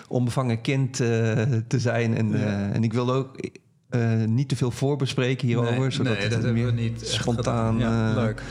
onbevangen 0.09 0.61
kind 0.61 0.97
te 0.97 1.77
zijn. 1.77 2.17
En, 2.17 2.35
en 2.73 2.85
ik 2.85 2.93
wil 2.93 3.13
ook 3.13 3.37
uh, 3.95 4.25
niet 4.27 4.49
te 4.49 4.57
veel 4.57 4.71
voorbespreken 4.71 5.47
hierover. 5.47 5.79
Nee, 5.79 5.91
zodat 5.91 6.13
nee, 6.13 6.23
het 6.23 6.31
dat 6.31 6.43
hebben 6.43 6.63
meer 6.63 6.75
we 6.75 6.81
niet 6.81 7.01
spontaan. 7.07 7.79
Ja, 7.79 8.11
uh, 8.11 8.15
leuk. 8.15 8.43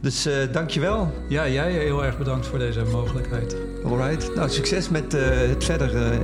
Dus 0.00 0.26
uh, 0.26 0.34
dankjewel. 0.52 1.12
Ja, 1.28 1.48
jij 1.48 1.72
heel 1.72 2.04
erg 2.04 2.18
bedankt 2.18 2.46
voor 2.46 2.58
deze 2.58 2.84
mogelijkheid. 2.92 3.56
Alright. 3.84 4.34
Nou, 4.34 4.50
succes 4.50 4.88
met 4.88 5.12
het 5.12 5.64
verder 5.64 6.18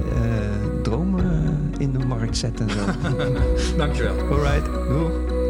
dromen 0.82 1.52
in 1.78 1.92
de 1.92 1.98
markt 1.98 2.36
zetten. 2.36 2.68
dankjewel. 3.76 4.18
Alright. 4.18 4.64
Doeg. 4.88 5.43